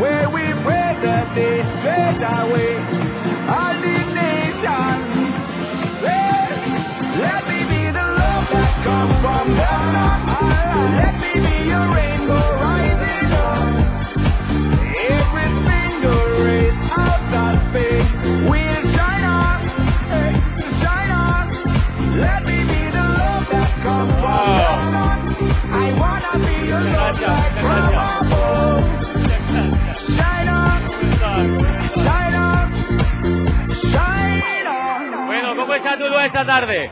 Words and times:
Where 0.00 0.28
we 0.30 0.42
pray 0.64 0.96
that 1.04 1.34
they 1.34 1.62
fade 1.84 2.22
away. 2.22 2.76
All 3.48 3.74
the 3.80 3.98
nations. 4.16 5.06
Let, 6.02 6.52
let 7.20 7.42
me 7.48 7.60
be 7.72 7.90
the 7.92 8.06
love 8.20 8.46
that 8.52 8.72
comes 8.84 9.16
from. 9.20 9.46
Let 10.96 11.14
me 11.20 11.32
be 11.46 11.68
your 11.68 11.86
rainbow 11.94 12.44
rising 12.60 13.32
up. 13.32 13.75
Bueno, 35.26 35.56
¿cómo 35.56 35.74
está 35.74 35.98
todo 35.98 36.20
esta 36.20 36.46
tarde? 36.46 36.90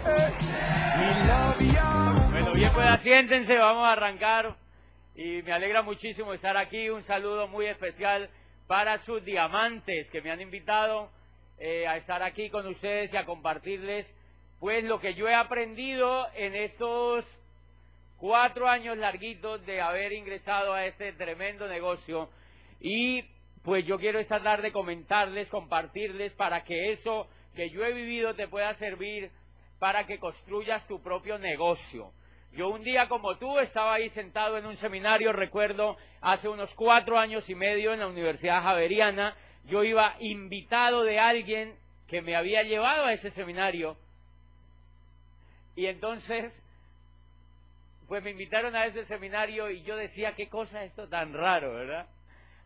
Bueno, 2.30 2.52
bien, 2.52 2.70
pues 2.74 3.00
siéntense, 3.00 3.56
vamos 3.56 3.86
a 3.86 3.92
arrancar. 3.92 4.56
Y 5.14 5.42
me 5.42 5.52
alegra 5.52 5.82
muchísimo 5.82 6.34
estar 6.34 6.56
aquí. 6.56 6.90
Un 6.90 7.04
saludo 7.04 7.48
muy 7.48 7.66
especial 7.66 8.28
para 8.66 8.98
sus 8.98 9.24
diamantes 9.24 10.10
que 10.10 10.20
me 10.20 10.30
han 10.30 10.40
invitado 10.40 11.10
eh, 11.58 11.86
a 11.86 11.96
estar 11.96 12.22
aquí 12.22 12.50
con 12.50 12.66
ustedes 12.66 13.14
y 13.14 13.16
a 13.16 13.24
compartirles 13.24 14.12
pues 14.60 14.84
lo 14.84 14.98
que 14.98 15.14
yo 15.14 15.28
he 15.28 15.34
aprendido 15.34 16.26
en 16.34 16.54
estos 16.54 17.24
cuatro 18.24 18.70
años 18.70 18.96
larguitos 18.96 19.66
de 19.66 19.82
haber 19.82 20.14
ingresado 20.14 20.72
a 20.72 20.86
este 20.86 21.12
tremendo 21.12 21.68
negocio. 21.68 22.30
Y 22.80 23.22
pues 23.62 23.84
yo 23.84 23.98
quiero 23.98 24.18
esta 24.18 24.42
tarde 24.42 24.72
comentarles, 24.72 25.50
compartirles 25.50 26.32
para 26.32 26.64
que 26.64 26.90
eso 26.90 27.28
que 27.54 27.68
yo 27.68 27.84
he 27.84 27.92
vivido 27.92 28.34
te 28.34 28.48
pueda 28.48 28.72
servir 28.76 29.30
para 29.78 30.06
que 30.06 30.18
construyas 30.18 30.86
tu 30.86 31.02
propio 31.02 31.38
negocio. 31.38 32.12
Yo 32.52 32.70
un 32.70 32.82
día 32.82 33.10
como 33.10 33.36
tú 33.36 33.58
estaba 33.58 33.92
ahí 33.92 34.08
sentado 34.08 34.56
en 34.56 34.64
un 34.64 34.76
seminario, 34.78 35.30
recuerdo, 35.30 35.98
hace 36.22 36.48
unos 36.48 36.74
cuatro 36.74 37.18
años 37.18 37.50
y 37.50 37.54
medio 37.54 37.92
en 37.92 38.00
la 38.00 38.06
Universidad 38.06 38.62
Javeriana, 38.62 39.36
yo 39.66 39.84
iba 39.84 40.16
invitado 40.20 41.02
de 41.02 41.18
alguien 41.18 41.76
que 42.08 42.22
me 42.22 42.36
había 42.36 42.62
llevado 42.62 43.04
a 43.04 43.12
ese 43.12 43.30
seminario. 43.32 43.98
Y 45.76 45.84
entonces 45.84 46.63
pues 48.08 48.22
me 48.22 48.30
invitaron 48.30 48.76
a 48.76 48.86
ese 48.86 49.04
seminario 49.06 49.70
y 49.70 49.82
yo 49.82 49.96
decía, 49.96 50.34
qué 50.34 50.48
cosa 50.48 50.82
es 50.84 50.90
esto 50.90 51.08
tan 51.08 51.32
raro, 51.32 51.74
¿verdad? 51.74 52.06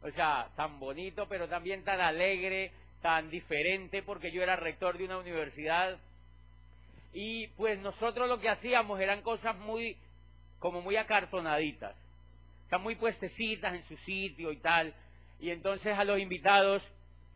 O 0.03 0.11
sea, 0.11 0.48
tan 0.56 0.78
bonito, 0.78 1.27
pero 1.28 1.48
también 1.48 1.84
tan 1.84 2.00
alegre, 2.00 2.72
tan 3.03 3.31
diferente, 3.31 4.03
porque 4.03 4.33
yo 4.33 4.42
era 4.42 4.56
rector 4.56 4.98
de 4.98 5.05
una 5.05 5.19
universidad. 5.19 5.98
Y 7.12 7.48
pues 7.48 7.78
nosotros 7.81 8.28
lo 8.28 8.41
que 8.41 8.48
hacíamos 8.48 9.00
eran 9.00 9.22
cosas 9.22 9.56
muy, 9.56 9.97
como 10.59 10.82
muy 10.82 10.97
acartonaditas, 10.97 11.97
están 12.65 12.82
muy 12.82 12.97
puestecitas 12.97 13.75
en 13.75 13.84
su 13.84 13.97
sitio 13.98 14.53
y 14.53 14.59
tal. 14.59 14.94
Y 15.41 15.50
entonces 15.50 15.97
a 15.97 16.04
los 16.04 16.19
invitados, 16.19 16.82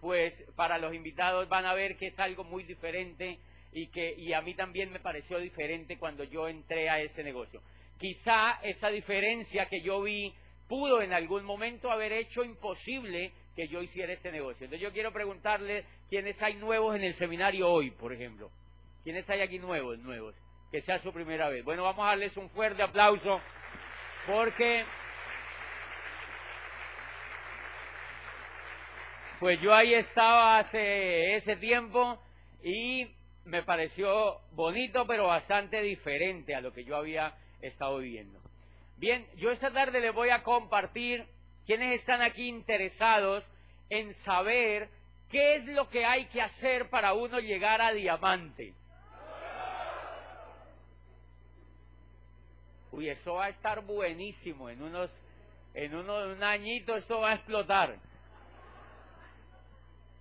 pues 0.01 0.35
para 0.57 0.79
los 0.79 0.95
invitados 0.95 1.49
van 1.49 1.67
a 1.67 1.75
ver 1.75 1.97
que 1.97 2.09
es 2.09 2.19
algo 2.19 2.45
muy 2.45 2.65
diferente 2.65 3.39
y 3.73 3.87
que 3.87 4.13
y 4.19 4.33
a 4.35 4.43
mí 4.43 4.55
también 4.55 4.93
me 4.93 5.01
pareció 5.01 5.39
diferente 5.39 5.99
cuando 5.99 6.25
yo 6.25 6.49
entré 6.49 6.91
a 6.91 7.01
ese 7.01 7.23
negocio 7.25 7.63
quizá 8.03 8.59
esa 8.65 8.89
diferencia 8.89 9.67
que 9.67 9.81
yo 9.81 10.03
vi 10.03 10.35
pudo 10.67 11.03
en 11.03 11.13
algún 11.13 11.45
momento 11.45 11.89
haber 11.89 12.13
hecho 12.13 12.43
imposible 12.43 13.33
que 13.55 13.69
yo 13.69 13.81
hiciera 13.81 14.13
este 14.13 14.33
negocio. 14.33 14.65
Entonces 14.65 14.81
yo 14.81 14.93
quiero 14.93 15.13
preguntarle 15.13 15.85
quiénes 16.11 16.43
hay 16.43 16.55
nuevos 16.55 16.97
en 16.97 17.05
el 17.05 17.15
seminario 17.15 17.71
hoy, 17.71 17.93
por 17.93 18.13
ejemplo. 18.13 18.51
¿Quiénes 19.05 19.29
hay 19.31 19.41
aquí 19.41 19.61
nuevos, 19.61 20.01
nuevos? 20.01 20.35
Que 20.73 20.81
sea 20.81 20.99
su 20.99 21.13
primera 21.13 21.49
vez. 21.49 21.65
Bueno, 21.65 21.85
vamos 21.85 22.05
a 22.05 22.09
darles 22.09 22.37
un 22.37 22.51
fuerte 22.51 22.83
aplauso 22.83 23.41
porque 24.27 24.85
pues 29.39 29.61
yo 29.61 29.73
ahí 29.73 29.95
estaba 29.95 30.59
hace 30.59 31.37
ese 31.37 31.55
tiempo 31.55 32.21
y 32.65 33.15
me 33.45 33.63
pareció 33.63 34.41
bonito 34.53 35.07
pero 35.07 35.29
bastante 35.29 35.83
diferente 35.83 36.55
a 36.57 36.61
lo 36.61 36.73
que 36.73 36.85
yo 36.85 36.97
había 36.97 37.37
estado 37.63 37.99
viviendo. 37.99 38.39
Bien, 38.97 39.27
yo 39.37 39.51
esta 39.51 39.73
tarde 39.73 40.01
les 40.01 40.15
voy 40.15 40.31
a 40.31 40.43
compartir 40.43 41.27
quienes 41.67 41.95
están 41.95 42.23
aquí 42.23 42.49
interesados 42.49 43.45
en 43.89 44.15
saber 44.15 44.89
qué 45.31 45.57
es 45.57 45.67
lo 45.67 45.89
que 45.89 46.05
hay 46.05 46.27
que 46.27 46.43
hacer 46.43 46.89
para 46.91 47.15
uno 47.15 47.41
llegar 47.41 47.81
a 47.81 47.93
diamante. 47.93 48.75
Uy, 52.91 53.09
eso 53.09 53.35
va 53.35 53.47
a 53.47 53.49
estar 53.49 53.81
buenísimo. 53.83 54.69
En 54.69 54.83
unos, 54.83 55.11
en 55.73 55.95
uno, 55.95 56.33
un 56.33 56.43
añito 56.43 56.95
eso 56.95 57.21
va 57.21 57.31
a 57.31 57.35
explotar. 57.35 57.97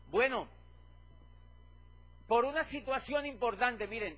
Bueno, 0.10 0.48
por 2.28 2.46
una 2.46 2.64
situación 2.64 3.26
importante, 3.26 3.88
miren, 3.88 4.18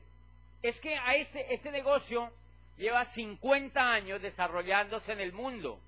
es 0.62 0.80
que 0.80 0.96
a 0.96 1.16
este, 1.16 1.54
este 1.54 1.72
negocio 1.72 2.32
lleva 2.78 3.06
50 3.06 3.82
años 3.82 4.22
desarrollándose 4.22 5.12
en 5.12 5.20
el 5.20 5.34
mundo. 5.34 5.80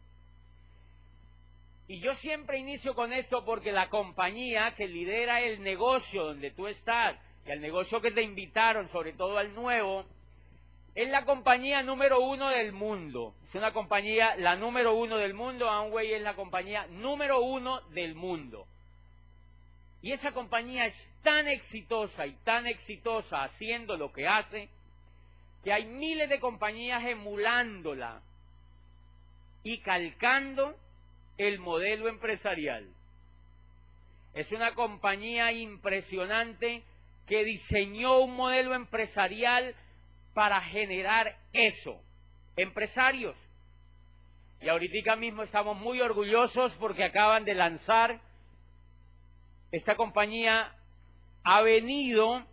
Y 1.88 2.00
yo 2.00 2.16
siempre 2.16 2.58
inicio 2.58 2.96
con 2.96 3.14
esto 3.14 3.46
porque 3.46 3.72
la 3.72 3.90
compañía 3.90 4.74
que 4.76 4.88
lidera 4.88 5.42
el 5.42 5.62
negocio 5.62 6.24
donde 6.24 6.52
tú 6.52 6.68
estás 6.68 7.16
y 7.46 7.52
el 7.52 7.62
negocio 7.62 8.02
que 8.02 8.12
te 8.12 8.24
invitaron, 8.24 8.90
sobre 8.90 9.14
todo 9.14 9.38
al 9.38 9.54
nuevo, 9.54 10.06
es 10.96 11.10
la 11.10 11.26
compañía 11.26 11.84
número 11.84 12.22
uno 12.22 12.50
del 12.50 12.72
mundo. 12.72 13.36
Es 13.48 13.54
una 13.54 13.72
compañía, 13.72 14.36
la 14.38 14.56
número 14.56 14.96
uno 14.96 15.18
del 15.18 15.34
mundo. 15.34 15.70
Amway 15.70 16.14
es 16.14 16.22
la 16.22 16.36
compañía 16.36 16.88
número 16.88 17.42
uno 17.42 17.82
del 17.92 18.16
mundo. 18.16 18.66
Y 20.02 20.12
esa 20.12 20.32
compañía 20.32 20.86
es 20.86 21.12
tan 21.22 21.48
exitosa 21.48 22.26
y 22.26 22.34
tan 22.44 22.66
exitosa 22.66 23.44
haciendo 23.44 23.98
lo 23.98 24.12
que 24.14 24.28
hace 24.28 24.70
que 25.66 25.74
hay 25.74 25.86
miles 25.86 26.30
de 26.30 26.40
compañías 26.40 27.04
emulándola 27.04 28.22
y 29.64 29.82
calcando 29.82 30.76
el 31.40 31.58
modelo 31.58 32.08
empresarial. 32.08 32.88
Es 34.36 34.52
una 34.52 34.76
compañía 34.76 35.52
impresionante 35.52 36.84
que 37.26 37.44
diseñó 37.44 38.20
un 38.20 38.36
modelo 38.36 38.76
empresarial 38.76 39.74
para 40.36 40.62
generar 40.62 41.36
eso, 41.52 42.00
empresarios. 42.58 43.36
Y 44.62 44.70
ahorita 44.70 45.16
mismo 45.16 45.42
estamos 45.42 45.80
muy 45.80 46.00
orgullosos 46.00 46.76
porque 46.76 47.06
acaban 47.06 47.44
de 47.44 47.56
lanzar, 47.56 48.22
esta 49.72 49.96
compañía 49.96 50.76
ha 51.44 51.62
venido 51.64 52.46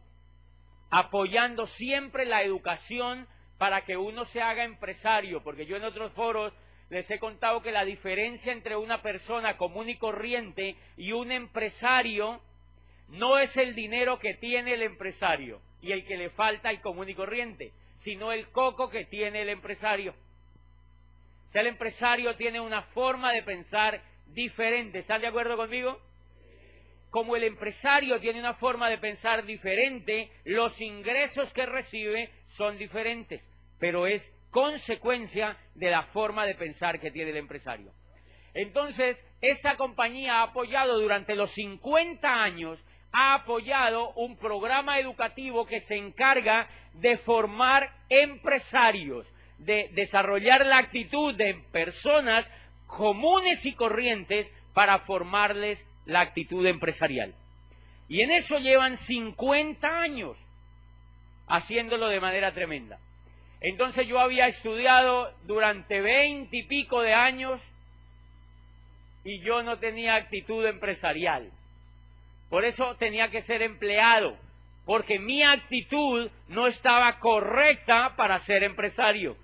apoyando 0.93 1.65
siempre 1.65 2.27
la 2.27 2.43
educación 2.43 3.27
para 3.57 3.81
que 3.81 3.97
uno 3.97 4.27
se 4.27 4.43
haga 4.43 4.63
empresario, 4.63 5.43
porque 5.43 5.65
yo 5.65 5.77
en 5.77 5.85
otros 5.85 6.13
foros 6.13 6.53
les 6.91 7.11
he 7.11 7.19
contado 7.19 7.63
que 7.63 7.73
la 7.73 7.87
diferencia 7.87 8.53
entre 8.53 8.77
una 8.77 9.01
persona 9.01 9.57
común 9.57 9.89
y 9.89 9.97
corriente 9.97 10.77
y 10.99 11.13
un 11.13 11.33
empresario 11.33 12.43
no 13.09 13.39
es 13.39 13.57
el 13.57 13.75
dinero 13.75 14.19
que 14.19 14.35
tiene 14.35 14.75
el 14.75 14.83
empresario 14.83 15.63
y 15.81 15.93
el 15.93 16.05
que 16.05 16.19
le 16.19 16.29
falta 16.29 16.69
al 16.69 16.83
común 16.83 17.09
y 17.09 17.15
corriente, 17.15 17.73
sino 18.01 18.31
el 18.31 18.49
coco 18.51 18.91
que 18.91 19.07
tiene 19.07 19.41
el 19.41 19.49
empresario. 19.49 20.15
O 21.49 21.53
sea, 21.53 21.63
el 21.63 21.69
empresario 21.69 22.37
tiene 22.37 22.61
una 22.61 22.83
forma 22.83 23.33
de 23.33 23.43
pensar 23.43 24.03
diferente. 24.27 24.99
¿Están 24.99 25.23
de 25.23 25.29
acuerdo 25.29 25.57
conmigo? 25.57 25.99
Como 27.13 27.37
el 27.37 27.45
empresario 27.45 28.19
tiene 28.21 28.41
una 28.41 28.55
forma 28.55 28.89
de 28.89 28.97
pensar 28.97 29.45
diferente, 29.45 30.31
los 30.45 30.81
ingresos 30.81 31.53
que 31.53 31.67
recibe 31.67 32.31
son 32.49 32.79
diferentes, 32.79 33.47
pero 33.79 34.07
es 34.07 34.35
consecuencia 34.51 35.59
de 35.75 35.91
la 35.91 36.05
forma 36.05 36.47
de 36.47 36.55
pensar 36.55 36.99
que 36.99 37.11
tiene 37.11 37.33
el 37.33 37.37
empresario. 37.37 37.93
Entonces, 38.55 39.23
esta 39.43 39.77
compañía 39.77 40.41
ha 40.41 40.45
apoyado 40.45 40.99
durante 40.99 41.37
los 41.37 41.51
50 41.51 42.33
años, 42.33 42.83
ha 43.13 43.35
apoyado 43.35 44.15
un 44.15 44.39
programa 44.39 44.99
educativo 44.99 45.67
que 45.67 45.81
se 45.81 45.97
encarga 45.97 46.67
de 46.95 47.19
formar 47.19 47.93
empresarios, 48.09 49.27
de 49.59 49.91
desarrollar 49.93 50.65
la 50.65 50.79
actitud 50.79 51.35
de 51.35 51.57
personas 51.73 52.51
comunes 52.87 53.67
y 53.67 53.75
corrientes 53.75 54.51
para 54.73 55.01
formarles 55.01 55.87
la 56.07 56.21
actitud 56.21 56.67
empresarial. 56.67 57.35
Y 58.09 58.23
en 58.23 58.31
eso 58.31 58.59
llevan 58.59 58.97
50 58.97 59.89
años 59.89 60.37
haciéndolo 61.47 62.09
de 62.09 62.21
manera 62.21 62.53
tremenda. 62.53 62.99
Entonces 63.61 64.07
yo 64.07 64.19
había 64.19 64.47
estudiado 64.47 65.33
durante 65.45 66.01
veinte 66.01 66.57
y 66.59 66.63
pico 66.65 67.01
de 67.01 67.15
años 67.15 67.61
y 69.25 69.41
yo 69.41 69.63
no 69.63 69.79
tenía 69.79 70.17
actitud 70.17 70.65
empresarial. 70.67 71.51
Por 72.51 72.65
eso 72.65 72.97
tenía 72.97 73.31
que 73.31 73.41
ser 73.41 73.63
empleado, 73.63 74.37
porque 74.85 75.19
mi 75.19 75.43
actitud 75.43 76.31
no 76.49 76.67
estaba 76.67 77.19
correcta 77.19 78.15
para 78.17 78.39
ser 78.41 78.65
empresario. 78.65 79.37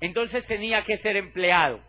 Entonces 0.00 0.46
tenía 0.46 0.82
que 0.82 0.96
ser 0.96 1.16
empleado. 1.16 1.80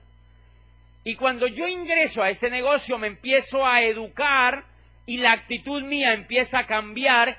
Y 1.05 1.15
cuando 1.15 1.45
yo 1.45 1.67
ingreso 1.67 2.23
a 2.23 2.29
este 2.29 2.49
negocio 2.49 2.97
me 2.97 3.05
empiezo 3.05 3.63
a 3.63 3.83
educar 3.83 4.65
y 5.05 5.17
la 5.17 5.33
actitud 5.33 5.83
mía 5.83 6.13
empieza 6.13 6.59
a 6.59 6.65
cambiar 6.65 7.37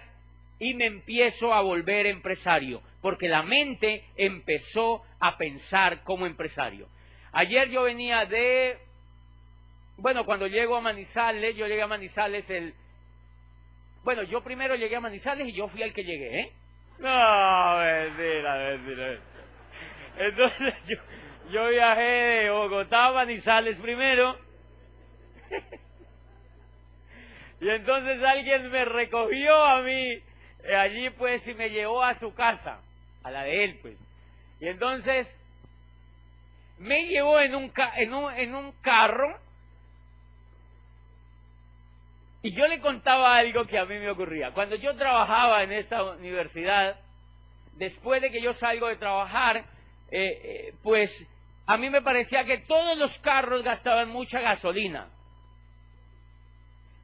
y 0.60 0.74
me 0.74 0.86
empiezo 0.86 1.52
a 1.52 1.62
volver 1.62 2.06
empresario, 2.06 2.80
porque 3.02 3.28
la 3.28 3.42
mente 3.42 4.04
empezó 4.16 5.02
a 5.18 5.36
pensar 5.36 6.04
como 6.04 6.26
empresario. 6.26 6.86
Ayer 7.32 7.68
yo 7.68 7.82
venía 7.82 8.24
de, 8.24 8.78
bueno, 9.96 10.24
cuando 10.24 10.46
llego 10.46 10.76
a 10.76 10.80
Manizales, 10.80 11.56
yo 11.56 11.66
llegué 11.66 11.82
a 11.82 11.88
Manizales 11.88 12.48
el, 12.48 12.72
bueno, 14.04 14.22
yo 14.22 14.44
primero 14.44 14.76
llegué 14.76 14.94
a 14.94 15.00
Manizales 15.00 15.48
y 15.48 15.52
yo 15.52 15.66
fui 15.66 15.82
el 15.82 15.92
que 15.92 16.04
llegué, 16.04 16.40
¿eh? 16.40 16.52
No, 17.00 17.78
mentira, 17.78 18.76
mentira. 18.76 19.18
Entonces 20.18 20.74
yo, 20.86 20.96
yo 21.50 21.68
viajé 21.68 22.02
de 22.02 22.50
Bogotá 22.50 23.06
a 23.06 23.12
Manizales 23.12 23.78
primero. 23.78 24.38
y 27.60 27.68
entonces 27.68 28.22
alguien 28.22 28.70
me 28.70 28.84
recogió 28.84 29.64
a 29.64 29.82
mí 29.82 30.20
eh, 30.64 30.76
allí 30.76 31.10
pues 31.10 31.46
y 31.46 31.54
me 31.54 31.70
llevó 31.70 32.02
a 32.02 32.14
su 32.14 32.34
casa, 32.34 32.80
a 33.22 33.30
la 33.30 33.44
de 33.44 33.64
él 33.64 33.78
pues. 33.80 33.96
Y 34.60 34.68
entonces 34.68 35.32
me 36.78 37.06
llevó 37.06 37.40
en 37.40 37.54
un, 37.54 37.72
en 37.96 38.14
un, 38.14 38.34
en 38.34 38.54
un 38.54 38.72
carro 38.82 39.38
y 42.42 42.52
yo 42.52 42.66
le 42.66 42.80
contaba 42.80 43.36
algo 43.36 43.66
que 43.66 43.78
a 43.78 43.84
mí 43.84 43.98
me 43.98 44.10
ocurría. 44.10 44.52
Cuando 44.52 44.76
yo 44.76 44.96
trabajaba 44.96 45.64
en 45.64 45.72
esta 45.72 46.04
universidad, 46.04 46.96
después 47.74 48.22
de 48.22 48.30
que 48.30 48.40
yo 48.40 48.52
salgo 48.52 48.88
de 48.88 48.96
trabajar, 48.96 49.56
eh, 49.56 49.64
eh, 50.10 50.74
pues 50.82 51.26
a 51.66 51.76
mí 51.76 51.90
me 51.90 52.02
parecía 52.02 52.44
que 52.44 52.58
todos 52.58 52.96
los 52.96 53.18
carros 53.18 53.62
gastaban 53.62 54.08
mucha 54.08 54.40
gasolina. 54.40 55.08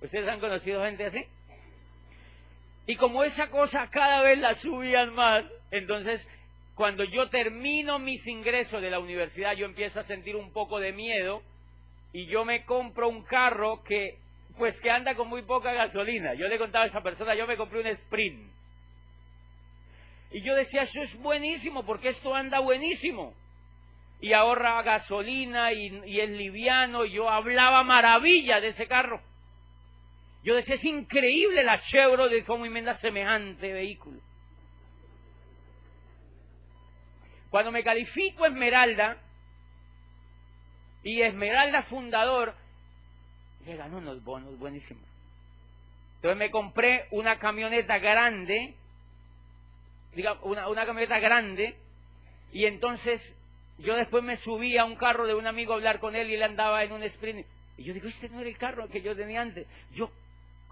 ¿Ustedes 0.00 0.28
han 0.28 0.40
conocido 0.40 0.84
gente 0.84 1.06
así? 1.06 1.26
Y 2.86 2.96
como 2.96 3.24
esa 3.24 3.50
cosa 3.50 3.88
cada 3.90 4.22
vez 4.22 4.38
la 4.38 4.54
subían 4.54 5.14
más, 5.14 5.50
entonces 5.70 6.28
cuando 6.74 7.04
yo 7.04 7.28
termino 7.28 7.98
mis 7.98 8.26
ingresos 8.26 8.80
de 8.80 8.90
la 8.90 8.98
universidad, 8.98 9.54
yo 9.54 9.66
empiezo 9.66 10.00
a 10.00 10.04
sentir 10.04 10.36
un 10.36 10.52
poco 10.52 10.80
de 10.80 10.92
miedo 10.92 11.42
y 12.12 12.26
yo 12.26 12.44
me 12.44 12.64
compro 12.64 13.08
un 13.08 13.22
carro 13.22 13.82
que, 13.84 14.18
pues 14.58 14.80
que 14.80 14.90
anda 14.90 15.14
con 15.14 15.28
muy 15.28 15.42
poca 15.42 15.72
gasolina. 15.72 16.34
Yo 16.34 16.48
le 16.48 16.58
contaba 16.58 16.84
a 16.84 16.88
esa 16.88 17.02
persona, 17.02 17.34
yo 17.34 17.46
me 17.46 17.56
compré 17.56 17.80
un 17.80 17.86
Sprint. 17.88 18.50
Y 20.30 20.40
yo 20.42 20.54
decía, 20.54 20.82
eso 20.82 21.02
es 21.02 21.16
buenísimo, 21.18 21.84
porque 21.84 22.08
esto 22.08 22.34
anda 22.34 22.60
buenísimo. 22.60 23.34
Y 24.22 24.32
ahorra 24.32 24.82
gasolina 24.82 25.72
y, 25.72 26.20
es 26.20 26.30
liviano. 26.30 27.04
Yo 27.04 27.28
hablaba 27.28 27.82
maravilla 27.82 28.60
de 28.60 28.68
ese 28.68 28.86
carro. 28.86 29.20
Yo 30.42 30.54
decía, 30.54 30.76
es 30.76 30.84
increíble 30.84 31.62
la 31.62 31.78
Chevrolet 31.78 32.46
cómo 32.46 32.64
inventa 32.64 32.94
semejante 32.94 33.72
vehículo. 33.72 34.18
Cuando 37.50 37.70
me 37.70 37.84
califico 37.84 38.46
Esmeralda, 38.46 39.18
y 41.02 41.22
Esmeralda 41.22 41.82
fundador, 41.82 42.54
le 43.66 43.76
ganó 43.76 43.98
unos 43.98 44.22
bonos 44.24 44.58
buenísimos. 44.58 45.04
Entonces 46.16 46.38
me 46.38 46.50
compré 46.50 47.08
una 47.10 47.38
camioneta 47.38 47.98
grande, 47.98 48.74
diga, 50.14 50.34
una 50.42 50.86
camioneta 50.86 51.18
grande, 51.18 51.76
y 52.52 52.66
entonces 52.66 53.34
yo 53.82 53.96
después 53.96 54.22
me 54.22 54.36
subí 54.36 54.78
a 54.78 54.84
un 54.84 54.96
carro 54.96 55.26
de 55.26 55.34
un 55.34 55.46
amigo 55.46 55.72
a 55.72 55.76
hablar 55.76 55.98
con 55.98 56.16
él 56.16 56.30
y 56.30 56.34
él 56.34 56.42
andaba 56.42 56.84
en 56.84 56.92
un 56.92 57.02
sprint. 57.02 57.46
Y 57.76 57.84
yo 57.84 57.94
digo, 57.94 58.08
este 58.08 58.28
no 58.28 58.40
era 58.40 58.48
el 58.48 58.56
carro 58.56 58.88
que 58.88 59.02
yo 59.02 59.14
tenía 59.16 59.40
antes. 59.40 59.66
Yo 59.92 60.10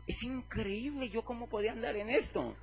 es 0.07 0.23
increíble 0.23 1.09
yo 1.09 1.23
cómo 1.23 1.49
podía 1.49 1.73
andar 1.73 1.97
en 1.97 2.11
esto. 2.11 2.57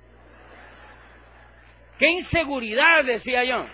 ¡Qué 1.98 2.10
inseguridad! 2.10 3.04
decía 3.04 3.44
yo. 3.44 3.66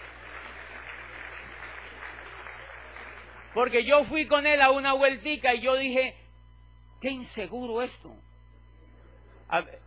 Porque 3.52 3.84
yo 3.84 4.02
fui 4.04 4.26
con 4.26 4.46
él 4.46 4.60
a 4.60 4.70
una 4.70 4.94
vueltica 4.94 5.54
y 5.54 5.60
yo 5.60 5.76
dije, 5.76 6.16
qué 7.00 7.10
inseguro 7.10 7.82
esto. 7.82 8.14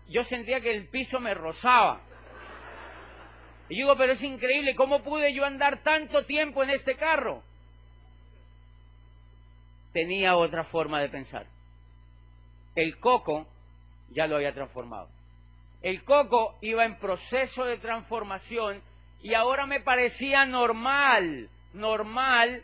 Yo 0.08 0.24
sentía 0.24 0.62
que 0.62 0.72
el 0.72 0.88
piso 0.88 1.20
me 1.20 1.34
rozaba. 1.34 2.02
Y 3.70 3.76
digo, 3.76 3.96
pero 3.98 4.14
es 4.14 4.24
increíble, 4.24 4.76
¿cómo 4.76 5.04
pude 5.04 5.34
yo 5.34 5.44
andar 5.44 5.84
tanto 5.84 6.24
tiempo 6.24 6.64
en 6.64 6.70
este 6.70 6.96
carro? 6.96 7.44
Tenía 9.92 10.36
otra 10.36 10.64
forma 10.64 11.02
de 11.02 11.10
pensar. 11.10 11.46
El 12.76 12.98
coco 13.00 13.48
ya 14.12 14.28
lo 14.28 14.38
había 14.38 14.54
transformado. 14.54 15.10
El 15.82 16.04
coco 16.04 16.58
iba 16.62 16.86
en 16.86 16.98
proceso 16.98 17.66
de 17.66 17.78
transformación 17.78 18.82
y 19.22 19.34
ahora 19.34 19.66
me 19.66 19.82
parecía 19.82 20.46
normal, 20.46 21.50
normal 21.74 22.64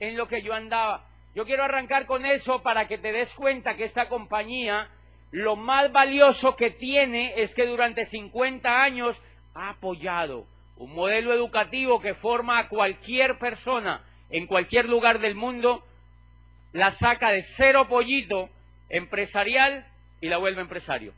en 0.00 0.16
lo 0.16 0.26
que 0.26 0.42
yo 0.42 0.52
andaba. 0.52 1.06
Yo 1.34 1.44
quiero 1.44 1.64
arrancar 1.64 2.06
con 2.06 2.24
eso 2.24 2.62
para 2.62 2.88
que 2.88 2.98
te 2.98 3.12
des 3.12 3.34
cuenta 3.34 3.76
que 3.76 3.84
esta 3.84 4.08
compañía, 4.08 4.88
lo 5.30 5.56
más 5.56 5.92
valioso 5.92 6.56
que 6.56 6.70
tiene 6.70 7.34
es 7.36 7.54
que 7.54 7.66
durante 7.66 8.06
50 8.06 8.70
años 8.70 9.20
ha 9.56 9.70
apoyado 9.70 10.46
un 10.76 10.94
modelo 10.94 11.32
educativo 11.32 12.00
que 12.00 12.14
forma 12.14 12.58
a 12.58 12.68
cualquier 12.68 13.38
persona 13.38 14.04
en 14.28 14.46
cualquier 14.46 14.88
lugar 14.88 15.20
del 15.20 15.34
mundo, 15.34 15.84
la 16.72 16.90
saca 16.90 17.30
de 17.30 17.42
cero 17.42 17.86
pollito 17.88 18.50
empresarial 18.90 19.86
y 20.20 20.28
la 20.28 20.36
vuelve 20.36 20.60
empresario. 20.60 21.14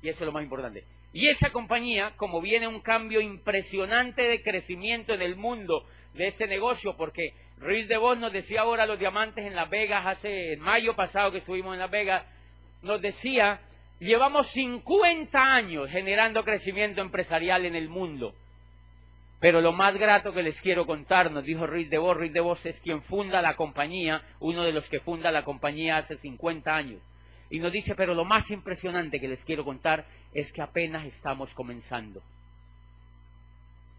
Y 0.00 0.08
eso 0.08 0.20
es 0.20 0.26
lo 0.26 0.32
más 0.32 0.42
importante. 0.42 0.84
Y 1.12 1.28
esa 1.28 1.50
compañía, 1.50 2.12
como 2.16 2.40
viene 2.40 2.68
un 2.68 2.80
cambio 2.80 3.20
impresionante 3.20 4.22
de 4.28 4.42
crecimiento 4.42 5.12
en 5.12 5.22
el 5.22 5.36
mundo 5.36 5.84
de 6.14 6.28
este 6.28 6.46
negocio, 6.46 6.96
porque 6.96 7.34
Ruiz 7.58 7.88
de 7.88 7.96
Vos 7.96 8.18
nos 8.18 8.32
decía 8.32 8.62
ahora 8.62 8.86
los 8.86 8.98
diamantes 8.98 9.44
en 9.44 9.56
Las 9.56 9.68
Vegas, 9.68 10.06
hace 10.06 10.52
en 10.52 10.60
mayo 10.60 10.94
pasado 10.94 11.32
que 11.32 11.38
estuvimos 11.38 11.74
en 11.74 11.80
Las 11.80 11.90
Vegas, 11.90 12.24
nos 12.82 13.02
decía, 13.02 13.60
llevamos 14.00 14.48
50 14.48 15.40
años 15.40 15.90
generando 15.90 16.44
crecimiento 16.44 17.02
empresarial 17.02 17.66
en 17.66 17.74
el 17.74 17.88
mundo. 17.88 18.34
Pero 19.40 19.60
lo 19.60 19.72
más 19.72 19.94
grato 19.94 20.32
que 20.32 20.42
les 20.42 20.60
quiero 20.60 20.84
contar, 20.84 21.30
nos 21.30 21.44
dijo 21.44 21.66
Ruiz 21.66 21.88
de 21.90 21.98
Vos, 21.98 22.16
Ruiz 22.16 22.32
de 22.32 22.40
Vos 22.40 22.64
es 22.66 22.80
quien 22.80 23.02
funda 23.02 23.40
la 23.40 23.54
compañía, 23.54 24.22
uno 24.40 24.64
de 24.64 24.72
los 24.72 24.88
que 24.88 25.00
funda 25.00 25.30
la 25.30 25.44
compañía 25.44 25.96
hace 25.96 26.16
50 26.16 26.74
años. 26.74 27.00
Y 27.50 27.60
nos 27.60 27.72
dice, 27.72 27.94
pero 27.94 28.14
lo 28.14 28.24
más 28.24 28.50
impresionante 28.50 29.20
que 29.20 29.28
les 29.28 29.44
quiero 29.44 29.64
contar 29.64 30.04
es 30.34 30.52
que 30.52 30.60
apenas 30.60 31.06
estamos 31.06 31.54
comenzando. 31.54 32.20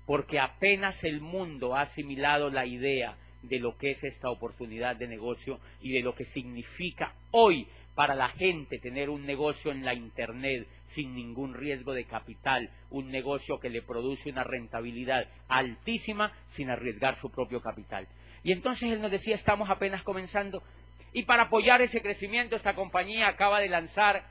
Porque 0.06 0.40
apenas 0.40 1.04
el 1.04 1.22
mundo 1.22 1.76
ha 1.76 1.82
asimilado 1.82 2.50
la 2.50 2.66
idea 2.66 3.16
de 3.42 3.60
lo 3.60 3.78
que 3.78 3.92
es 3.92 4.04
esta 4.04 4.30
oportunidad 4.30 4.98
de 4.98 5.08
negocio 5.08 5.60
y 5.82 5.94
de 5.94 6.02
lo 6.02 6.14
que 6.14 6.26
significa 6.26 7.14
hoy 7.32 7.66
para 8.00 8.16
la 8.16 8.30
gente 8.30 8.80
tener 8.80 9.10
un 9.10 9.26
negocio 9.26 9.74
en 9.74 9.84
la 9.84 9.94
Internet 9.94 10.66
sin 10.86 11.14
ningún 11.14 11.54
riesgo 11.54 11.92
de 11.92 12.06
capital, 12.06 12.70
un 12.92 13.12
negocio 13.12 13.60
que 13.60 13.70
le 13.70 13.82
produce 13.82 14.30
una 14.30 14.42
rentabilidad 14.42 15.28
altísima 15.50 16.32
sin 16.52 16.70
arriesgar 16.70 17.20
su 17.20 17.30
propio 17.30 17.60
capital. 17.60 18.08
Y 18.42 18.54
entonces 18.54 18.90
él 18.90 19.02
nos 19.02 19.12
decía, 19.12 19.36
estamos 19.36 19.70
apenas 19.70 20.02
comenzando, 20.04 20.64
y 21.12 21.24
para 21.24 21.48
apoyar 21.48 21.82
ese 21.82 22.02
crecimiento, 22.02 22.56
esta 22.56 22.74
compañía 22.74 23.28
acaba 23.28 23.60
de 23.60 23.68
lanzar 23.68 24.24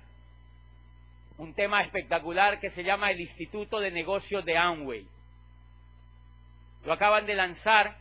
un 1.36 1.52
tema 1.52 1.82
espectacular 1.82 2.60
que 2.60 2.70
se 2.70 2.82
llama 2.82 3.10
el 3.10 3.20
Instituto 3.20 3.80
de 3.80 3.90
Negocios 3.90 4.46
de 4.46 4.56
Amway. 4.56 5.06
lo 6.86 6.94
acaban 6.94 7.26
de 7.26 7.34
lanzar 7.34 7.98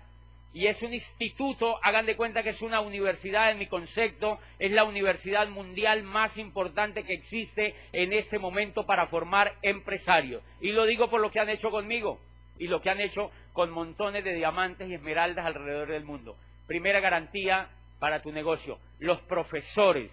y 0.54 0.68
es 0.68 0.82
un 0.82 0.94
instituto, 0.94 1.78
hagan 1.84 2.06
de 2.06 2.16
cuenta 2.16 2.42
que 2.42 2.50
es 2.50 2.62
una 2.62 2.82
universidad 2.82 3.52
en 3.52 3.60
mi 3.60 3.68
concepto, 3.68 4.40
es 4.58 4.72
la 4.72 4.86
universidad 4.86 5.48
mundial 5.50 6.04
más 6.04 6.38
importante 6.38 7.04
que 7.04 7.14
existe 7.14 7.76
en 7.92 8.14
este 8.14 8.40
momento 8.40 8.86
para 8.86 9.08
formar 9.08 9.54
empresarios. 9.62 10.42
Y 10.62 10.72
lo 10.72 10.86
digo 10.86 11.10
por 11.10 11.22
lo 11.22 11.30
que 11.30 11.40
han 11.40 11.50
hecho 11.50 11.70
conmigo 11.70 12.20
y 12.58 12.68
lo 12.68 12.82
que 12.82 12.90
han 12.90 13.02
hecho 13.02 13.30
con 13.54 13.70
montones 13.70 14.24
de 14.24 14.34
diamantes 14.34 14.90
y 14.90 14.96
esmeraldas 14.96 15.46
alrededor 15.46 15.90
del 15.90 16.06
mundo. 16.06 16.36
Primera 16.66 17.02
garantía 17.02 17.70
para 18.00 18.22
tu 18.22 18.32
negocio. 18.32 18.80
Los 19.00 19.22
profesores 19.22 20.12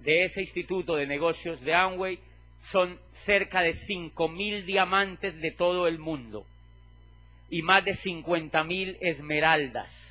de 0.00 0.22
ese 0.22 0.40
instituto 0.42 0.94
de 0.94 1.06
negocios 1.06 1.60
de 1.62 1.74
Amway 1.74 2.20
son 2.62 2.98
cerca 3.10 3.62
de 3.62 3.72
5.000 3.72 4.64
diamantes 4.64 5.40
de 5.40 5.50
todo 5.50 5.88
el 5.88 5.98
mundo 5.98 6.46
y 7.50 7.62
más 7.62 7.84
de 7.84 7.92
50.000 7.92 8.98
esmeraldas. 9.00 10.04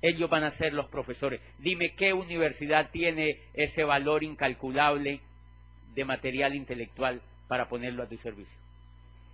Ellos 0.00 0.30
van 0.30 0.44
a 0.44 0.50
ser 0.50 0.74
los 0.74 0.88
profesores. 0.88 1.40
Dime 1.58 1.94
qué 1.94 2.12
universidad 2.12 2.90
tiene 2.90 3.40
ese 3.54 3.84
valor 3.84 4.22
incalculable 4.22 5.20
de 5.94 6.04
material 6.04 6.54
intelectual 6.54 7.20
para 7.48 7.68
ponerlo 7.68 8.04
a 8.04 8.08
tu 8.08 8.16
servicio. 8.18 8.56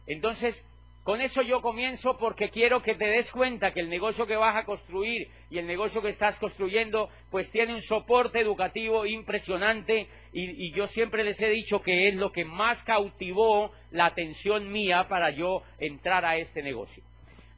Entonces, 0.06 0.64
con 1.04 1.20
eso 1.20 1.42
yo 1.42 1.60
comienzo 1.60 2.16
porque 2.16 2.48
quiero 2.48 2.80
que 2.80 2.94
te 2.94 3.06
des 3.06 3.30
cuenta 3.30 3.72
que 3.72 3.80
el 3.80 3.90
negocio 3.90 4.26
que 4.26 4.36
vas 4.36 4.56
a 4.56 4.64
construir 4.64 5.28
y 5.50 5.58
el 5.58 5.66
negocio 5.66 6.00
que 6.00 6.08
estás 6.08 6.38
construyendo 6.38 7.10
pues 7.30 7.50
tiene 7.50 7.74
un 7.74 7.82
soporte 7.82 8.40
educativo 8.40 9.04
impresionante 9.04 10.08
y, 10.32 10.72
yo 10.72 10.86
siempre 10.86 11.22
les 11.22 11.38
he 11.42 11.50
dicho 11.50 11.82
que 11.82 12.08
es 12.08 12.14
lo 12.14 12.32
que 12.32 12.46
más 12.46 12.82
cautivó 12.84 13.70
la 13.90 14.06
atención 14.06 14.72
mía 14.72 15.06
para 15.06 15.30
yo 15.30 15.62
entrar 15.78 16.24
a 16.24 16.38
este 16.38 16.62
negocio. 16.62 17.04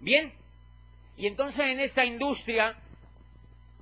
Bien, 0.00 0.32
y 1.16 1.26
entonces 1.26 1.66
en 1.66 1.80
esta 1.80 2.04
industria 2.04 2.76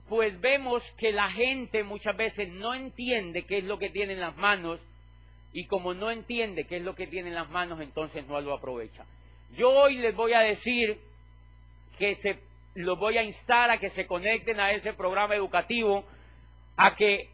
pues 0.08 0.38
vemos 0.40 0.82
que 0.92 1.12
la 1.12 1.30
gente 1.30 1.82
muchas 1.82 2.16
veces 2.16 2.48
no 2.50 2.74
entiende 2.74 3.44
qué 3.44 3.58
es 3.58 3.64
lo 3.64 3.78
que 3.78 3.90
tiene 3.90 4.12
en 4.12 4.20
las 4.20 4.36
manos 4.36 4.80
y 5.52 5.66
como 5.66 5.94
no 5.94 6.10
entiende 6.10 6.66
qué 6.66 6.76
es 6.76 6.82
lo 6.82 6.94
que 6.94 7.06
tiene 7.06 7.28
en 7.28 7.34
las 7.34 7.48
manos 7.50 7.80
entonces 7.80 8.26
no 8.26 8.40
lo 8.40 8.54
aprovecha. 8.54 9.04
Yo 9.56 9.70
hoy 9.70 9.96
les 9.96 10.14
voy 10.14 10.34
a 10.34 10.40
decir 10.40 10.98
que 11.98 12.14
se 12.16 12.38
los 12.74 12.98
voy 12.98 13.18
a 13.18 13.22
instar 13.22 13.70
a 13.70 13.78
que 13.78 13.90
se 13.90 14.06
conecten 14.06 14.60
a 14.60 14.72
ese 14.72 14.92
programa 14.92 15.34
educativo, 15.34 16.04
a 16.76 16.94
que 16.96 17.30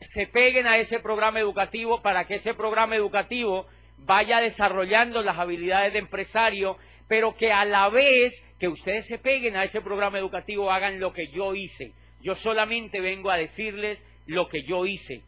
se 0.00 0.26
peguen 0.26 0.66
a 0.66 0.76
ese 0.76 1.00
programa 1.00 1.40
educativo 1.40 2.02
para 2.02 2.24
que 2.24 2.34
ese 2.34 2.54
programa 2.54 2.94
educativo 2.94 3.66
vaya 3.98 4.40
desarrollando 4.40 5.22
las 5.22 5.38
habilidades 5.38 5.94
de 5.94 6.00
empresario, 6.00 6.76
pero 7.08 7.34
que 7.34 7.52
a 7.52 7.64
la 7.64 7.88
vez 7.88 8.42
que 8.58 8.68
ustedes 8.68 9.06
se 9.06 9.18
peguen 9.18 9.56
a 9.56 9.64
ese 9.64 9.80
programa 9.80 10.18
educativo 10.18 10.70
hagan 10.70 11.00
lo 11.00 11.12
que 11.12 11.28
yo 11.28 11.54
hice. 11.54 11.92
Yo 12.20 12.34
solamente 12.34 13.00
vengo 13.00 13.30
a 13.30 13.36
decirles 13.36 14.02
lo 14.26 14.48
que 14.48 14.62
yo 14.62 14.86
hice 14.86 15.22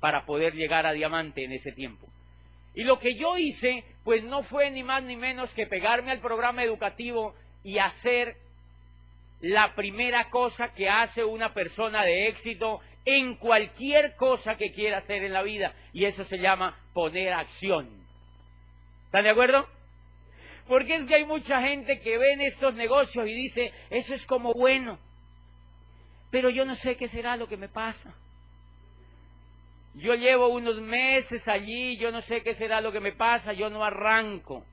para 0.00 0.24
poder 0.24 0.54
llegar 0.54 0.86
a 0.86 0.92
diamante 0.92 1.44
en 1.44 1.52
ese 1.52 1.72
tiempo. 1.72 2.08
Y 2.74 2.84
lo 2.84 2.98
que 2.98 3.14
yo 3.14 3.36
hice, 3.36 3.84
pues 4.04 4.24
no 4.24 4.42
fue 4.42 4.70
ni 4.70 4.82
más 4.82 5.02
ni 5.02 5.16
menos 5.16 5.52
que 5.52 5.66
pegarme 5.66 6.10
al 6.10 6.20
programa 6.20 6.64
educativo 6.64 7.34
y 7.62 7.78
hacer 7.78 8.36
la 9.40 9.74
primera 9.74 10.30
cosa 10.30 10.72
que 10.72 10.88
hace 10.88 11.24
una 11.24 11.52
persona 11.52 12.04
de 12.04 12.28
éxito 12.28 12.80
en 13.04 13.36
cualquier 13.36 14.14
cosa 14.16 14.56
que 14.56 14.72
quiera 14.72 14.98
hacer 14.98 15.24
en 15.24 15.32
la 15.32 15.42
vida. 15.42 15.74
Y 15.92 16.06
eso 16.06 16.24
se 16.24 16.38
llama 16.38 16.78
poner 16.94 17.32
acción. 17.32 17.90
¿Están 19.06 19.24
de 19.24 19.30
acuerdo? 19.30 19.68
Porque 20.66 20.94
es 20.94 21.06
que 21.06 21.16
hay 21.16 21.24
mucha 21.24 21.60
gente 21.60 22.00
que 22.00 22.18
ve 22.18 22.32
en 22.32 22.40
estos 22.42 22.74
negocios 22.74 23.26
y 23.28 23.34
dice, 23.34 23.72
eso 23.90 24.14
es 24.14 24.26
como 24.26 24.52
bueno, 24.54 24.98
pero 26.30 26.50
yo 26.50 26.64
no 26.64 26.74
sé 26.74 26.96
qué 26.96 27.08
será 27.08 27.36
lo 27.36 27.48
que 27.48 27.56
me 27.56 27.68
pasa. 27.68 28.14
Yo 29.94 30.14
llevo 30.14 30.48
unos 30.48 30.80
meses 30.80 31.46
allí, 31.48 31.98
yo 31.98 32.10
no 32.10 32.22
sé 32.22 32.42
qué 32.42 32.54
será 32.54 32.80
lo 32.80 32.92
que 32.92 33.00
me 33.00 33.12
pasa, 33.12 33.52
yo 33.52 33.68
no 33.68 33.84
arranco. 33.84 34.64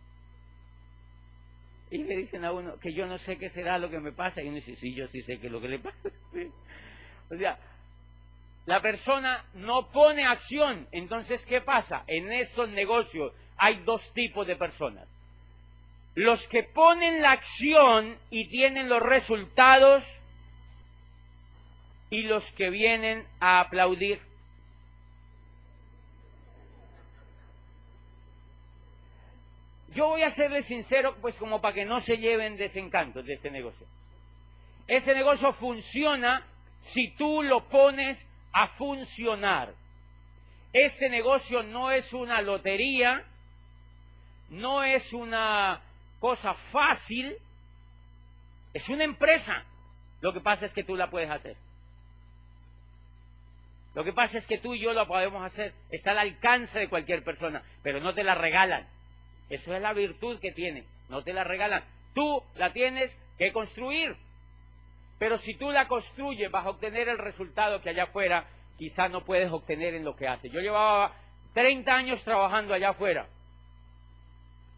Y 1.91 2.03
le 2.03 2.15
dicen 2.17 2.45
a 2.45 2.51
uno 2.51 2.77
que 2.79 2.93
yo 2.93 3.05
no 3.07 3.17
sé 3.17 3.37
qué 3.37 3.49
será 3.49 3.77
lo 3.77 3.89
que 3.89 3.99
me 3.99 4.11
pasa. 4.11 4.41
Y 4.41 4.47
uno 4.47 4.55
dice, 4.55 4.75
sí, 4.75 4.93
yo 4.95 5.07
sí 5.07 5.21
sé 5.23 5.39
qué 5.39 5.47
es 5.47 5.51
lo 5.51 5.59
que 5.59 5.67
le 5.67 5.79
pasa. 5.79 5.97
o 7.31 7.35
sea, 7.35 7.59
la 8.65 8.79
persona 8.79 9.45
no 9.55 9.89
pone 9.91 10.25
acción. 10.25 10.87
Entonces, 10.91 11.45
¿qué 11.45 11.61
pasa? 11.61 12.03
En 12.07 12.31
estos 12.31 12.69
negocios 12.69 13.33
hay 13.57 13.83
dos 13.83 14.13
tipos 14.13 14.45
de 14.47 14.55
personas. 14.55 15.07
Los 16.19 16.49
que 16.49 16.63
ponen 16.63 17.21
la 17.21 17.31
acción 17.31 18.17
y 18.29 18.49
tienen 18.49 18.89
los 18.89 19.01
resultados 19.01 20.03
y 22.09 22.23
los 22.23 22.51
que 22.51 22.69
vienen 22.69 23.25
a 23.39 23.61
aplaudir. 23.61 24.19
Yo 29.93 30.09
voy 30.09 30.23
a 30.23 30.29
serle 30.31 30.61
sincero, 30.63 31.15
pues 31.21 31.37
como 31.37 31.61
para 31.61 31.73
que 31.73 31.85
no 31.85 32.01
se 32.01 32.17
lleven 32.17 32.57
desencantos 32.57 33.25
de 33.25 33.35
este 33.35 33.49
negocio. 33.49 33.87
Ese 34.87 35.13
negocio 35.13 35.53
funciona 35.53 36.45
si 36.81 37.11
tú 37.11 37.43
lo 37.43 37.69
pones 37.69 38.27
a 38.51 38.67
funcionar. 38.67 39.73
Este 40.73 41.07
negocio 41.07 41.63
no 41.63 41.91
es 41.91 42.11
una 42.11 42.41
lotería, 42.41 43.23
no 44.49 44.83
es 44.83 45.13
una 45.13 45.81
cosa 46.19 46.53
fácil, 46.53 47.35
es 48.73 48.89
una 48.89 49.03
empresa. 49.03 49.63
Lo 50.21 50.33
que 50.33 50.41
pasa 50.41 50.65
es 50.65 50.73
que 50.73 50.83
tú 50.83 50.95
la 50.95 51.09
puedes 51.09 51.29
hacer. 51.29 51.55
Lo 53.95 54.03
que 54.03 54.13
pasa 54.13 54.37
es 54.37 54.45
que 54.45 54.59
tú 54.59 54.75
y 54.75 54.79
yo 54.79 54.93
la 54.93 55.07
podemos 55.07 55.43
hacer. 55.43 55.73
Está 55.89 56.11
al 56.11 56.19
alcance 56.19 56.77
de 56.77 56.89
cualquier 56.89 57.23
persona, 57.23 57.63
pero 57.81 57.99
no 57.99 58.13
te 58.13 58.23
la 58.23 58.35
regalan. 58.35 58.87
Eso 59.49 59.73
es 59.73 59.81
la 59.81 59.93
virtud 59.93 60.39
que 60.39 60.51
tiene. 60.51 60.85
No 61.09 61.23
te 61.23 61.33
la 61.33 61.43
regalan. 61.43 61.83
Tú 62.13 62.43
la 62.55 62.71
tienes 62.71 63.15
que 63.37 63.51
construir. 63.51 64.15
Pero 65.17 65.37
si 65.37 65.55
tú 65.55 65.71
la 65.71 65.87
construyes 65.87 66.51
vas 66.51 66.65
a 66.65 66.69
obtener 66.69 67.09
el 67.09 67.17
resultado 67.17 67.81
que 67.81 67.89
allá 67.89 68.03
afuera 68.03 68.47
quizá 68.77 69.09
no 69.09 69.25
puedes 69.25 69.51
obtener 69.51 69.95
en 69.95 70.05
lo 70.05 70.15
que 70.15 70.27
haces. 70.27 70.51
Yo 70.51 70.61
llevaba 70.61 71.13
30 71.53 71.93
años 71.93 72.23
trabajando 72.23 72.73
allá 72.73 72.89
afuera. 72.89 73.27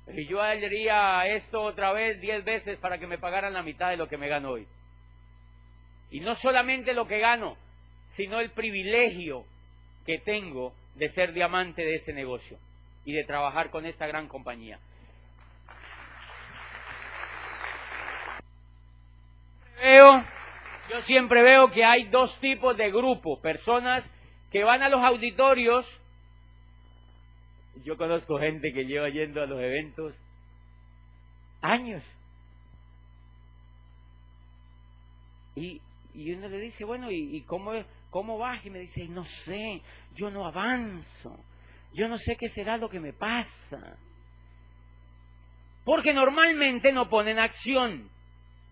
Y 0.07 0.27
yo 0.27 0.41
haría 0.41 1.25
esto 1.27 1.61
otra 1.61 1.93
vez 1.93 2.19
10 2.19 2.43
veces 2.43 2.77
para 2.79 2.97
que 2.97 3.07
me 3.07 3.17
pagaran 3.17 3.53
la 3.53 3.63
mitad 3.63 3.89
de 3.89 3.97
lo 3.97 4.07
que 4.07 4.17
me 4.17 4.27
gano 4.27 4.51
hoy. 4.51 4.67
Y 6.09 6.19
no 6.19 6.35
solamente 6.35 6.93
lo 6.93 7.07
que 7.07 7.19
gano, 7.19 7.55
sino 8.09 8.39
el 8.39 8.51
privilegio 8.51 9.45
que 10.05 10.17
tengo 10.17 10.73
de 10.95 11.09
ser 11.09 11.33
diamante 11.33 11.83
de 11.83 11.95
ese 11.95 12.13
negocio 12.13 12.57
y 13.05 13.13
de 13.13 13.23
trabajar 13.23 13.69
con 13.69 13.85
esta 13.85 14.07
gran 14.07 14.27
compañía. 14.27 14.79
Veo, 19.81 20.23
yo 20.89 21.01
siempre 21.01 21.41
veo 21.41 21.71
que 21.71 21.83
hay 21.83 22.03
dos 22.09 22.39
tipos 22.39 22.77
de 22.77 22.91
grupos, 22.91 23.39
personas 23.39 24.07
que 24.51 24.63
van 24.63 24.83
a 24.83 24.89
los 24.89 25.01
auditorios. 25.01 26.00
Yo 27.83 27.97
conozco 27.97 28.39
gente 28.39 28.73
que 28.73 28.85
lleva 28.85 29.09
yendo 29.09 29.41
a 29.41 29.45
los 29.45 29.59
eventos 29.59 30.15
años. 31.61 32.03
Y, 35.55 35.81
y 36.13 36.31
uno 36.33 36.47
le 36.47 36.59
dice, 36.59 36.85
bueno, 36.85 37.11
¿y, 37.11 37.35
y 37.35 37.41
cómo, 37.41 37.73
cómo 38.09 38.37
vas? 38.37 38.65
Y 38.65 38.69
me 38.69 38.79
dice, 38.79 39.07
no 39.07 39.25
sé, 39.25 39.81
yo 40.15 40.31
no 40.31 40.45
avanzo 40.45 41.37
yo 41.93 42.07
no 42.07 42.17
sé 42.17 42.35
qué 42.37 42.49
será 42.49 42.77
lo 42.77 42.89
que 42.89 42.99
me 42.99 43.13
pasa. 43.13 43.97
Porque 45.83 46.13
normalmente 46.13 46.93
no 46.93 47.09
ponen 47.09 47.39
acción. 47.39 48.09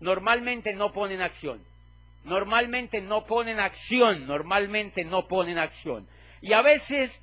Normalmente 0.00 0.74
no 0.74 0.92
ponen 0.92 1.20
acción. 1.20 1.62
Normalmente 2.24 3.00
no 3.00 3.26
ponen 3.26 3.60
acción. 3.60 4.26
Normalmente 4.26 5.04
no 5.04 5.26
ponen 5.26 5.58
acción. 5.58 6.06
Y 6.40 6.52
a 6.54 6.62
veces 6.62 7.22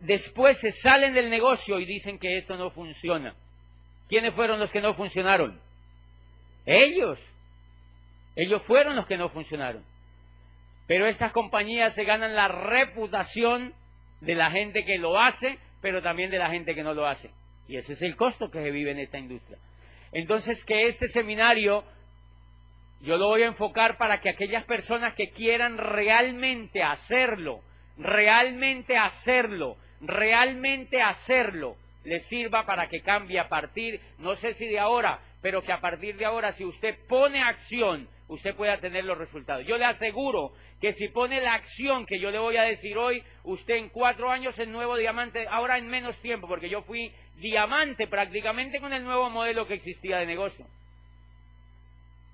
después 0.00 0.58
se 0.58 0.72
salen 0.72 1.14
del 1.14 1.30
negocio 1.30 1.78
y 1.78 1.84
dicen 1.84 2.18
que 2.18 2.36
esto 2.36 2.56
no 2.56 2.70
funciona. 2.70 3.34
¿Quiénes 4.08 4.34
fueron 4.34 4.60
los 4.60 4.70
que 4.70 4.80
no 4.80 4.94
funcionaron? 4.94 5.60
Ellos. 6.64 7.18
Ellos 8.36 8.62
fueron 8.62 8.96
los 8.96 9.06
que 9.06 9.16
no 9.16 9.28
funcionaron. 9.30 9.84
Pero 10.86 11.06
estas 11.06 11.32
compañías 11.32 11.94
se 11.94 12.04
ganan 12.04 12.34
la 12.34 12.48
reputación 12.48 13.74
de 14.20 14.34
la 14.34 14.50
gente 14.50 14.84
que 14.84 14.98
lo 14.98 15.18
hace, 15.18 15.58
pero 15.80 16.02
también 16.02 16.30
de 16.30 16.38
la 16.38 16.50
gente 16.50 16.74
que 16.74 16.82
no 16.82 16.94
lo 16.94 17.06
hace. 17.06 17.30
Y 17.68 17.76
ese 17.76 17.94
es 17.94 18.02
el 18.02 18.14
costo 18.16 18.50
que 18.50 18.62
se 18.62 18.70
vive 18.70 18.92
en 18.92 18.98
esta 18.98 19.18
industria. 19.18 19.58
Entonces, 20.12 20.64
que 20.64 20.86
este 20.86 21.08
seminario 21.08 21.84
yo 23.00 23.16
lo 23.18 23.28
voy 23.28 23.42
a 23.42 23.46
enfocar 23.46 23.98
para 23.98 24.20
que 24.20 24.30
aquellas 24.30 24.64
personas 24.64 25.14
que 25.14 25.30
quieran 25.30 25.76
realmente 25.78 26.82
hacerlo, 26.82 27.60
realmente 27.98 28.96
hacerlo, 28.96 29.76
realmente 30.00 31.00
hacerlo, 31.02 31.76
les 32.04 32.24
sirva 32.26 32.64
para 32.64 32.88
que 32.88 33.02
cambie 33.02 33.38
a 33.38 33.48
partir, 33.48 34.00
no 34.18 34.34
sé 34.34 34.54
si 34.54 34.66
de 34.66 34.78
ahora, 34.78 35.20
pero 35.42 35.62
que 35.62 35.72
a 35.72 35.80
partir 35.80 36.16
de 36.16 36.24
ahora, 36.24 36.52
si 36.52 36.64
usted 36.64 36.96
pone 37.08 37.42
acción, 37.42 38.08
usted 38.28 38.54
pueda 38.54 38.78
tener 38.78 39.04
los 39.04 39.18
resultados. 39.18 39.66
Yo 39.66 39.78
le 39.78 39.84
aseguro 39.84 40.52
que 40.80 40.92
si 40.92 41.08
pone 41.08 41.40
la 41.40 41.54
acción 41.54 42.06
que 42.06 42.18
yo 42.18 42.30
le 42.30 42.38
voy 42.38 42.56
a 42.56 42.62
decir 42.62 42.96
hoy, 42.98 43.22
usted 43.44 43.76
en 43.76 43.88
cuatro 43.88 44.30
años 44.30 44.58
es 44.58 44.68
nuevo 44.68 44.96
diamante, 44.96 45.46
ahora 45.48 45.78
en 45.78 45.88
menos 45.88 46.20
tiempo, 46.20 46.48
porque 46.48 46.68
yo 46.68 46.82
fui 46.82 47.12
diamante 47.36 48.06
prácticamente 48.06 48.80
con 48.80 48.92
el 48.92 49.04
nuevo 49.04 49.30
modelo 49.30 49.66
que 49.66 49.74
existía 49.74 50.18
de 50.18 50.26
negocio. 50.26 50.66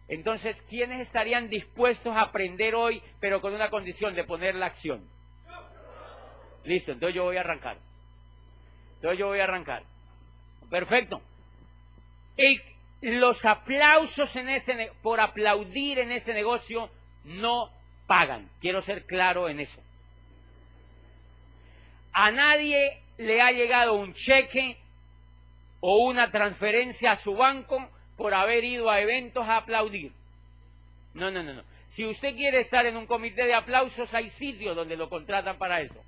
Entonces, 0.08 0.60
¿quiénes 0.68 1.00
estarían 1.00 1.48
dispuestos 1.48 2.14
a 2.14 2.22
aprender 2.22 2.74
hoy, 2.74 3.02
pero 3.20 3.40
con 3.40 3.54
una 3.54 3.70
condición 3.70 4.14
de 4.14 4.24
poner 4.24 4.54
la 4.54 4.66
acción? 4.66 5.08
Listo, 6.64 6.92
entonces 6.92 7.14
yo 7.16 7.24
voy 7.24 7.36
a 7.36 7.40
arrancar. 7.40 7.76
Entonces 8.96 9.18
yo 9.18 9.28
voy 9.28 9.40
a 9.40 9.44
arrancar. 9.44 9.82
Perfecto. 10.70 11.20
Y 12.36 12.60
los 13.02 13.44
aplausos 13.44 14.34
en 14.36 14.48
este, 14.48 14.92
por 15.02 15.20
aplaudir 15.20 15.98
en 15.98 16.12
este 16.12 16.32
negocio 16.32 16.88
no 17.24 17.70
pagan. 18.06 18.48
Quiero 18.60 18.80
ser 18.80 19.04
claro 19.06 19.48
en 19.48 19.60
eso. 19.60 19.80
A 22.12 22.30
nadie 22.30 23.02
le 23.18 23.40
ha 23.40 23.50
llegado 23.50 23.94
un 23.94 24.12
cheque 24.12 24.76
o 25.80 26.04
una 26.04 26.30
transferencia 26.30 27.12
a 27.12 27.16
su 27.16 27.34
banco 27.34 27.90
por 28.16 28.34
haber 28.34 28.64
ido 28.64 28.88
a 28.88 29.00
eventos 29.00 29.46
a 29.48 29.56
aplaudir. 29.56 30.12
No, 31.14 31.30
no, 31.30 31.42
no, 31.42 31.54
no. 31.54 31.64
Si 31.88 32.06
usted 32.06 32.34
quiere 32.36 32.60
estar 32.60 32.86
en 32.86 32.96
un 32.96 33.06
comité 33.06 33.44
de 33.44 33.54
aplausos, 33.54 34.12
hay 34.14 34.30
sitios 34.30 34.76
donde 34.76 34.96
lo 34.96 35.10
contratan 35.10 35.58
para 35.58 35.80
eso. 35.80 36.02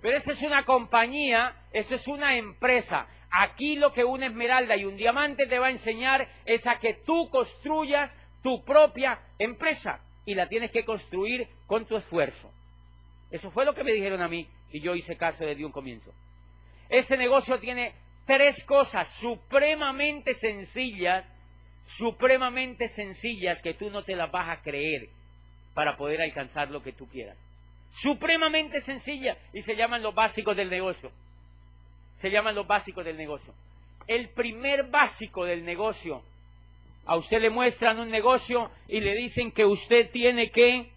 Pero 0.00 0.16
esa 0.16 0.32
es 0.32 0.42
una 0.42 0.64
compañía, 0.64 1.54
eso 1.72 1.94
es 1.94 2.06
una 2.06 2.36
empresa. 2.36 3.06
Aquí 3.30 3.76
lo 3.76 3.92
que 3.92 4.04
una 4.04 4.26
esmeralda 4.26 4.76
y 4.76 4.84
un 4.84 4.96
diamante 4.96 5.46
te 5.46 5.58
va 5.58 5.66
a 5.66 5.72
enseñar 5.72 6.28
es 6.46 6.66
a 6.66 6.78
que 6.78 6.94
tú 6.94 7.28
construyas 7.30 8.14
tu 8.42 8.64
propia 8.64 9.20
empresa 9.38 10.00
y 10.24 10.34
la 10.34 10.48
tienes 10.48 10.70
que 10.70 10.84
construir 10.84 11.48
con 11.66 11.84
tu 11.86 11.96
esfuerzo. 11.96 12.50
Eso 13.30 13.50
fue 13.50 13.64
lo 13.64 13.74
que 13.74 13.84
me 13.84 13.92
dijeron 13.92 14.22
a 14.22 14.28
mí 14.28 14.48
y 14.70 14.80
yo 14.80 14.94
hice 14.94 15.16
caso 15.16 15.44
desde 15.44 15.64
un 15.64 15.72
comienzo. 15.72 16.12
Este 16.88 17.16
negocio 17.16 17.58
tiene 17.58 17.92
tres 18.24 18.62
cosas 18.64 19.08
supremamente 19.08 20.34
sencillas, 20.34 21.26
supremamente 21.86 22.88
sencillas 22.88 23.60
que 23.60 23.74
tú 23.74 23.90
no 23.90 24.04
te 24.04 24.14
las 24.14 24.30
vas 24.30 24.48
a 24.48 24.62
creer 24.62 25.08
para 25.74 25.96
poder 25.96 26.22
alcanzar 26.22 26.70
lo 26.70 26.82
que 26.82 26.92
tú 26.92 27.06
quieras 27.08 27.36
supremamente 27.90 28.80
sencilla 28.80 29.36
y 29.52 29.62
se 29.62 29.76
llaman 29.76 30.02
los 30.02 30.14
básicos 30.14 30.56
del 30.56 30.70
negocio. 30.70 31.10
Se 32.18 32.30
llaman 32.30 32.54
los 32.54 32.66
básicos 32.66 33.04
del 33.04 33.16
negocio. 33.16 33.54
El 34.06 34.28
primer 34.30 34.84
básico 34.84 35.44
del 35.44 35.64
negocio, 35.64 36.22
a 37.04 37.16
usted 37.16 37.40
le 37.40 37.50
muestran 37.50 37.98
un 37.98 38.10
negocio 38.10 38.70
y 38.88 39.00
le 39.00 39.14
dicen 39.14 39.52
que 39.52 39.64
usted 39.64 40.10
tiene 40.10 40.50
que 40.50 40.90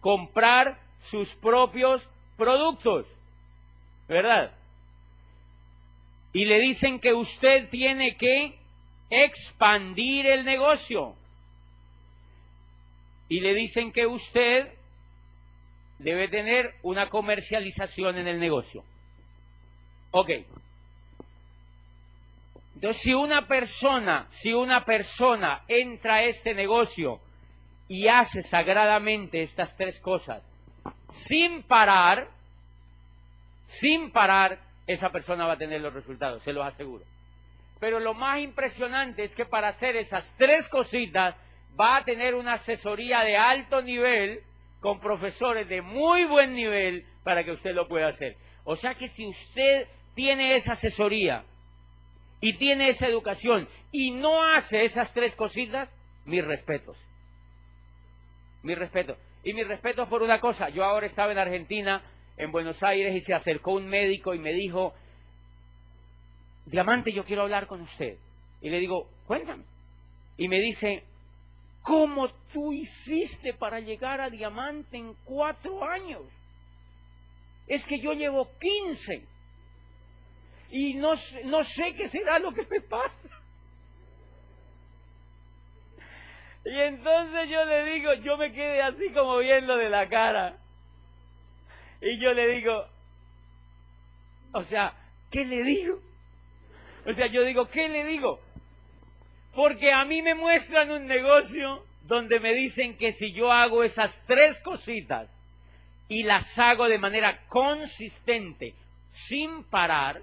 comprar 0.00 0.78
sus 1.02 1.28
propios 1.36 2.02
productos, 2.36 3.06
¿verdad? 4.08 4.52
Y 6.32 6.44
le 6.46 6.60
dicen 6.60 6.98
que 6.98 7.12
usted 7.12 7.68
tiene 7.68 8.16
que 8.16 8.58
expandir 9.10 10.26
el 10.26 10.44
negocio. 10.44 11.14
Y 13.28 13.40
le 13.40 13.54
dicen 13.54 13.92
que 13.92 14.06
usted 14.06 14.72
debe 16.02 16.28
tener 16.28 16.74
una 16.82 17.08
comercialización 17.08 18.18
en 18.18 18.28
el 18.28 18.38
negocio. 18.38 18.84
Ok. 20.10 20.30
Entonces, 22.74 23.02
si 23.02 23.14
una 23.14 23.46
persona, 23.46 24.26
si 24.30 24.52
una 24.52 24.84
persona 24.84 25.62
entra 25.68 26.16
a 26.16 26.24
este 26.24 26.54
negocio 26.54 27.20
y 27.88 28.08
hace 28.08 28.42
sagradamente 28.42 29.42
estas 29.42 29.76
tres 29.76 30.00
cosas, 30.00 30.42
sin 31.26 31.62
parar, 31.62 32.28
sin 33.66 34.10
parar, 34.10 34.58
esa 34.86 35.10
persona 35.10 35.46
va 35.46 35.54
a 35.54 35.58
tener 35.58 35.80
los 35.80 35.94
resultados, 35.94 36.42
se 36.42 36.52
los 36.52 36.66
aseguro. 36.66 37.04
Pero 37.78 38.00
lo 38.00 38.14
más 38.14 38.40
impresionante 38.40 39.22
es 39.22 39.34
que 39.34 39.44
para 39.44 39.68
hacer 39.68 39.96
esas 39.96 40.24
tres 40.36 40.68
cositas 40.68 41.36
va 41.80 41.96
a 41.96 42.04
tener 42.04 42.34
una 42.34 42.54
asesoría 42.54 43.20
de 43.20 43.36
alto 43.36 43.82
nivel 43.82 44.42
con 44.82 44.98
profesores 44.98 45.68
de 45.68 45.80
muy 45.80 46.24
buen 46.24 46.54
nivel 46.54 47.06
para 47.22 47.44
que 47.44 47.52
usted 47.52 47.72
lo 47.72 47.86
pueda 47.86 48.08
hacer. 48.08 48.36
O 48.64 48.74
sea 48.74 48.94
que 48.94 49.08
si 49.08 49.24
usted 49.24 49.86
tiene 50.14 50.56
esa 50.56 50.72
asesoría 50.72 51.44
y 52.40 52.54
tiene 52.54 52.88
esa 52.88 53.06
educación 53.06 53.68
y 53.92 54.10
no 54.10 54.42
hace 54.42 54.84
esas 54.84 55.12
tres 55.14 55.36
cositas, 55.36 55.88
mis 56.24 56.44
respetos. 56.44 56.96
Mis 58.64 58.76
respetos. 58.76 59.16
Y 59.44 59.54
mis 59.54 59.68
respetos 59.68 60.08
por 60.08 60.20
una 60.20 60.40
cosa. 60.40 60.68
Yo 60.68 60.82
ahora 60.84 61.06
estaba 61.06 61.30
en 61.30 61.38
Argentina, 61.38 62.02
en 62.36 62.50
Buenos 62.50 62.82
Aires, 62.82 63.14
y 63.14 63.20
se 63.20 63.34
acercó 63.34 63.74
un 63.74 63.86
médico 63.86 64.34
y 64.34 64.40
me 64.40 64.52
dijo, 64.52 64.94
Diamante, 66.66 67.12
yo 67.12 67.24
quiero 67.24 67.42
hablar 67.42 67.68
con 67.68 67.82
usted. 67.82 68.16
Y 68.60 68.68
le 68.68 68.80
digo, 68.80 69.08
cuéntame. 69.28 69.62
Y 70.36 70.48
me 70.48 70.58
dice, 70.58 71.04
¿Cómo 71.82 72.28
tú 72.52 72.72
hiciste 72.72 73.54
para 73.54 73.80
llegar 73.80 74.20
a 74.20 74.30
diamante 74.30 74.96
en 74.96 75.14
cuatro 75.24 75.84
años? 75.84 76.22
Es 77.66 77.84
que 77.86 77.98
yo 77.98 78.12
llevo 78.12 78.48
quince 78.60 79.26
y 80.70 80.94
no, 80.94 81.14
no 81.44 81.64
sé 81.64 81.94
qué 81.94 82.08
será 82.08 82.38
lo 82.38 82.52
que 82.52 82.66
me 82.66 82.80
pasa. 82.80 83.42
Y 86.64 86.78
entonces 86.78 87.48
yo 87.50 87.64
le 87.64 87.84
digo, 87.84 88.14
yo 88.14 88.36
me 88.36 88.52
quedé 88.52 88.80
así 88.82 89.10
como 89.12 89.38
viendo 89.38 89.76
de 89.76 89.90
la 89.90 90.08
cara. 90.08 90.56
Y 92.00 92.18
yo 92.18 92.32
le 92.32 92.46
digo, 92.54 92.86
o 94.52 94.62
sea, 94.64 94.94
¿qué 95.30 95.44
le 95.44 95.64
digo? 95.64 96.00
O 97.06 97.12
sea, 97.12 97.26
yo 97.26 97.42
digo, 97.42 97.66
¿qué 97.66 97.88
le 97.88 98.04
digo? 98.04 98.40
Porque 99.54 99.92
a 99.92 100.04
mí 100.04 100.22
me 100.22 100.34
muestran 100.34 100.90
un 100.90 101.06
negocio 101.06 101.84
donde 102.02 102.40
me 102.40 102.54
dicen 102.54 102.96
que 102.96 103.12
si 103.12 103.32
yo 103.32 103.52
hago 103.52 103.84
esas 103.84 104.22
tres 104.26 104.58
cositas 104.60 105.28
y 106.08 106.22
las 106.22 106.58
hago 106.58 106.88
de 106.88 106.98
manera 106.98 107.46
consistente, 107.48 108.74
sin 109.12 109.64
parar, 109.64 110.22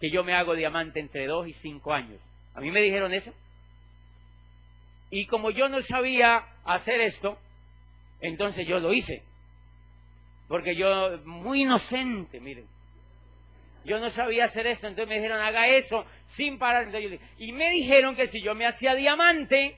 que 0.00 0.10
yo 0.10 0.24
me 0.24 0.34
hago 0.34 0.54
diamante 0.54 0.98
entre 0.98 1.26
dos 1.26 1.46
y 1.46 1.52
cinco 1.52 1.92
años. 1.92 2.20
A 2.54 2.60
mí 2.60 2.70
me 2.70 2.82
dijeron 2.82 3.14
eso. 3.14 3.32
Y 5.10 5.26
como 5.26 5.50
yo 5.50 5.68
no 5.68 5.80
sabía 5.82 6.44
hacer 6.64 7.00
esto, 7.00 7.38
entonces 8.20 8.66
yo 8.66 8.80
lo 8.80 8.92
hice. 8.92 9.22
Porque 10.48 10.74
yo, 10.74 11.18
muy 11.24 11.62
inocente, 11.62 12.40
miren. 12.40 12.66
Yo 13.84 13.98
no 13.98 14.10
sabía 14.10 14.44
hacer 14.44 14.66
eso, 14.66 14.86
entonces 14.86 15.08
me 15.08 15.16
dijeron, 15.16 15.40
haga 15.40 15.68
eso 15.68 16.04
sin 16.32 16.58
parar. 16.58 16.88
y 17.38 17.52
me 17.52 17.70
dijeron 17.70 18.16
que 18.16 18.26
si 18.26 18.42
yo 18.42 18.54
me 18.54 18.66
hacía 18.66 18.94
diamante, 18.94 19.76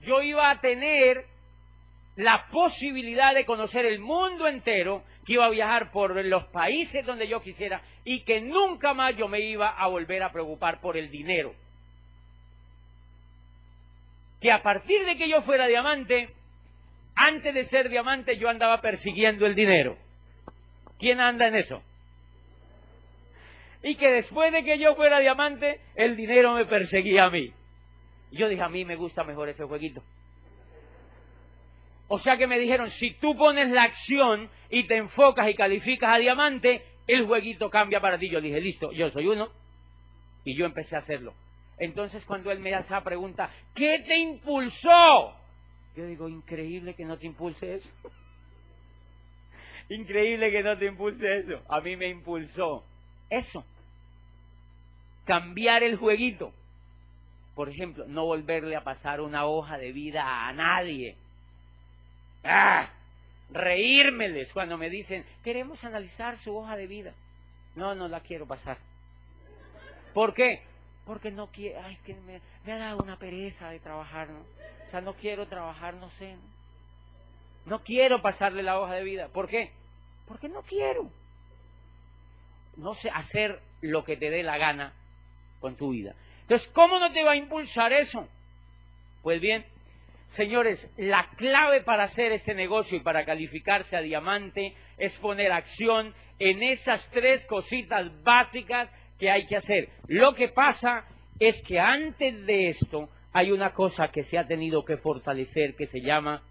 yo 0.00 0.20
iba 0.20 0.50
a 0.50 0.60
tener 0.60 1.26
la 2.16 2.46
posibilidad 2.50 3.34
de 3.34 3.46
conocer 3.46 3.86
el 3.86 4.00
mundo 4.00 4.46
entero, 4.46 5.02
que 5.24 5.34
iba 5.34 5.46
a 5.46 5.50
viajar 5.50 5.90
por 5.92 6.24
los 6.24 6.44
países 6.46 7.06
donde 7.06 7.28
yo 7.28 7.40
quisiera 7.40 7.82
y 8.04 8.24
que 8.24 8.40
nunca 8.40 8.92
más 8.92 9.16
yo 9.16 9.28
me 9.28 9.40
iba 9.40 9.68
a 9.68 9.86
volver 9.86 10.22
a 10.22 10.32
preocupar 10.32 10.80
por 10.80 10.96
el 10.96 11.10
dinero. 11.10 11.54
Que 14.40 14.50
a 14.50 14.62
partir 14.62 15.04
de 15.06 15.16
que 15.16 15.28
yo 15.28 15.40
fuera 15.40 15.68
diamante, 15.68 16.34
antes 17.14 17.54
de 17.54 17.64
ser 17.64 17.88
diamante 17.88 18.36
yo 18.36 18.48
andaba 18.48 18.80
persiguiendo 18.80 19.46
el 19.46 19.54
dinero. 19.54 19.96
¿Quién 20.98 21.20
anda 21.20 21.46
en 21.46 21.54
eso? 21.54 21.82
Y 23.82 23.96
que 23.96 24.10
después 24.10 24.52
de 24.52 24.62
que 24.62 24.78
yo 24.78 24.94
fuera 24.94 25.18
diamante, 25.18 25.80
el 25.96 26.16
dinero 26.16 26.54
me 26.54 26.66
perseguía 26.66 27.24
a 27.24 27.30
mí. 27.30 27.52
yo 28.30 28.48
dije, 28.48 28.62
a 28.62 28.68
mí 28.68 28.84
me 28.84 28.96
gusta 28.96 29.24
mejor 29.24 29.48
ese 29.48 29.64
jueguito. 29.64 30.02
O 32.08 32.18
sea 32.18 32.36
que 32.36 32.46
me 32.46 32.58
dijeron, 32.58 32.88
si 32.90 33.12
tú 33.12 33.36
pones 33.36 33.70
la 33.70 33.82
acción 33.82 34.48
y 34.70 34.84
te 34.84 34.96
enfocas 34.96 35.48
y 35.48 35.54
calificas 35.54 36.14
a 36.14 36.18
diamante, 36.18 36.84
el 37.06 37.26
jueguito 37.26 37.70
cambia 37.70 38.00
para 38.00 38.18
ti. 38.18 38.30
Yo 38.30 38.40
dije, 38.40 38.60
listo, 38.60 38.92
yo 38.92 39.10
soy 39.10 39.26
uno. 39.26 39.50
Y 40.44 40.56
yo 40.56 40.64
empecé 40.64 40.94
a 40.94 41.00
hacerlo. 41.00 41.34
Entonces 41.78 42.24
cuando 42.24 42.50
él 42.50 42.60
me 42.60 42.74
hace 42.74 42.92
la 42.92 43.02
pregunta, 43.02 43.50
¿qué 43.74 44.00
te 44.00 44.16
impulsó? 44.16 45.34
Yo 45.96 46.06
digo, 46.06 46.28
increíble 46.28 46.94
que 46.94 47.04
no 47.04 47.18
te 47.18 47.26
impulse 47.26 47.74
eso. 47.74 47.90
increíble 49.88 50.50
que 50.50 50.62
no 50.62 50.78
te 50.78 50.86
impulse 50.86 51.38
eso. 51.38 51.62
A 51.68 51.80
mí 51.80 51.96
me 51.96 52.06
impulsó 52.06 52.84
eso 53.28 53.64
cambiar 55.24 55.82
el 55.82 55.96
jueguito. 55.96 56.52
Por 57.54 57.68
ejemplo, 57.68 58.04
no 58.08 58.24
volverle 58.24 58.76
a 58.76 58.84
pasar 58.84 59.20
una 59.20 59.44
hoja 59.44 59.78
de 59.78 59.92
vida 59.92 60.48
a 60.48 60.52
nadie. 60.52 61.16
¡Ah! 62.44 62.88
Reírmeles 63.50 64.52
cuando 64.52 64.78
me 64.78 64.88
dicen, 64.88 65.24
queremos 65.44 65.84
analizar 65.84 66.38
su 66.38 66.56
hoja 66.56 66.76
de 66.76 66.86
vida. 66.86 67.12
No, 67.74 67.94
no 67.94 68.08
la 68.08 68.20
quiero 68.20 68.46
pasar. 68.46 68.78
¿Por 70.14 70.34
qué? 70.34 70.62
Porque 71.04 71.30
no 71.30 71.48
quiero, 71.48 71.80
ay, 71.84 71.94
es 71.94 72.00
que 72.00 72.14
me, 72.14 72.40
me 72.64 72.72
ha 72.72 72.78
dado 72.78 73.02
una 73.02 73.18
pereza 73.18 73.68
de 73.70 73.80
trabajar, 73.80 74.30
¿no? 74.30 74.40
O 74.40 74.90
sea, 74.90 75.00
no 75.00 75.14
quiero 75.14 75.46
trabajar, 75.46 75.94
no 75.94 76.10
sé. 76.12 76.34
¿no? 76.34 76.52
No 77.64 77.82
quiero 77.82 78.22
pasarle 78.22 78.62
la 78.62 78.80
hoja 78.80 78.94
de 78.94 79.04
vida. 79.04 79.28
¿Por 79.28 79.48
qué? 79.48 79.72
Porque 80.26 80.48
no 80.48 80.62
quiero. 80.62 81.10
No 82.76 82.94
sé 82.94 83.10
hacer 83.10 83.60
lo 83.82 84.04
que 84.04 84.16
te 84.16 84.30
dé 84.30 84.42
la 84.42 84.56
gana 84.56 84.92
con 85.62 85.76
tu 85.76 85.92
vida. 85.92 86.14
Entonces, 86.42 86.68
¿cómo 86.68 86.98
no 86.98 87.10
te 87.10 87.24
va 87.24 87.32
a 87.32 87.36
impulsar 87.36 87.94
eso? 87.94 88.28
Pues 89.22 89.40
bien, 89.40 89.64
señores, 90.30 90.90
la 90.98 91.30
clave 91.36 91.82
para 91.82 92.02
hacer 92.02 92.32
este 92.32 92.52
negocio 92.52 92.98
y 92.98 93.00
para 93.00 93.24
calificarse 93.24 93.96
a 93.96 94.02
diamante 94.02 94.74
es 94.98 95.16
poner 95.16 95.52
acción 95.52 96.12
en 96.38 96.62
esas 96.62 97.08
tres 97.10 97.46
cositas 97.46 98.10
básicas 98.22 98.90
que 99.18 99.30
hay 99.30 99.46
que 99.46 99.56
hacer. 99.56 99.88
Lo 100.08 100.34
que 100.34 100.48
pasa 100.48 101.04
es 101.38 101.62
que 101.62 101.78
antes 101.78 102.44
de 102.44 102.66
esto 102.66 103.08
hay 103.32 103.50
una 103.50 103.72
cosa 103.72 104.08
que 104.08 104.24
se 104.24 104.36
ha 104.36 104.46
tenido 104.46 104.84
que 104.84 104.98
fortalecer 104.98 105.74
que 105.74 105.86
se 105.86 106.00
llama 106.00 106.42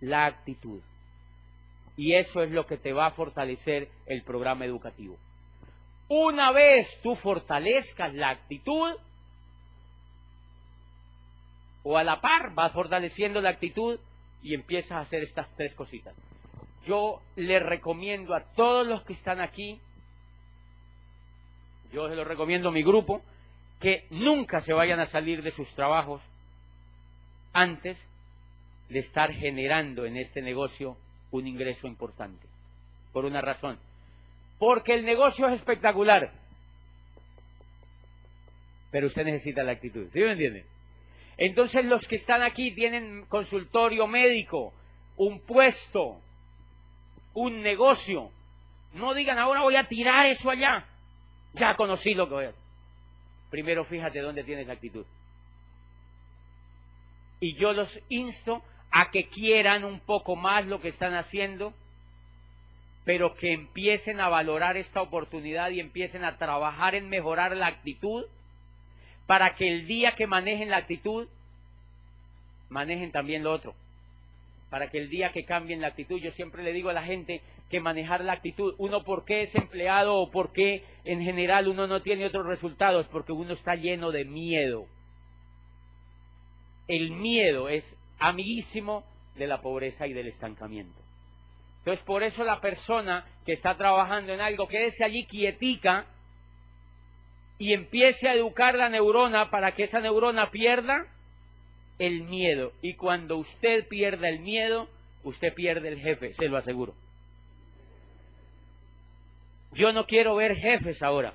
la 0.00 0.26
actitud. 0.26 0.80
Y 1.96 2.14
eso 2.14 2.42
es 2.42 2.50
lo 2.50 2.66
que 2.66 2.78
te 2.78 2.92
va 2.92 3.06
a 3.06 3.12
fortalecer 3.12 3.88
el 4.06 4.22
programa 4.22 4.64
educativo. 4.64 5.16
Una 6.08 6.52
vez 6.52 7.00
tú 7.02 7.14
fortalezcas 7.16 8.14
la 8.14 8.30
actitud, 8.30 8.94
o 11.82 11.98
a 11.98 12.04
la 12.04 12.20
par 12.20 12.54
vas 12.54 12.72
fortaleciendo 12.72 13.40
la 13.40 13.50
actitud 13.50 13.98
y 14.42 14.54
empiezas 14.54 14.92
a 14.92 15.00
hacer 15.00 15.22
estas 15.22 15.48
tres 15.56 15.74
cositas. 15.74 16.14
Yo 16.86 17.20
le 17.36 17.60
recomiendo 17.60 18.34
a 18.34 18.42
todos 18.54 18.86
los 18.86 19.02
que 19.04 19.12
están 19.12 19.40
aquí, 19.40 19.78
yo 21.92 22.08
se 22.08 22.16
lo 22.16 22.24
recomiendo 22.24 22.70
a 22.70 22.72
mi 22.72 22.82
grupo, 22.82 23.22
que 23.80 24.06
nunca 24.10 24.60
se 24.60 24.72
vayan 24.72 25.00
a 25.00 25.06
salir 25.06 25.42
de 25.42 25.50
sus 25.50 25.68
trabajos 25.74 26.22
antes 27.52 28.02
de 28.88 28.98
estar 28.98 29.32
generando 29.32 30.04
en 30.04 30.16
este 30.16 30.42
negocio 30.42 30.96
un 31.30 31.46
ingreso 31.46 31.86
importante. 31.86 32.46
Por 33.12 33.24
una 33.24 33.40
razón. 33.40 33.78
Porque 34.64 34.94
el 34.94 35.04
negocio 35.04 35.46
es 35.48 35.56
espectacular. 35.56 36.32
Pero 38.90 39.08
usted 39.08 39.26
necesita 39.26 39.62
la 39.62 39.72
actitud. 39.72 40.08
¿Sí 40.10 40.20
me 40.20 40.32
entiende? 40.32 40.64
Entonces 41.36 41.84
los 41.84 42.08
que 42.08 42.16
están 42.16 42.42
aquí 42.42 42.74
tienen 42.74 43.26
consultorio 43.26 44.06
médico, 44.06 44.72
un 45.18 45.40
puesto, 45.40 46.18
un 47.34 47.60
negocio. 47.60 48.30
No 48.94 49.12
digan 49.12 49.38
ahora 49.38 49.60
voy 49.60 49.76
a 49.76 49.86
tirar 49.86 50.28
eso 50.28 50.48
allá. 50.48 50.86
Ya 51.52 51.74
conocí 51.74 52.14
lo 52.14 52.26
que 52.26 52.34
voy 52.34 52.44
a 52.46 52.48
hacer. 52.48 52.60
Primero 53.50 53.84
fíjate 53.84 54.20
dónde 54.20 54.44
tienes 54.44 54.66
la 54.66 54.72
actitud. 54.72 55.04
Y 57.38 57.54
yo 57.56 57.74
los 57.74 58.00
insto 58.08 58.62
a 58.90 59.10
que 59.10 59.28
quieran 59.28 59.84
un 59.84 60.00
poco 60.00 60.36
más 60.36 60.64
lo 60.64 60.80
que 60.80 60.88
están 60.88 61.12
haciendo, 61.16 61.74
pero 63.04 63.34
que 63.34 63.52
empiecen 63.52 64.20
a 64.20 64.28
valorar 64.28 64.76
esta 64.76 65.02
oportunidad 65.02 65.70
y 65.70 65.80
empiecen 65.80 66.24
a 66.24 66.38
trabajar 66.38 66.94
en 66.94 67.08
mejorar 67.08 67.56
la 67.56 67.66
actitud 67.66 68.24
para 69.26 69.54
que 69.54 69.68
el 69.68 69.86
día 69.86 70.14
que 70.16 70.26
manejen 70.26 70.70
la 70.70 70.78
actitud, 70.78 71.28
manejen 72.68 73.12
también 73.12 73.44
lo 73.44 73.52
otro. 73.52 73.74
Para 74.70 74.90
que 74.90 74.98
el 74.98 75.08
día 75.08 75.32
que 75.32 75.44
cambien 75.44 75.80
la 75.80 75.88
actitud, 75.88 76.18
yo 76.18 76.30
siempre 76.32 76.62
le 76.62 76.72
digo 76.72 76.90
a 76.90 76.94
la 76.94 77.04
gente 77.04 77.42
que 77.70 77.80
manejar 77.80 78.24
la 78.24 78.32
actitud, 78.32 78.74
uno 78.78 79.04
por 79.04 79.24
qué 79.24 79.42
es 79.42 79.54
empleado 79.54 80.16
o 80.16 80.30
por 80.30 80.52
qué 80.52 80.84
en 81.04 81.22
general 81.22 81.68
uno 81.68 81.86
no 81.86 82.02
tiene 82.02 82.26
otros 82.26 82.46
resultados, 82.46 83.06
porque 83.06 83.32
uno 83.32 83.52
está 83.52 83.74
lleno 83.76 84.10
de 84.10 84.24
miedo. 84.24 84.86
El 86.88 87.12
miedo 87.12 87.68
es 87.68 87.84
amiguísimo 88.18 89.04
de 89.36 89.46
la 89.46 89.60
pobreza 89.62 90.06
y 90.06 90.12
del 90.12 90.28
estancamiento. 90.28 91.03
Entonces, 91.84 92.02
por 92.06 92.22
eso 92.22 92.44
la 92.44 92.62
persona 92.62 93.26
que 93.44 93.52
está 93.52 93.76
trabajando 93.76 94.32
en 94.32 94.40
algo, 94.40 94.66
quédese 94.66 95.04
allí 95.04 95.26
quietica 95.26 96.06
y 97.58 97.74
empiece 97.74 98.26
a 98.26 98.32
educar 98.32 98.74
la 98.74 98.88
neurona 98.88 99.50
para 99.50 99.72
que 99.72 99.82
esa 99.82 100.00
neurona 100.00 100.50
pierda 100.50 101.06
el 101.98 102.22
miedo. 102.22 102.72
Y 102.80 102.94
cuando 102.94 103.36
usted 103.36 103.86
pierda 103.86 104.30
el 104.30 104.40
miedo, 104.40 104.88
usted 105.24 105.52
pierde 105.52 105.88
el 105.88 106.00
jefe, 106.00 106.32
se 106.32 106.48
lo 106.48 106.56
aseguro. 106.56 106.94
Yo 109.72 109.92
no 109.92 110.06
quiero 110.06 110.36
ver 110.36 110.56
jefes 110.56 111.02
ahora. 111.02 111.34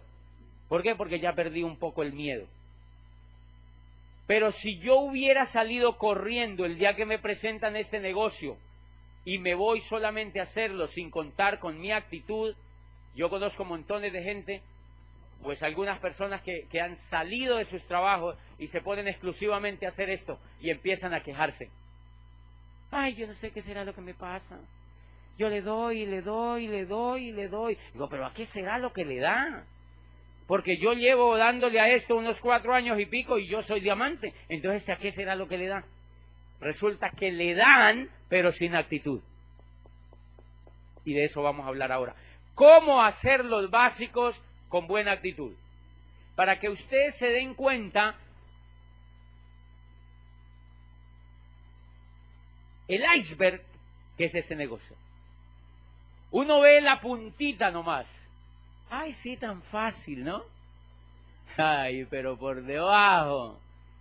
¿Por 0.68 0.82
qué? 0.82 0.96
Porque 0.96 1.20
ya 1.20 1.34
perdí 1.34 1.62
un 1.62 1.78
poco 1.78 2.02
el 2.02 2.14
miedo. 2.14 2.48
Pero 4.26 4.52
si 4.52 4.80
yo 4.80 4.96
hubiera 4.96 5.46
salido 5.46 6.00
corriendo 6.00 6.66
el 6.66 6.80
día 6.80 6.96
que 6.96 7.06
me 7.06 7.20
presentan 7.20 7.76
este 7.76 8.00
negocio 8.00 8.58
y 9.26 9.38
me 9.38 9.56
voy 9.56 9.82
solamente 9.82 10.40
a 10.40 10.44
hacerlo 10.44 10.88
sin 10.88 11.10
contar 11.10 11.60
con 11.60 11.80
mi 11.80 11.92
actitud, 11.92 12.56
yo 13.16 13.30
conozco 13.30 13.66
montones 13.66 14.14
de 14.14 14.24
gente, 14.24 14.62
pues 15.42 15.62
algunas 15.64 16.00
personas 16.00 16.42
que, 16.42 16.68
han 16.80 16.98
salido 17.10 17.58
de 17.58 17.66
sus 17.66 17.84
trabajos 17.88 18.38
y 18.58 18.68
se 18.68 18.82
ponen 18.82 19.08
exclusivamente 19.08 19.86
a 19.86 19.90
hacer 19.90 20.10
esto 20.10 20.40
y 20.60 20.70
empiezan 20.70 21.14
a 21.14 21.22
quejarse. 21.22 21.70
Ay, 22.92 23.16
yo 23.16 23.28
no 23.28 23.36
sé 23.36 23.52
qué 23.52 23.62
será 23.62 23.86
lo 23.86 23.94
que 23.94 24.02
me 24.02 24.14
pasa. 24.14 24.60
Yo 25.38 25.48
le 25.48 25.62
doy, 25.62 26.02
y 26.02 26.06
le 26.06 26.22
doy, 26.22 26.66
y 26.66 26.68
le 26.68 26.86
doy, 26.86 27.30
y 27.30 27.32
le 27.32 27.48
doy. 27.48 27.78
Digo, 27.94 28.10
pero 28.10 28.26
¿a 28.26 28.34
qué 28.34 28.46
será 28.48 28.78
lo 28.78 28.92
que 28.92 29.06
le 29.06 29.20
da? 29.20 29.66
porque 30.50 30.78
yo 30.78 30.94
llevo 30.94 31.38
dándole 31.38 31.80
a 31.80 31.90
esto 31.90 32.16
unos 32.16 32.40
cuatro 32.40 32.74
años 32.74 33.00
y 33.00 33.06
pico 33.06 33.38
y 33.38 33.48
yo 33.48 33.62
soy 33.62 33.82
diamante. 33.82 34.34
Entonces, 34.50 34.90
¿a 34.90 34.96
qué 34.96 35.12
será 35.12 35.36
lo 35.36 35.48
que 35.48 35.60
le 35.60 35.68
da? 35.68 35.86
Resulta 36.60 37.12
que 37.12 37.32
le 37.32 37.56
dan, 37.56 38.10
pero 38.28 38.52
sin 38.52 38.76
actitud. 38.76 39.22
Y 41.06 41.14
de 41.14 41.26
eso 41.26 41.42
vamos 41.42 41.66
a 41.66 41.70
hablar 41.70 41.92
ahora. 41.92 42.16
¿Cómo 42.56 43.02
hacer 43.02 43.46
los 43.46 43.70
básicos 43.70 44.42
con 44.68 44.88
buena 44.88 45.14
actitud? 45.14 45.54
Para 46.36 46.60
que 46.60 46.70
ustedes 46.70 47.16
se 47.16 47.28
den 47.28 47.54
cuenta, 47.54 48.16
el 52.88 53.04
iceberg, 53.18 53.62
que 54.18 54.26
es 54.26 54.36
este 54.36 54.56
negocio. 54.56 54.96
Uno 56.32 56.60
ve 56.62 56.82
la 56.82 57.00
puntita 57.00 57.72
nomás 57.72 58.06
Ay, 58.90 59.14
sí, 59.14 59.38
tan 59.38 59.62
fácil, 59.62 60.24
¿no? 60.24 60.44
Ay, 61.58 62.06
pero 62.06 62.38
por 62.38 62.64
debajo 62.64 63.60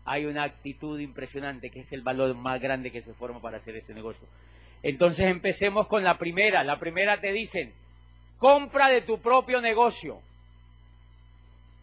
hay 0.08 0.24
una 0.24 0.44
actitud 0.44 0.98
impresionante 0.98 1.70
que 1.70 1.80
es 1.80 1.92
el 1.92 2.02
valor 2.02 2.34
más 2.34 2.60
grande 2.60 2.90
que 2.90 3.02
se 3.02 3.12
forma 3.14 3.40
para 3.40 3.58
hacer 3.58 3.76
este 3.76 3.94
negocio. 3.94 4.26
Entonces 4.82 5.26
empecemos 5.26 5.86
con 5.86 6.02
la 6.02 6.18
primera. 6.18 6.64
La 6.64 6.78
primera 6.78 7.20
te 7.20 7.32
dicen, 7.32 7.72
compra 8.38 8.88
de 8.88 9.02
tu 9.02 9.20
propio 9.20 9.60
negocio. 9.60 10.20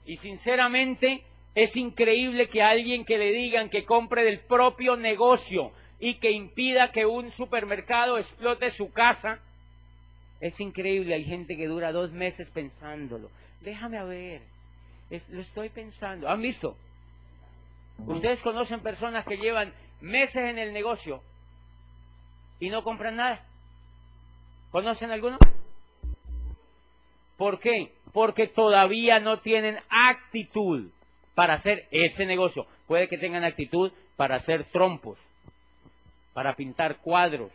Y 0.05 0.17
sinceramente 0.17 1.23
es 1.53 1.75
increíble 1.75 2.49
que 2.49 2.61
alguien 2.61 3.05
que 3.05 3.17
le 3.17 3.31
digan 3.31 3.69
que 3.69 3.85
compre 3.85 4.23
del 4.23 4.39
propio 4.39 4.95
negocio 4.95 5.71
y 5.99 6.15
que 6.15 6.31
impida 6.31 6.91
que 6.91 7.05
un 7.05 7.31
supermercado 7.31 8.17
explote 8.17 8.71
su 8.71 8.91
casa, 8.91 9.39
es 10.41 10.59
increíble, 10.59 11.15
hay 11.15 11.23
gente 11.23 11.55
que 11.55 11.67
dura 11.67 11.91
dos 11.91 12.11
meses 12.11 12.47
pensándolo. 12.49 13.29
Déjame 13.61 13.97
a 13.97 14.03
ver, 14.03 14.41
lo 15.29 15.41
estoy 15.41 15.69
pensando. 15.69 16.27
¿Han 16.29 16.41
visto? 16.41 16.75
Ustedes 17.99 18.41
conocen 18.41 18.81
personas 18.81 19.25
que 19.25 19.37
llevan 19.37 19.73
meses 20.01 20.43
en 20.43 20.57
el 20.57 20.73
negocio 20.73 21.21
y 22.59 22.69
no 22.69 22.83
compran 22.83 23.15
nada. 23.15 23.45
¿Conocen 24.71 25.11
alguno? 25.11 25.37
¿Por 27.37 27.59
qué? 27.59 27.93
Porque 28.13 28.47
todavía 28.47 29.19
no 29.19 29.39
tienen 29.39 29.79
actitud 29.89 30.89
para 31.33 31.55
hacer 31.55 31.87
ese 31.91 32.25
negocio. 32.25 32.65
Puede 32.87 33.07
que 33.07 33.17
tengan 33.17 33.43
actitud 33.43 33.91
para 34.15 34.35
hacer 34.35 34.65
trompos, 34.65 35.17
para 36.33 36.55
pintar 36.55 36.97
cuadros 36.97 37.51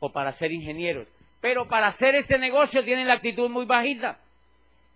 o 0.00 0.10
para 0.10 0.32
ser 0.32 0.52
ingenieros 0.52 1.06
pero 1.40 1.66
para 1.68 1.88
hacer 1.88 2.14
este 2.14 2.38
negocio 2.38 2.84
tienen 2.84 3.08
la 3.08 3.14
actitud 3.14 3.48
muy 3.48 3.64
bajita. 3.64 4.18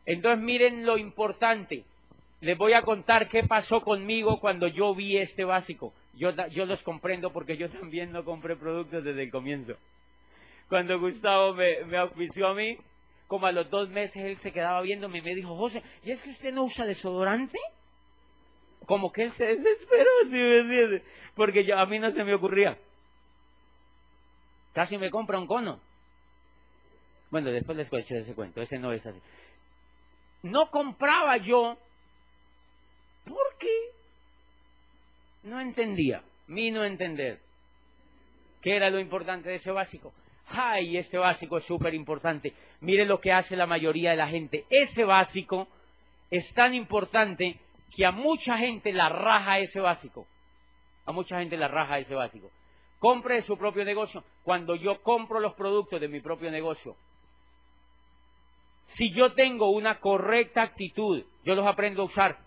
Entonces 0.07 0.43
miren 0.45 0.85
lo 0.85 0.99
importante. 0.99 1.85
Les 2.45 2.59
voy 2.59 2.75
a 2.75 2.83
contar 2.83 3.31
qué 3.31 3.45
pasó 3.45 3.81
conmigo 3.81 4.39
cuando 4.39 4.69
yo 4.69 4.95
vi 4.95 5.17
este 5.17 5.45
básico. 5.45 5.95
Yo, 6.13 6.31
los 6.67 6.83
comprendo 6.83 7.33
porque 7.33 7.57
yo 7.57 7.71
también 7.71 8.13
no 8.13 8.23
compré 8.23 8.55
productos 8.55 9.03
desde 9.03 9.23
el 9.23 9.31
comienzo. 9.31 9.73
Cuando 10.69 11.01
Gustavo 11.01 11.55
me, 11.55 11.85
me 11.87 11.97
auspició 11.97 12.49
a 12.49 12.55
mí, 12.55 12.77
como 13.29 13.47
a 13.47 13.53
los 13.53 13.71
dos 13.71 13.89
meses 13.89 14.23
él 14.23 14.37
se 14.37 14.53
quedaba 14.53 14.83
viéndome 14.83 15.19
y 15.19 15.23
me 15.23 15.35
dijo, 15.35 15.57
José, 15.57 15.83
¿y 16.05 16.11
es 16.11 16.23
que 16.23 16.31
usted 16.33 16.53
no 16.53 16.65
usa 16.65 16.85
desodorante? 16.85 17.59
Como 18.85 19.11
que 19.11 19.23
él 19.23 19.33
se 19.33 19.47
desesperó, 19.47 20.11
si 20.27 20.33
me 20.33 20.59
entiende? 20.59 21.03
Porque 21.35 21.67
a 21.73 21.87
mí 21.87 21.99
no 21.99 22.11
se 22.11 22.25
me 22.25 22.35
ocurría. 22.35 22.77
Casi 24.75 24.99
me 24.99 25.09
compra 25.09 25.39
un 25.39 25.47
cono. 25.47 25.81
Bueno, 27.31 27.51
después 27.51 27.79
les 27.79 27.89
cuento 27.89 28.15
ese 28.15 28.35
cuento, 28.35 28.61
ese 28.61 28.79
no 28.79 28.93
es 28.93 29.07
así. 29.07 29.19
no 30.43 30.69
compraba 30.69 31.39
yo 31.39 31.79
no 35.45 35.61
entendía, 35.61 36.23
mi 36.47 36.71
no 36.71 36.85
entender. 36.85 37.39
¿Qué 38.61 38.77
era 38.77 38.91
lo 38.91 38.99
importante 38.99 39.51
de 39.51 39.57
ese 39.57 39.71
básico? 39.71 40.13
¡Ay, 40.49 40.97
este 40.97 41.19
básico 41.19 41.59
es 41.59 41.65
súper 41.65 41.95
importante! 41.95 42.55
Mire 42.81 43.05
lo 43.05 43.21
que 43.21 43.33
hace 43.33 43.57
la 43.57 43.67
mayoría 43.67 44.11
de 44.11 44.17
la 44.17 44.29
gente. 44.29 44.65
Ese 44.71 45.05
básico 45.05 45.69
es 46.31 46.53
tan 46.55 46.75
importante 46.75 47.59
que 47.95 48.07
a 48.07 48.11
mucha 48.11 48.57
gente 48.57 48.93
la 48.93 49.09
raja 49.09 49.59
ese 49.59 49.81
básico. 49.81 50.27
A 51.07 51.13
mucha 51.13 51.39
gente 51.39 51.57
la 51.57 51.69
raja 51.69 51.99
ese 51.99 52.15
básico. 52.15 52.51
Compre 52.99 53.43
su 53.43 53.57
propio 53.57 53.85
negocio. 53.85 54.25
Cuando 54.43 54.75
yo 54.75 55.03
compro 55.03 55.41
los 55.41 55.55
productos 55.55 56.01
de 56.01 56.09
mi 56.09 56.21
propio 56.21 56.51
negocio, 56.51 56.97
si 58.87 59.13
yo 59.13 59.33
tengo 59.33 59.71
una 59.71 59.99
correcta 60.01 60.63
actitud, 60.63 61.25
yo 61.45 61.55
los 61.55 61.67
aprendo 61.67 62.03
a 62.03 62.07
usar. 62.07 62.39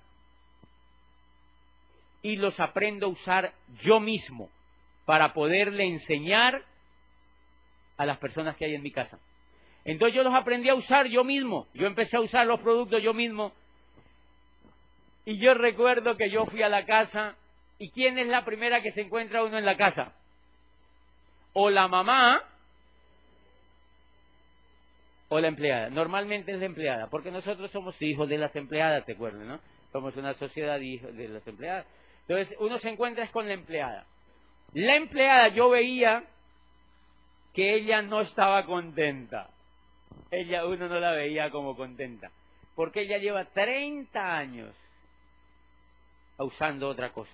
Y 2.21 2.37
los 2.37 2.59
aprendo 2.59 3.07
a 3.07 3.09
usar 3.09 3.53
yo 3.79 3.99
mismo 3.99 4.49
para 5.05 5.33
poderle 5.33 5.85
enseñar 5.85 6.63
a 7.97 8.05
las 8.05 8.17
personas 8.17 8.55
que 8.55 8.65
hay 8.65 8.75
en 8.75 8.83
mi 8.83 8.91
casa. 8.91 9.19
Entonces 9.85 10.15
yo 10.15 10.23
los 10.23 10.33
aprendí 10.33 10.69
a 10.69 10.75
usar 10.75 11.07
yo 11.07 11.23
mismo. 11.23 11.67
Yo 11.73 11.87
empecé 11.87 12.17
a 12.17 12.21
usar 12.21 12.45
los 12.45 12.59
productos 12.59 13.01
yo 13.01 13.13
mismo. 13.13 13.53
Y 15.25 15.39
yo 15.39 15.53
recuerdo 15.53 16.17
que 16.17 16.29
yo 16.29 16.45
fui 16.45 16.61
a 16.61 16.69
la 16.69 16.85
casa. 16.85 17.35
¿Y 17.79 17.91
quién 17.91 18.17
es 18.17 18.27
la 18.27 18.43
primera 18.43 18.81
que 18.81 18.91
se 18.91 19.01
encuentra 19.01 19.43
uno 19.43 19.57
en 19.57 19.65
la 19.65 19.77
casa? 19.77 20.13
O 21.53 21.69
la 21.69 21.87
mamá 21.87 22.43
o 25.29 25.39
la 25.39 25.47
empleada. 25.47 25.89
Normalmente 25.89 26.51
es 26.51 26.59
la 26.59 26.65
empleada, 26.65 27.07
porque 27.07 27.31
nosotros 27.31 27.69
somos 27.71 27.95
hijos 28.01 28.29
de 28.29 28.37
las 28.37 28.55
empleadas, 28.55 29.05
te 29.05 29.13
acuerdas, 29.13 29.45
¿no? 29.45 29.59
Somos 29.91 30.15
una 30.15 30.33
sociedad 30.33 30.79
de 30.79 30.85
hijos 30.85 31.15
de 31.15 31.27
las 31.27 31.45
empleadas. 31.47 31.85
Entonces 32.27 32.57
uno 32.59 32.77
se 32.79 32.89
encuentra 32.89 33.27
con 33.31 33.47
la 33.47 33.53
empleada. 33.53 34.05
La 34.73 34.95
empleada 34.95 35.47
yo 35.49 35.69
veía 35.69 36.23
que 37.53 37.73
ella 37.73 38.01
no 38.01 38.21
estaba 38.21 38.65
contenta. 38.65 39.49
Ella, 40.29 40.65
uno 40.65 40.89
no 40.89 40.99
la 40.99 41.11
veía 41.11 41.49
como 41.49 41.75
contenta. 41.75 42.29
Porque 42.75 43.01
ella 43.01 43.17
lleva 43.17 43.45
30 43.45 44.37
años 44.37 44.75
usando 46.37 46.89
otra 46.89 47.11
cosa. 47.11 47.33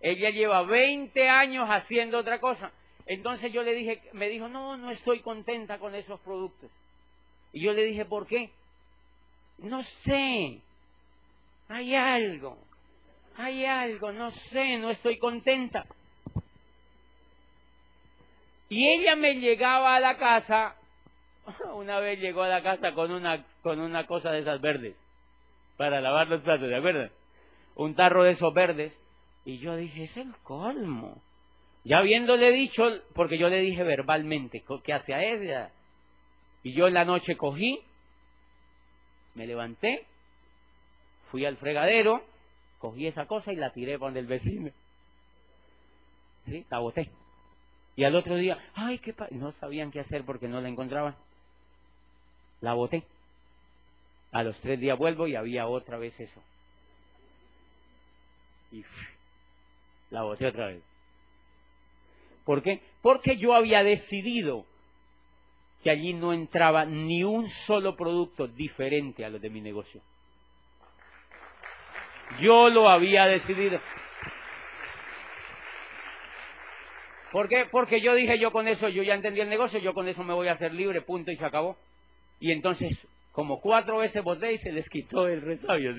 Ella 0.00 0.30
lleva 0.30 0.62
20 0.62 1.28
años 1.28 1.68
haciendo 1.68 2.18
otra 2.18 2.38
cosa. 2.38 2.70
Entonces 3.06 3.52
yo 3.52 3.62
le 3.62 3.74
dije, 3.74 4.02
me 4.12 4.28
dijo, 4.28 4.48
no, 4.48 4.76
no 4.76 4.90
estoy 4.90 5.20
contenta 5.20 5.78
con 5.78 5.94
esos 5.94 6.20
productos. 6.20 6.70
Y 7.52 7.62
yo 7.62 7.72
le 7.72 7.84
dije, 7.84 8.04
¿por 8.04 8.26
qué? 8.26 8.50
No 9.58 9.82
sé. 9.82 10.60
Hay 11.68 11.94
algo. 11.94 12.58
Hay 13.38 13.64
algo, 13.64 14.12
no 14.12 14.30
sé, 14.30 14.78
no 14.78 14.90
estoy 14.90 15.18
contenta. 15.18 15.84
Y 18.68 18.88
ella 18.88 19.14
me 19.14 19.34
llegaba 19.34 19.94
a 19.94 20.00
la 20.00 20.16
casa, 20.16 20.74
una 21.74 22.00
vez 22.00 22.18
llegó 22.18 22.42
a 22.42 22.48
la 22.48 22.62
casa 22.62 22.92
con 22.92 23.12
una, 23.12 23.44
con 23.62 23.78
una 23.78 24.06
cosa 24.06 24.30
de 24.30 24.40
esas 24.40 24.60
verdes, 24.60 24.96
para 25.76 26.00
lavar 26.00 26.28
los 26.28 26.40
platos, 26.40 26.68
¿de 26.68 26.76
acuerdo? 26.76 27.10
Un 27.76 27.94
tarro 27.94 28.24
de 28.24 28.30
esos 28.30 28.52
verdes. 28.54 28.98
Y 29.44 29.58
yo 29.58 29.76
dije, 29.76 30.04
es 30.04 30.16
el 30.16 30.34
colmo. 30.42 31.20
Ya 31.84 31.98
habiéndole 31.98 32.50
dicho, 32.50 32.90
porque 33.14 33.38
yo 33.38 33.48
le 33.48 33.60
dije 33.60 33.84
verbalmente, 33.84 34.64
¿qué 34.82 34.92
hace 34.92 35.12
ella? 35.14 35.70
Y 36.64 36.72
yo 36.72 36.88
en 36.88 36.94
la 36.94 37.04
noche 37.04 37.36
cogí, 37.36 37.80
me 39.34 39.46
levanté, 39.46 40.04
fui 41.30 41.44
al 41.44 41.56
fregadero, 41.58 42.24
cogí 42.78 43.06
esa 43.06 43.26
cosa 43.26 43.52
y 43.52 43.56
la 43.56 43.72
tiré 43.72 43.98
por 43.98 44.16
el 44.16 44.26
vecino. 44.26 44.70
¿Sí? 46.46 46.64
La 46.70 46.78
boté. 46.78 47.10
Y 47.96 48.04
al 48.04 48.14
otro 48.14 48.36
día, 48.36 48.58
ay, 48.74 48.98
qué 48.98 49.14
no 49.30 49.52
sabían 49.52 49.90
qué 49.90 50.00
hacer 50.00 50.24
porque 50.24 50.48
no 50.48 50.60
la 50.60 50.68
encontraban. 50.68 51.16
La 52.60 52.74
boté. 52.74 53.04
A 54.32 54.42
los 54.42 54.58
tres 54.60 54.78
días 54.78 54.98
vuelvo 54.98 55.26
y 55.26 55.34
había 55.34 55.66
otra 55.66 55.98
vez 55.98 56.18
eso. 56.20 56.42
Y 58.70 58.84
la 60.10 60.22
boté 60.22 60.46
otra 60.46 60.66
vez. 60.66 60.82
¿Por 62.44 62.62
qué? 62.62 62.80
Porque 63.02 63.38
yo 63.38 63.54
había 63.54 63.82
decidido 63.82 64.64
que 65.82 65.90
allí 65.90 66.12
no 66.12 66.32
entraba 66.32 66.84
ni 66.84 67.24
un 67.24 67.48
solo 67.48 67.96
producto 67.96 68.46
diferente 68.46 69.24
a 69.24 69.30
los 69.30 69.40
de 69.40 69.50
mi 69.50 69.60
negocio. 69.60 70.00
Yo 72.40 72.68
lo 72.68 72.88
había 72.88 73.26
decidido. 73.26 73.80
¿Por 77.32 77.48
qué? 77.48 77.66
Porque 77.70 78.00
yo 78.00 78.14
dije, 78.14 78.38
yo 78.38 78.50
con 78.50 78.68
eso, 78.68 78.88
yo 78.88 79.02
ya 79.02 79.14
entendí 79.14 79.40
el 79.40 79.48
negocio, 79.48 79.78
yo 79.80 79.92
con 79.92 80.08
eso 80.08 80.24
me 80.24 80.34
voy 80.34 80.48
a 80.48 80.52
hacer 80.52 80.72
libre, 80.72 81.02
punto, 81.02 81.30
y 81.30 81.36
se 81.36 81.44
acabó. 81.44 81.76
Y 82.40 82.52
entonces, 82.52 82.96
como 83.32 83.60
cuatro 83.60 83.98
veces 83.98 84.22
boté 84.22 84.54
y 84.54 84.58
se 84.58 84.72
les 84.72 84.88
quitó 84.88 85.26
el 85.26 85.42
resabio. 85.42 85.94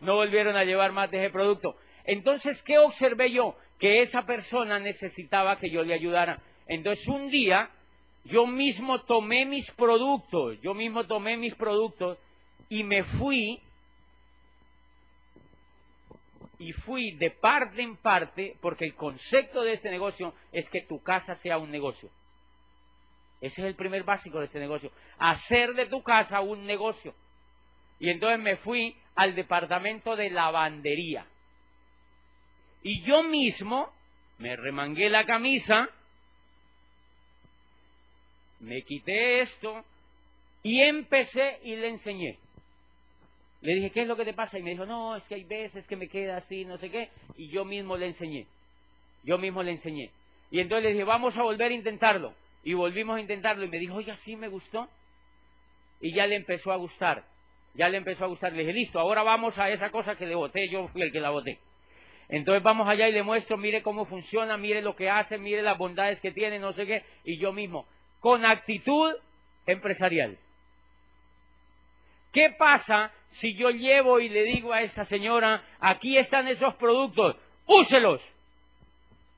No 0.00 0.14
volvieron 0.16 0.56
a 0.56 0.64
llevar 0.64 0.92
más 0.92 1.10
de 1.10 1.18
ese 1.18 1.30
producto. 1.30 1.76
Entonces, 2.04 2.62
¿qué 2.62 2.78
observé 2.78 3.32
yo? 3.32 3.56
Que 3.78 4.02
esa 4.02 4.22
persona 4.22 4.78
necesitaba 4.78 5.56
que 5.58 5.70
yo 5.70 5.82
le 5.82 5.94
ayudara. 5.94 6.40
Entonces, 6.66 7.08
un 7.08 7.30
día 7.30 7.70
yo 8.24 8.46
mismo 8.46 9.00
tomé 9.02 9.46
mis 9.46 9.70
productos, 9.72 10.60
yo 10.60 10.74
mismo 10.74 11.04
tomé 11.06 11.36
mis 11.36 11.54
productos 11.54 12.18
y 12.68 12.84
me 12.84 13.02
fui 13.02 13.60
y 16.60 16.72
fui 16.72 17.10
de 17.16 17.30
parte 17.32 17.82
en 17.82 17.96
parte, 17.96 18.56
porque 18.60 18.84
el 18.84 18.94
concepto 18.94 19.62
de 19.62 19.72
este 19.72 19.90
negocio 19.90 20.32
es 20.52 20.70
que 20.70 20.82
tu 20.82 21.02
casa 21.02 21.34
sea 21.34 21.58
un 21.58 21.72
negocio. 21.72 22.08
Ese 23.40 23.62
es 23.62 23.66
el 23.66 23.74
primer 23.74 24.04
básico 24.04 24.38
de 24.38 24.44
este 24.44 24.60
negocio, 24.60 24.92
hacer 25.18 25.74
de 25.74 25.86
tu 25.86 26.02
casa 26.04 26.40
un 26.40 26.64
negocio. 26.66 27.14
Y 27.98 28.10
entonces 28.10 28.38
me 28.38 28.56
fui 28.56 28.94
al 29.16 29.34
departamento 29.34 30.14
de 30.14 30.30
lavandería. 30.30 31.26
Y 32.82 33.02
yo 33.02 33.24
mismo 33.24 33.92
me 34.38 34.54
remangué 34.54 35.10
la 35.10 35.24
camisa 35.24 35.88
me 38.60 38.82
quité 38.82 39.40
esto 39.40 39.84
y 40.62 40.82
empecé 40.82 41.58
y 41.64 41.76
le 41.76 41.88
enseñé. 41.88 42.38
Le 43.62 43.74
dije, 43.74 43.90
¿qué 43.90 44.02
es 44.02 44.08
lo 44.08 44.16
que 44.16 44.24
te 44.24 44.32
pasa? 44.32 44.58
Y 44.58 44.62
me 44.62 44.70
dijo, 44.70 44.86
no, 44.86 45.16
es 45.16 45.22
que 45.24 45.34
hay 45.34 45.44
veces 45.44 45.86
que 45.86 45.96
me 45.96 46.08
queda 46.08 46.38
así, 46.38 46.64
no 46.64 46.78
sé 46.78 46.90
qué. 46.90 47.10
Y 47.36 47.48
yo 47.48 47.64
mismo 47.64 47.96
le 47.96 48.06
enseñé. 48.06 48.46
Yo 49.22 49.36
mismo 49.36 49.62
le 49.62 49.72
enseñé. 49.72 50.10
Y 50.50 50.60
entonces 50.60 50.84
le 50.84 50.90
dije, 50.92 51.04
vamos 51.04 51.36
a 51.36 51.42
volver 51.42 51.70
a 51.70 51.74
intentarlo. 51.74 52.34
Y 52.64 52.72
volvimos 52.72 53.16
a 53.16 53.20
intentarlo. 53.20 53.64
Y 53.64 53.68
me 53.68 53.78
dijo, 53.78 53.96
oye, 53.96 54.14
sí 54.16 54.34
me 54.34 54.48
gustó. 54.48 54.88
Y 56.00 56.14
ya 56.14 56.26
le 56.26 56.36
empezó 56.36 56.72
a 56.72 56.76
gustar. 56.76 57.24
Ya 57.74 57.88
le 57.88 57.98
empezó 57.98 58.24
a 58.24 58.28
gustar. 58.28 58.52
Le 58.52 58.60
dije, 58.60 58.72
listo, 58.72 58.98
ahora 58.98 59.22
vamos 59.22 59.58
a 59.58 59.68
esa 59.68 59.90
cosa 59.90 60.16
que 60.16 60.26
le 60.26 60.34
boté. 60.34 60.68
Yo 60.70 60.88
fui 60.88 61.02
el 61.02 61.12
que 61.12 61.20
la 61.20 61.30
boté. 61.30 61.58
Entonces 62.30 62.62
vamos 62.62 62.88
allá 62.88 63.08
y 63.08 63.12
le 63.12 63.24
muestro, 63.24 63.56
mire 63.56 63.82
cómo 63.82 64.04
funciona, 64.04 64.56
mire 64.56 64.82
lo 64.82 64.94
que 64.94 65.10
hace, 65.10 65.36
mire 65.36 65.62
las 65.62 65.76
bondades 65.76 66.20
que 66.20 66.30
tiene, 66.30 66.60
no 66.60 66.72
sé 66.72 66.86
qué. 66.86 67.04
Y 67.24 67.38
yo 67.38 67.52
mismo, 67.52 67.86
con 68.20 68.44
actitud 68.44 69.12
empresarial. 69.66 70.38
¿Qué 72.32 72.54
pasa 72.56 73.12
si 73.30 73.54
yo 73.54 73.70
llevo 73.70 74.20
y 74.20 74.28
le 74.28 74.44
digo 74.44 74.72
a 74.72 74.82
esa 74.82 75.04
señora, 75.04 75.64
aquí 75.78 76.16
están 76.16 76.48
esos 76.48 76.74
productos, 76.74 77.36
úselos? 77.66 78.22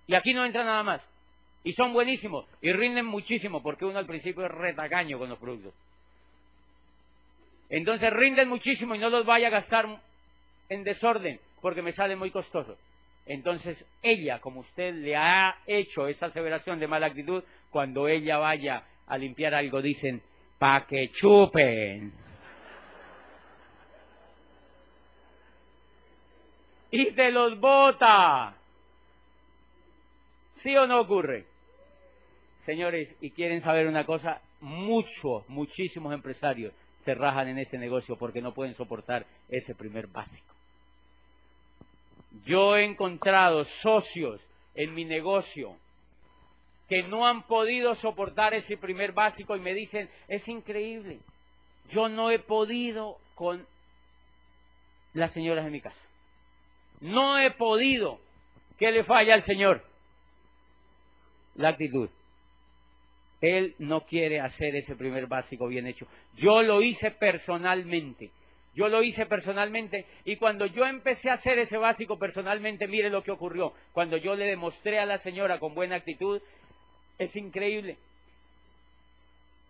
Y 0.07 0.14
aquí 0.14 0.35
no 0.35 0.44
entra 0.44 0.64
nada 0.64 0.83
más. 0.83 1.02
Y 1.64 1.72
son 1.72 1.92
buenísimos 1.92 2.46
y 2.61 2.72
rinden 2.72 3.07
muchísimo 3.07 3.62
porque 3.62 3.85
uno 3.85 3.98
al 3.98 4.07
principio 4.07 4.44
es 4.44 4.50
retacaño 4.50 5.18
con 5.18 5.28
los 5.28 5.38
productos. 5.38 5.72
Entonces 7.68 8.11
rinden 8.12 8.48
muchísimo 8.48 8.94
y 8.94 8.98
no 8.98 9.09
los 9.09 9.24
vaya 9.24 9.46
a 9.46 9.50
gastar 9.50 9.87
en 10.68 10.85
desorden 10.85 11.40
porque 11.61 11.83
me 11.83 11.92
sale 11.92 12.16
muy 12.16 12.31
costoso. 12.31 12.76
Entonces 13.24 13.87
ella, 14.02 14.40
como 14.40 14.61
usted 14.61 14.94
le 14.94 15.16
ha 15.16 15.57
hecho 15.66 16.09
esa 16.09 16.26
aseveración 16.26 16.81
de 16.81 16.88
mala 16.88 17.07
actitud, 17.07 17.44
cuando 17.70 18.09
ella 18.09 18.38
vaya 18.38 18.83
a 19.07 19.16
limpiar 19.16 19.55
algo 19.55 19.81
dicen, 19.81 20.20
pa' 20.59 20.87
que 20.87 21.09
chupen. 21.11 22.22
Y 26.92 27.12
te 27.12 27.31
los 27.33 27.59
bota. 27.59 28.55
¿Sí 30.57 30.76
o 30.76 30.87
no 30.87 31.00
ocurre? 31.00 31.46
Señores, 32.66 33.16
y 33.20 33.31
quieren 33.31 33.62
saber 33.62 33.88
una 33.88 34.05
cosa, 34.05 34.40
muchos, 34.61 35.48
muchísimos 35.48 36.14
empresarios 36.14 36.72
se 37.05 37.14
rajan 37.14 37.48
en 37.48 37.59
ese 37.59 37.78
negocio 37.78 38.16
porque 38.16 38.40
no 38.40 38.55
pueden 38.55 38.74
soportar 38.74 39.26
ese 39.48 39.74
primer 39.74 40.07
básico. 40.07 40.55
Yo 42.44 42.76
he 42.76 42.85
encontrado 42.85 43.64
socios 43.64 44.40
en 44.74 44.94
mi 44.94 45.05
negocio 45.05 45.76
que 46.88 47.02
no 47.02 47.26
han 47.26 47.42
podido 47.44 47.94
soportar 47.94 48.55
ese 48.55 48.76
primer 48.76 49.12
básico 49.12 49.57
y 49.57 49.61
me 49.61 49.72
dicen, 49.72 50.11
es 50.28 50.46
increíble, 50.46 51.20
yo 51.88 52.09
no 52.11 52.31
he 52.31 52.38
podido 52.38 53.16
con 53.35 53.66
las 55.14 55.33
señoras 55.33 55.64
de 55.64 55.70
mi 55.70 55.81
casa. 55.81 56.02
No 57.03 57.38
he 57.38 57.51
podido. 57.51 58.19
¿Qué 58.79 58.91
le 58.91 59.05
falla 59.05 59.35
al 59.35 59.43
Señor? 59.43 59.85
La 61.57 61.69
actitud. 61.69 62.09
Él 63.41 63.75
no 63.79 64.03
quiere 64.03 64.41
hacer 64.41 64.77
ese 64.77 64.95
primer 64.95 65.27
básico 65.27 65.67
bien 65.67 65.87
hecho. 65.88 66.07
Yo 66.37 66.62
lo 66.62 66.81
hice 66.81 67.11
personalmente. 67.11 68.31
Yo 68.75 68.88
lo 68.88 69.03
hice 69.03 69.27
personalmente 69.27 70.07
y 70.25 70.37
cuando 70.37 70.65
yo 70.65 70.87
empecé 70.87 71.29
a 71.29 71.35
hacer 71.35 71.59
ese 71.59 71.77
básico 71.77 72.19
personalmente, 72.19 72.88
mire 72.88 73.11
lo 73.11 73.23
que 73.23 73.33
ocurrió. 73.33 73.75
Cuando 73.93 74.17
yo 74.17 74.35
le 74.35 74.47
demostré 74.47 74.99
a 74.99 75.05
la 75.05 75.19
señora 75.19 75.59
con 75.59 75.75
buena 75.75 75.97
actitud, 75.97 76.41
es 77.19 77.37
increíble. 77.37 77.99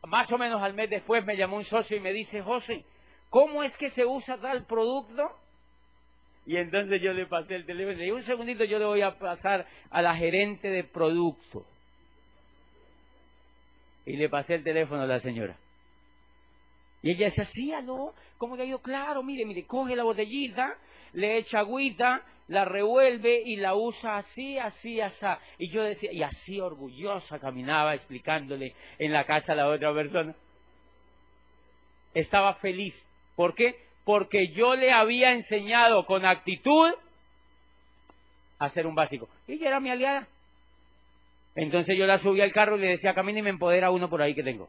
Más 0.06 0.30
o 0.30 0.38
menos 0.38 0.62
al 0.62 0.74
mes 0.74 0.90
después 0.90 1.24
me 1.24 1.36
llamó 1.36 1.56
un 1.56 1.64
socio 1.64 1.96
y 1.96 2.00
me 2.00 2.12
dice, 2.12 2.42
José, 2.42 2.84
¿cómo 3.28 3.64
es 3.64 3.76
que 3.76 3.90
se 3.90 4.04
usa 4.04 4.38
tal 4.38 4.66
producto? 4.66 5.36
Y 6.44 6.56
entonces 6.56 7.00
yo 7.00 7.12
le 7.12 7.26
pasé 7.26 7.54
el 7.54 7.66
teléfono 7.66 7.96
y 7.98 8.00
dije, 8.00 8.12
un 8.12 8.22
segundito, 8.22 8.64
yo 8.64 8.78
le 8.78 8.84
voy 8.84 9.02
a 9.02 9.18
pasar 9.18 9.66
a 9.90 10.02
la 10.02 10.14
gerente 10.16 10.68
de 10.68 10.84
producto. 10.84 11.64
Y 14.04 14.16
le 14.16 14.28
pasé 14.28 14.56
el 14.56 14.64
teléfono 14.64 15.02
a 15.02 15.06
la 15.06 15.20
señora. 15.20 15.56
Y 17.02 17.12
ella 17.12 17.26
decía, 17.26 17.44
sí, 17.44 17.72
aló, 17.72 18.14
¿cómo 18.38 18.56
le 18.56 18.64
ha 18.64 18.66
ido? 18.66 18.80
Claro, 18.80 19.22
mire, 19.22 19.44
mire, 19.44 19.64
coge 19.66 19.94
la 19.94 20.04
botellita, 20.04 20.76
le 21.12 21.38
echa 21.38 21.60
agüita, 21.60 22.24
la 22.48 22.64
revuelve 22.64 23.42
y 23.44 23.56
la 23.56 23.74
usa 23.74 24.16
así, 24.16 24.58
así, 24.58 25.00
así. 25.00 25.26
Y 25.58 25.70
yo 25.70 25.82
decía, 25.82 26.12
y 26.12 26.22
así 26.22 26.60
orgullosa 26.60 27.38
caminaba 27.38 27.94
explicándole 27.94 28.74
en 28.98 29.12
la 29.12 29.24
casa 29.24 29.52
a 29.52 29.56
la 29.56 29.68
otra 29.68 29.94
persona. 29.94 30.34
Estaba 32.14 32.54
feliz. 32.54 32.94
¿Por 33.36 33.54
qué? 33.54 33.91
Porque 34.04 34.48
yo 34.48 34.74
le 34.74 34.92
había 34.92 35.32
enseñado 35.32 36.04
con 36.06 36.24
actitud 36.24 36.92
a 38.58 38.64
hacer 38.64 38.86
un 38.86 38.94
básico. 38.94 39.28
Y 39.46 39.54
ella 39.54 39.68
era 39.68 39.80
mi 39.80 39.90
aliada. 39.90 40.26
Entonces 41.54 41.96
yo 41.96 42.06
la 42.06 42.18
subí 42.18 42.40
al 42.40 42.52
carro 42.52 42.76
y 42.76 42.80
le 42.80 42.88
decía, 42.88 43.14
camina 43.14 43.40
y 43.40 43.42
me 43.42 43.50
empodera 43.50 43.90
uno 43.90 44.08
por 44.08 44.22
ahí 44.22 44.34
que 44.34 44.42
tengo. 44.42 44.68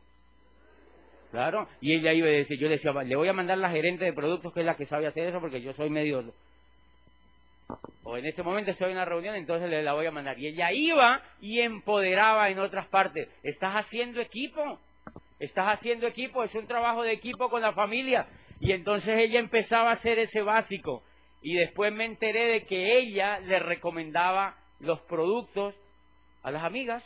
Claro, 1.31 1.67
y 1.81 1.93
ella 1.93 2.13
iba 2.13 2.27
a 2.27 2.31
decir, 2.31 2.59
yo 2.59 2.67
le 2.67 2.75
decía, 2.75 2.91
le 2.91 3.15
voy 3.15 3.27
a 3.27 3.33
mandar 3.33 3.57
la 3.57 3.71
gerente 3.71 4.05
de 4.05 4.13
productos 4.13 4.53
que 4.53 4.59
es 4.59 4.65
la 4.65 4.75
que 4.75 4.85
sabe 4.85 5.07
hacer 5.07 5.27
eso 5.27 5.39
porque 5.39 5.61
yo 5.61 5.73
soy 5.73 5.89
medio... 5.89 6.23
O 8.03 8.17
en 8.17 8.25
ese 8.25 8.43
momento 8.43 8.69
estoy 8.69 8.91
en 8.91 8.97
una 8.97 9.05
reunión, 9.05 9.33
entonces 9.35 9.69
le 9.69 9.81
la 9.81 9.93
voy 9.93 10.05
a 10.05 10.11
mandar. 10.11 10.37
Y 10.37 10.47
ella 10.47 10.71
iba 10.71 11.23
y 11.41 11.61
empoderaba 11.61 12.49
en 12.49 12.59
otras 12.59 12.85
partes. 12.87 13.29
Estás 13.41 13.73
haciendo 13.73 14.19
equipo, 14.19 14.79
estás 15.39 15.67
haciendo 15.69 16.05
equipo, 16.05 16.43
es 16.43 16.53
un 16.53 16.67
trabajo 16.67 17.01
de 17.01 17.13
equipo 17.13 17.49
con 17.49 17.61
la 17.61 17.73
familia. 17.73 18.27
Y 18.63 18.71
entonces 18.71 19.19
ella 19.19 19.41
empezaba 19.41 19.89
a 19.89 19.93
hacer 19.93 20.19
ese 20.19 20.41
básico. 20.41 21.03
Y 21.41 21.55
después 21.55 21.91
me 21.91 22.05
enteré 22.05 22.45
de 22.47 22.65
que 22.65 22.97
ella 22.97 23.39
le 23.39 23.59
recomendaba 23.59 24.55
los 24.79 25.01
productos 25.01 25.75
a 26.43 26.49
las 26.49 26.63
amigas 26.63 27.05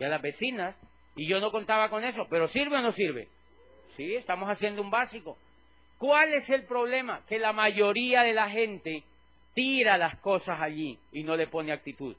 y 0.00 0.04
a 0.04 0.08
las 0.08 0.20
vecinas 0.20 0.76
y 1.14 1.28
yo 1.28 1.38
no 1.38 1.52
contaba 1.52 1.90
con 1.90 2.02
eso, 2.02 2.26
pero 2.28 2.48
¿sirve 2.48 2.76
o 2.78 2.80
no 2.80 2.90
sirve? 2.90 3.28
Sí, 3.96 4.16
estamos 4.16 4.48
haciendo 4.48 4.82
un 4.82 4.90
básico. 4.90 5.38
¿Cuál 5.96 6.34
es 6.34 6.50
el 6.50 6.64
problema? 6.64 7.22
Que 7.28 7.38
la 7.38 7.52
mayoría 7.52 8.24
de 8.24 8.32
la 8.32 8.50
gente 8.50 9.04
tira 9.54 9.96
las 9.96 10.18
cosas 10.18 10.60
allí 10.60 10.98
y 11.12 11.22
no 11.22 11.36
le 11.36 11.46
pone 11.46 11.70
actitud. 11.70 12.16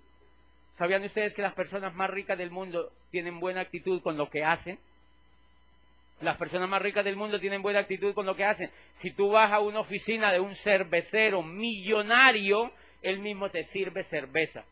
¿Sabían 0.77 1.03
ustedes 1.03 1.33
que 1.33 1.41
las 1.41 1.53
personas 1.53 1.93
más 1.93 2.09
ricas 2.09 2.37
del 2.37 2.51
mundo 2.51 2.89
tienen 3.11 3.41
buena 3.41 3.59
actitud 3.59 4.01
con 4.01 4.15
lo 4.15 4.29
que 4.29 4.45
hacen? 4.45 4.79
Las 6.21 6.37
personas 6.37 6.69
más 6.69 6.81
ricas 6.81 7.03
del 7.03 7.15
mundo 7.15 7.39
tienen 7.39 7.61
buena 7.61 7.79
actitud 7.79 8.13
con 8.13 8.25
lo 8.25 8.35
que 8.35 8.45
hacen. 8.45 8.71
Si 8.95 9.11
tú 9.11 9.31
vas 9.31 9.51
a 9.51 9.59
una 9.59 9.81
oficina 9.81 10.31
de 10.31 10.39
un 10.39 10.55
cervecero 10.55 11.43
millonario, 11.43 12.71
él 13.01 13.19
mismo 13.19 13.49
te 13.49 13.63
sirve 13.63 14.03
cerveza 14.03 14.65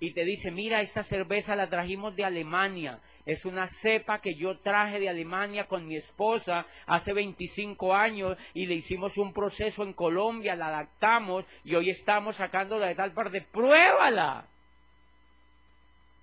y 0.00 0.14
te 0.14 0.24
dice, 0.24 0.50
mira, 0.50 0.80
esta 0.80 1.04
cerveza 1.04 1.54
la 1.54 1.68
trajimos 1.68 2.16
de 2.16 2.24
Alemania. 2.24 2.98
Es 3.26 3.44
una 3.44 3.68
cepa 3.68 4.20
que 4.20 4.34
yo 4.34 4.58
traje 4.60 4.98
de 4.98 5.10
Alemania 5.10 5.66
con 5.66 5.86
mi 5.86 5.96
esposa 5.96 6.66
hace 6.86 7.12
25 7.12 7.94
años 7.94 8.36
y 8.54 8.64
le 8.64 8.76
hicimos 8.76 9.16
un 9.18 9.34
proceso 9.34 9.82
en 9.82 9.92
Colombia, 9.92 10.56
la 10.56 10.68
adaptamos 10.68 11.44
y 11.64 11.74
hoy 11.74 11.90
estamos 11.90 12.36
sacándola 12.36 12.86
de 12.86 12.94
tal 12.94 13.12
parte. 13.12 13.42
¡Pruébala! 13.42 14.46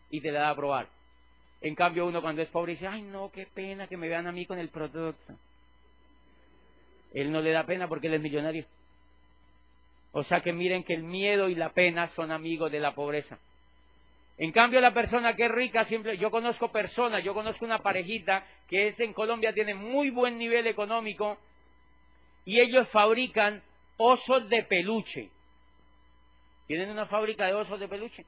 Y 0.10 0.22
te 0.22 0.32
la 0.32 0.40
da 0.40 0.50
a 0.50 0.56
probar. 0.56 0.97
En 1.62 1.76
cambio, 1.76 2.06
uno 2.06 2.22
cuando 2.22 2.42
es 2.42 2.50
pobre 2.50 2.74
dice, 2.74 2.88
ay, 2.88 3.02
no, 3.02 3.32
qué 3.32 3.48
pena 3.48 3.88
que 3.88 3.98
me 3.98 4.08
vean 4.08 4.28
a 4.28 4.32
mí 4.32 4.46
con 4.46 4.60
el 4.60 4.70
producto. 4.70 5.34
Él 7.14 7.32
no 7.32 7.42
le 7.42 7.52
da 7.52 7.66
pena 7.66 7.88
porque 7.88 8.08
él 8.08 8.14
es 8.14 8.22
millonario. 8.22 8.66
O 10.12 10.24
sea 10.24 10.42
que 10.42 10.54
miren 10.54 10.84
que 10.84 10.94
el 10.94 11.04
miedo 11.04 11.50
y 11.50 11.56
la 11.56 11.70
pena 11.70 12.08
son 12.10 12.32
amigos 12.32 12.72
de 12.72 12.80
la 12.80 12.94
pobreza. 12.94 13.40
En 14.38 14.52
cambio, 14.52 14.80
la 14.80 14.94
persona 14.94 15.36
que 15.36 15.46
es 15.46 15.52
rica, 15.52 15.84
siempre, 15.84 16.18
yo 16.18 16.30
conozco 16.30 16.72
personas, 16.72 17.24
yo 17.24 17.34
conozco 17.34 17.66
una 17.66 17.80
parejita 17.80 18.46
que 18.68 18.88
es 18.88 19.00
en 19.00 19.14
Colombia, 19.14 19.52
tiene 19.52 19.74
muy 19.74 20.12
buen 20.12 20.38
nivel 20.38 20.68
económico 20.68 21.38
y 22.46 22.60
ellos 22.60 22.88
fabrican 22.90 23.64
osos 23.98 24.48
de 24.48 24.64
peluche. 24.64 25.30
Tienen 26.68 26.92
una 26.92 27.08
fábrica 27.08 27.48
de 27.48 27.54
osos 27.54 27.80
de 27.80 27.88
peluche. 27.88 28.26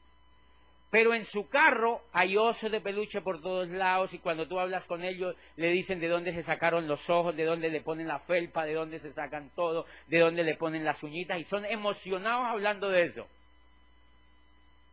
Pero 0.91 1.13
en 1.13 1.23
su 1.23 1.47
carro 1.47 2.01
hay 2.13 2.35
osos 2.35 2.71
de 2.71 2.81
peluche 2.81 3.21
por 3.21 3.41
todos 3.41 3.67
lados 3.69 4.11
y 4.13 4.19
cuando 4.19 4.47
tú 4.47 4.59
hablas 4.59 4.85
con 4.85 5.03
ellos 5.03 5.35
le 5.55 5.69
dicen 5.69 5.99
de 5.99 6.07
dónde 6.07 6.33
se 6.33 6.43
sacaron 6.43 6.87
los 6.87 7.07
ojos, 7.09 7.35
de 7.35 7.45
dónde 7.45 7.69
le 7.69 7.81
ponen 7.81 8.07
la 8.07 8.19
felpa, 8.19 8.65
de 8.65 8.73
dónde 8.73 8.99
se 8.99 9.13
sacan 9.13 9.51
todo, 9.55 9.85
de 10.07 10.19
dónde 10.19 10.43
le 10.43 10.55
ponen 10.55 10.83
las 10.83 11.01
uñitas 11.03 11.39
y 11.39 11.43
son 11.43 11.65
emocionados 11.65 12.47
hablando 12.47 12.89
de 12.89 13.03
eso 13.03 13.27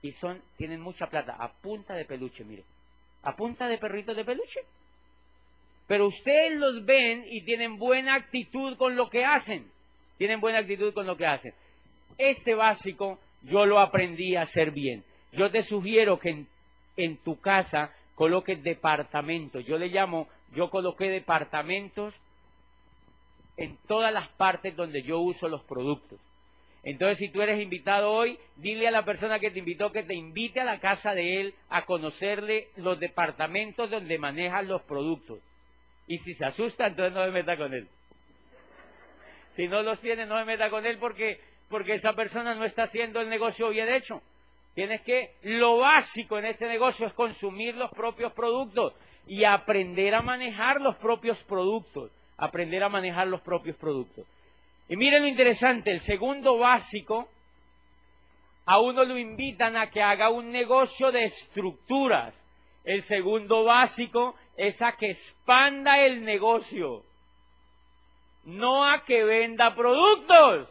y 0.06 0.12
son, 0.12 0.40
tienen 0.56 0.80
mucha 0.80 1.06
plata, 1.06 1.36
a 1.38 1.52
punta 1.52 1.94
de 1.94 2.04
peluche, 2.04 2.44
mire, 2.44 2.64
a 3.22 3.34
punta 3.34 3.68
de 3.68 3.78
perritos 3.78 4.16
de 4.16 4.24
peluche. 4.24 4.60
Pero 5.86 6.06
ustedes 6.06 6.56
los 6.58 6.84
ven 6.84 7.24
y 7.28 7.42
tienen 7.42 7.76
buena 7.76 8.14
actitud 8.14 8.76
con 8.76 8.96
lo 8.96 9.08
que 9.08 9.24
hacen, 9.24 9.70
tienen 10.18 10.40
buena 10.40 10.58
actitud 10.58 10.92
con 10.92 11.06
lo 11.06 11.16
que 11.16 11.26
hacen. 11.26 11.52
Este 12.18 12.54
básico 12.54 13.18
yo 13.42 13.66
lo 13.66 13.78
aprendí 13.78 14.36
a 14.36 14.42
hacer 14.42 14.70
bien. 14.70 15.04
Yo 15.36 15.50
te 15.50 15.62
sugiero 15.62 16.18
que 16.18 16.46
en, 16.96 17.16
tu 17.18 17.38
casa 17.40 17.92
coloques 18.14 18.62
departamentos. 18.62 19.64
Yo 19.66 19.76
le 19.76 19.88
llamo, 19.88 20.28
yo 20.54 20.70
coloqué 20.70 21.10
departamentos 21.10 22.14
en 23.58 23.76
todas 23.86 24.12
las 24.12 24.28
partes 24.30 24.74
donde 24.74 25.02
yo 25.02 25.18
uso 25.18 25.48
los 25.48 25.62
productos. 25.64 26.18
Entonces, 26.84 27.18
si 27.18 27.28
tú 27.28 27.42
eres 27.42 27.60
invitado 27.60 28.12
hoy, 28.12 28.38
dile 28.56 28.88
a 28.88 28.92
la 28.92 29.04
persona 29.04 29.38
que 29.38 29.50
te 29.50 29.58
invitó 29.58 29.92
que 29.92 30.04
te 30.04 30.14
invite 30.14 30.60
a 30.60 30.64
la 30.64 30.78
casa 30.78 31.14
de 31.14 31.40
él 31.40 31.54
a 31.68 31.84
conocerle 31.84 32.68
los 32.76 32.98
departamentos 32.98 33.90
donde 33.90 34.18
manejan 34.18 34.68
los 34.68 34.82
productos. 34.82 35.40
Y 36.06 36.18
si 36.18 36.34
se 36.34 36.44
asusta, 36.44 36.86
entonces 36.86 37.12
no 37.12 37.24
me 37.24 37.32
meta 37.32 37.56
con 37.56 37.74
él. 37.74 37.88
Si 39.56 39.66
no 39.68 39.82
los 39.82 40.00
tiene, 40.00 40.26
no 40.26 40.36
me 40.36 40.44
meta 40.44 40.70
con 40.70 40.86
él 40.86 40.98
porque, 40.98 41.40
porque 41.68 41.94
esa 41.94 42.12
persona 42.12 42.54
no 42.54 42.64
está 42.64 42.84
haciendo 42.84 43.20
el 43.20 43.28
negocio 43.28 43.68
bien 43.70 43.92
hecho. 43.92 44.22
Tienes 44.76 45.00
que, 45.00 45.36
lo 45.40 45.78
básico 45.78 46.38
en 46.38 46.44
este 46.44 46.68
negocio 46.68 47.06
es 47.06 47.14
consumir 47.14 47.74
los 47.76 47.90
propios 47.92 48.30
productos 48.34 48.92
y 49.26 49.42
aprender 49.42 50.14
a 50.14 50.20
manejar 50.20 50.82
los 50.82 50.96
propios 50.96 51.42
productos. 51.44 52.10
Aprender 52.36 52.84
a 52.84 52.90
manejar 52.90 53.26
los 53.26 53.40
propios 53.40 53.74
productos. 53.76 54.26
Y 54.90 54.96
miren 54.96 55.22
lo 55.22 55.28
interesante, 55.28 55.90
el 55.90 56.00
segundo 56.00 56.58
básico, 56.58 57.26
a 58.66 58.78
uno 58.78 59.02
lo 59.06 59.16
invitan 59.16 59.78
a 59.78 59.88
que 59.88 60.02
haga 60.02 60.28
un 60.28 60.50
negocio 60.50 61.10
de 61.10 61.24
estructuras. 61.24 62.34
El 62.84 63.00
segundo 63.00 63.64
básico 63.64 64.34
es 64.58 64.82
a 64.82 64.92
que 64.92 65.08
expanda 65.08 66.00
el 66.00 66.22
negocio, 66.22 67.02
no 68.44 68.84
a 68.84 69.04
que 69.06 69.24
venda 69.24 69.74
productos. 69.74 70.68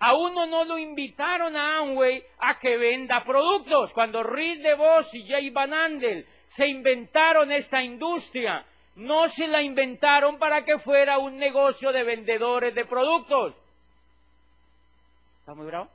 A 0.00 0.14
uno 0.14 0.46
no 0.46 0.64
lo 0.64 0.78
invitaron 0.78 1.54
a 1.56 1.78
Amway 1.78 2.24
a 2.38 2.58
que 2.58 2.78
venda 2.78 3.22
productos. 3.22 3.92
Cuando 3.92 4.22
Reed 4.22 4.62
DeVos 4.62 5.14
y 5.14 5.26
Jay 5.28 5.50
Van 5.50 5.74
Andel 5.74 6.26
se 6.48 6.66
inventaron 6.66 7.52
esta 7.52 7.82
industria, 7.82 8.64
no 8.96 9.28
se 9.28 9.46
la 9.46 9.62
inventaron 9.62 10.38
para 10.38 10.64
que 10.64 10.78
fuera 10.78 11.18
un 11.18 11.36
negocio 11.36 11.92
de 11.92 12.02
vendedores 12.02 12.74
de 12.74 12.86
productos. 12.86 13.54
¿Está 15.40 15.54
muy 15.54 15.66
bravo? 15.66 15.88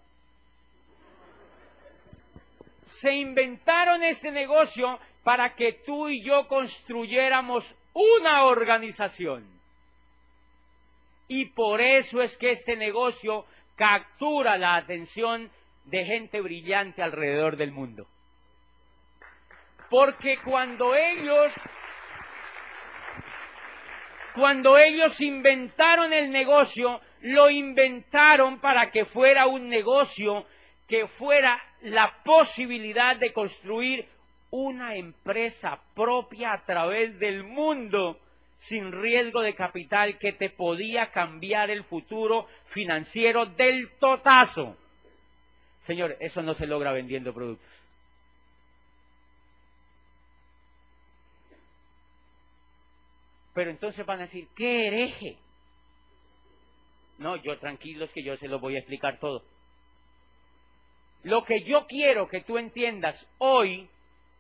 Se 2.86 3.12
inventaron 3.12 4.04
este 4.04 4.30
negocio 4.32 5.00
para 5.24 5.56
que 5.56 5.82
tú 5.84 6.10
y 6.10 6.24
yo 6.24 6.48
construyéramos 6.48 7.76
una 7.94 8.46
organización. 8.46 9.48
Y 11.28 11.46
por 11.46 11.82
eso 11.82 12.22
es 12.22 12.38
que 12.38 12.52
este 12.52 12.76
negocio 12.76 13.46
captura 13.76 14.58
la 14.58 14.76
atención 14.76 15.52
de 15.86 16.06
gente 16.06 16.42
brillante 16.42 17.02
alrededor 17.02 17.58
del 17.58 17.72
mundo. 17.72 18.08
Porque 19.90 20.38
cuando 20.44 20.96
ellos 20.96 21.54
Cuando 24.36 24.78
ellos 24.78 25.22
inventaron 25.22 26.12
el 26.12 26.30
negocio, 26.30 27.00
lo 27.22 27.50
inventaron 27.50 28.60
para 28.60 28.92
que 28.92 29.06
fuera 29.06 29.48
un 29.48 29.70
negocio 29.70 30.46
que 30.90 31.08
fuera 31.08 31.58
la 31.82 32.22
posibilidad 32.22 33.16
de 33.16 33.32
construir 33.32 34.06
una 34.52 34.96
empresa 34.96 35.80
propia 35.96 36.52
a 36.52 36.66
través 36.66 37.18
del 37.18 37.46
mundo 37.46 38.20
sin 38.68 38.92
riesgo 38.92 39.42
de 39.42 39.54
capital 39.54 40.18
que 40.18 40.34
te 40.34 40.50
podía 40.50 41.12
cambiar 41.12 41.70
el 41.70 41.84
futuro 41.84 42.48
financiero 42.68 43.46
del 43.46 43.92
totazo. 44.00 44.76
Señor, 45.84 46.18
eso 46.20 46.42
no 46.42 46.56
se 46.56 46.66
logra 46.66 46.92
vendiendo 46.92 47.32
productos. 47.32 47.70
Pero 53.54 53.70
entonces 53.70 54.04
van 54.06 54.20
a 54.20 54.24
decir, 54.24 54.48
¿qué 54.56 54.88
hereje? 54.88 55.38
No, 57.20 57.36
yo 57.38 57.58
tranquilos 57.60 58.12
que 58.12 58.24
yo 58.24 58.36
se 58.36 58.48
lo 58.48 58.60
voy 58.60 58.76
a 58.76 58.80
explicar 58.80 59.20
todo. 59.20 59.44
Lo 61.24 61.44
que 61.44 61.62
yo 61.64 61.86
quiero 61.86 62.28
que 62.28 62.42
tú 62.42 62.58
entiendas 62.58 63.28
hoy 63.38 63.88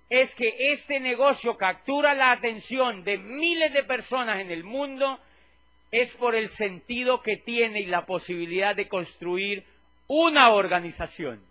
es 0.10 0.36
que 0.36 0.72
este 0.72 0.99
negocio 0.99 1.58
captura 1.58 2.14
la 2.14 2.32
atención 2.32 3.03
de 3.03 3.18
miles 3.18 3.74
de 3.74 3.84
personas 3.84 4.39
en 4.39 4.51
el 4.51 4.64
mundo 4.64 5.20
es 5.91 6.16
por 6.18 6.36
el 6.36 6.49
sentido 6.49 7.22
que 7.22 7.38
tiene 7.38 7.82
y 7.82 7.86
la 7.86 8.06
posibilidad 8.06 8.76
de 8.76 8.88
construir 8.88 9.66
una 10.08 10.51
organización. 10.51 11.41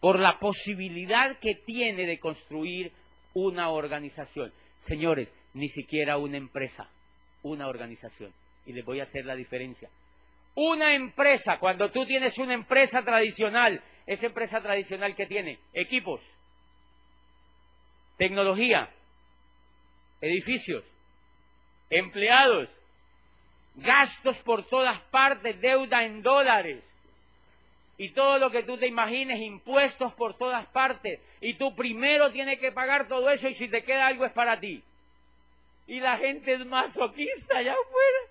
Por 0.00 0.18
la 0.18 0.38
posibilidad 0.38 1.38
que 1.38 1.54
tiene 1.54 2.06
de 2.06 2.18
construir 2.18 2.92
una 3.34 3.70
organización. 3.70 4.52
Señores, 4.86 5.32
ni 5.54 5.68
siquiera 5.68 6.16
una 6.16 6.36
empresa, 6.36 6.88
una 7.42 7.68
organización. 7.68 8.32
Y 8.64 8.72
les 8.72 8.84
voy 8.84 9.00
a 9.00 9.04
hacer 9.04 9.26
la 9.26 9.34
diferencia. 9.34 9.90
Una 10.54 10.94
empresa, 10.94 11.58
cuando 11.58 11.90
tú 11.90 12.04
tienes 12.04 12.36
una 12.38 12.54
empresa 12.54 13.02
tradicional, 13.02 13.82
esa 14.06 14.26
empresa 14.26 14.60
tradicional 14.60 15.14
que 15.14 15.26
tiene 15.26 15.58
equipos, 15.72 16.20
tecnología, 18.16 18.90
edificios, 20.20 20.84
empleados, 21.88 22.68
gastos 23.76 24.36
por 24.38 24.66
todas 24.66 25.00
partes, 25.10 25.60
deuda 25.60 26.04
en 26.04 26.22
dólares 26.22 26.84
y 27.96 28.10
todo 28.10 28.38
lo 28.38 28.50
que 28.50 28.62
tú 28.62 28.76
te 28.76 28.86
imagines, 28.86 29.40
impuestos 29.40 30.12
por 30.14 30.36
todas 30.36 30.66
partes. 30.68 31.20
Y 31.40 31.54
tú 31.54 31.74
primero 31.76 32.32
tienes 32.32 32.58
que 32.58 32.72
pagar 32.72 33.06
todo 33.08 33.30
eso 33.30 33.48
y 33.48 33.54
si 33.54 33.68
te 33.68 33.84
queda 33.84 34.06
algo 34.06 34.24
es 34.24 34.32
para 34.32 34.58
ti. 34.58 34.82
Y 35.86 36.00
la 36.00 36.16
gente 36.18 36.54
es 36.54 36.66
masoquista 36.66 37.58
allá 37.58 37.72
afuera 37.72 38.29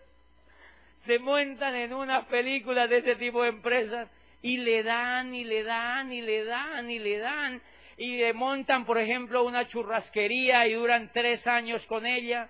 se 1.10 1.18
montan 1.18 1.74
en 1.74 1.92
una 1.92 2.28
película 2.28 2.86
de 2.86 3.00
ese 3.00 3.16
tipo 3.16 3.42
de 3.42 3.50
empresas 3.50 4.08
y 4.44 4.58
le 4.58 4.84
dan 4.84 5.34
y 5.34 5.44
le 5.44 5.64
dan 5.64 6.14
y 6.14 6.22
le 6.22 6.46
dan 6.46 6.88
y 6.88 7.00
le 7.00 7.18
dan 7.18 7.60
y 7.98 8.18
le 8.18 8.32
montan, 8.34 8.86
por 8.86 9.00
ejemplo, 9.00 9.44
una 9.44 9.66
churrasquería 9.66 10.68
y 10.68 10.74
duran 10.74 11.10
tres 11.12 11.48
años 11.48 11.84
con 11.88 12.06
ella 12.06 12.48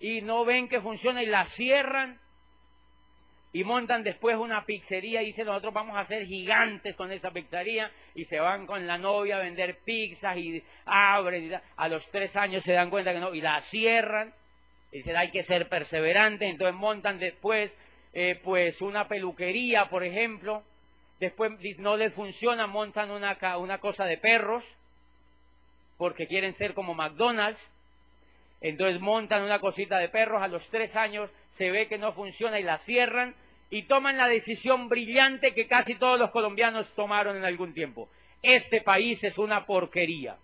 y 0.00 0.20
no 0.20 0.44
ven 0.44 0.68
que 0.68 0.80
funciona 0.80 1.22
y 1.22 1.26
la 1.26 1.44
cierran 1.44 2.18
y 3.52 3.62
montan 3.62 4.02
después 4.02 4.34
una 4.34 4.66
pizzería 4.66 5.22
y 5.22 5.26
dicen 5.26 5.46
nosotros 5.46 5.72
vamos 5.72 5.96
a 5.96 6.04
ser 6.06 6.26
gigantes 6.26 6.96
con 6.96 7.12
esa 7.12 7.30
pizzería 7.30 7.88
y 8.16 8.24
se 8.24 8.40
van 8.40 8.66
con 8.66 8.84
la 8.84 8.98
novia 8.98 9.36
a 9.36 9.44
vender 9.44 9.78
pizzas 9.84 10.36
y 10.36 10.60
abren 10.86 11.54
a 11.76 11.88
los 11.88 12.10
tres 12.10 12.34
años 12.34 12.64
se 12.64 12.72
dan 12.72 12.90
cuenta 12.90 13.12
que 13.12 13.20
no 13.20 13.32
y 13.32 13.40
la 13.40 13.60
cierran 13.60 14.34
Dicen, 14.92 15.16
hay 15.16 15.30
que 15.30 15.44
ser 15.44 15.68
perseverante, 15.68 16.48
entonces 16.48 16.74
montan 16.74 17.18
después 17.18 17.76
eh, 18.12 18.40
pues 18.42 18.82
una 18.82 19.06
peluquería, 19.06 19.88
por 19.88 20.02
ejemplo, 20.02 20.64
después 21.20 21.52
no 21.78 21.96
les 21.96 22.12
funciona, 22.12 22.66
montan 22.66 23.10
una, 23.10 23.36
una 23.58 23.78
cosa 23.78 24.04
de 24.04 24.18
perros, 24.18 24.64
porque 25.96 26.26
quieren 26.26 26.54
ser 26.54 26.74
como 26.74 26.94
McDonald's, 26.94 27.60
entonces 28.60 29.00
montan 29.00 29.42
una 29.42 29.60
cosita 29.60 29.98
de 29.98 30.08
perros, 30.08 30.42
a 30.42 30.48
los 30.48 30.68
tres 30.70 30.96
años 30.96 31.30
se 31.56 31.70
ve 31.70 31.86
que 31.86 31.98
no 31.98 32.12
funciona 32.12 32.58
y 32.58 32.64
la 32.64 32.78
cierran, 32.78 33.34
y 33.70 33.84
toman 33.84 34.16
la 34.16 34.26
decisión 34.26 34.88
brillante 34.88 35.54
que 35.54 35.68
casi 35.68 35.94
todos 35.94 36.18
los 36.18 36.32
colombianos 36.32 36.92
tomaron 36.94 37.36
en 37.36 37.44
algún 37.44 37.72
tiempo. 37.72 38.08
Este 38.42 38.80
país 38.80 39.22
es 39.22 39.38
una 39.38 39.64
porquería. 39.64 40.36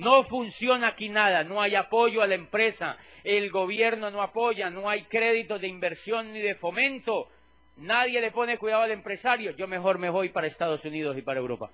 No 0.00 0.24
funciona 0.24 0.88
aquí 0.88 1.10
nada, 1.10 1.44
no 1.44 1.60
hay 1.60 1.74
apoyo 1.74 2.22
a 2.22 2.26
la 2.26 2.34
empresa, 2.34 2.96
el 3.22 3.50
gobierno 3.50 4.10
no 4.10 4.22
apoya, 4.22 4.70
no 4.70 4.88
hay 4.88 5.04
crédito 5.04 5.58
de 5.58 5.68
inversión 5.68 6.32
ni 6.32 6.40
de 6.40 6.54
fomento, 6.54 7.28
nadie 7.76 8.18
le 8.22 8.30
pone 8.30 8.56
cuidado 8.56 8.84
al 8.84 8.92
empresario, 8.92 9.50
yo 9.50 9.68
mejor 9.68 9.98
me 9.98 10.08
voy 10.08 10.30
para 10.30 10.46
Estados 10.46 10.82
Unidos 10.86 11.18
y 11.18 11.22
para 11.22 11.40
Europa. 11.40 11.70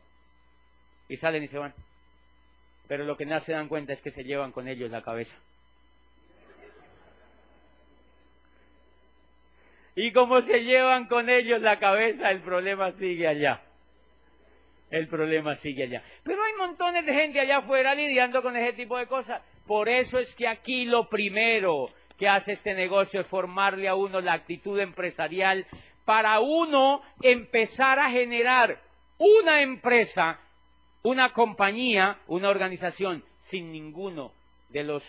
Y 1.08 1.18
salen 1.18 1.44
y 1.44 1.46
se 1.46 1.56
van. 1.56 1.72
Pero 2.88 3.04
lo 3.04 3.16
que 3.16 3.26
no 3.26 3.38
se 3.38 3.52
dan 3.52 3.68
cuenta 3.68 3.92
es 3.92 4.02
que 4.02 4.10
se 4.10 4.24
llevan 4.24 4.50
con 4.50 4.66
ellos 4.66 4.90
la 4.90 5.02
cabeza. 5.02 5.36
Y 9.94 10.10
como 10.12 10.40
se 10.40 10.64
llevan 10.64 11.06
con 11.06 11.30
ellos 11.30 11.62
la 11.62 11.78
cabeza, 11.78 12.32
el 12.32 12.40
problema 12.40 12.90
sigue 12.90 13.28
allá. 13.28 13.65
El 14.91 15.09
problema 15.09 15.55
sigue 15.57 15.84
allá. 15.84 16.03
Pero 16.22 16.43
hay 16.43 16.53
montones 16.55 17.05
de 17.05 17.12
gente 17.12 17.41
allá 17.41 17.59
afuera 17.59 17.95
lidiando 17.95 18.43
con 18.43 18.57
ese 18.57 18.72
tipo 18.72 18.97
de 18.97 19.07
cosas. 19.07 19.43
Por 19.66 19.89
eso 19.89 20.18
es 20.18 20.34
que 20.34 20.47
aquí 20.47 20.84
lo 20.84 21.09
primero 21.09 21.91
que 22.18 22.28
hace 22.28 22.53
este 22.53 22.74
negocio 22.74 23.20
es 23.20 23.26
formarle 23.26 23.89
a 23.89 23.95
uno 23.95 24.20
la 24.20 24.34
actitud 24.34 24.78
empresarial 24.78 25.66
para 26.05 26.41
uno 26.41 27.03
empezar 27.20 27.99
a 27.99 28.11
generar 28.11 28.80
una 29.18 29.61
empresa, 29.61 30.39
una 31.03 31.32
compañía, 31.32 32.18
una 32.28 32.49
organización 32.49 33.24
sin 33.43 33.72
ninguno 33.72 34.32
de 34.68 34.84
los 34.84 35.03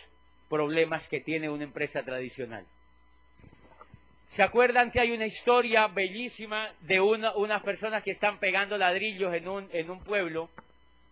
problemas 0.49 1.07
que 1.07 1.19
tiene 1.19 1.49
una 1.49 1.65
empresa 1.65 2.03
tradicional. 2.03 2.65
¿Se 4.29 4.43
acuerdan 4.43 4.91
que 4.91 4.99
hay 4.99 5.11
una 5.11 5.25
historia 5.25 5.87
bellísima 5.87 6.71
de 6.81 6.99
unas 6.99 7.63
personas 7.63 8.03
que 8.03 8.11
están 8.11 8.39
pegando 8.39 8.77
ladrillos 8.77 9.33
en 9.33 9.47
un, 9.47 9.69
en 9.71 9.89
un 9.89 10.03
pueblo? 10.03 10.49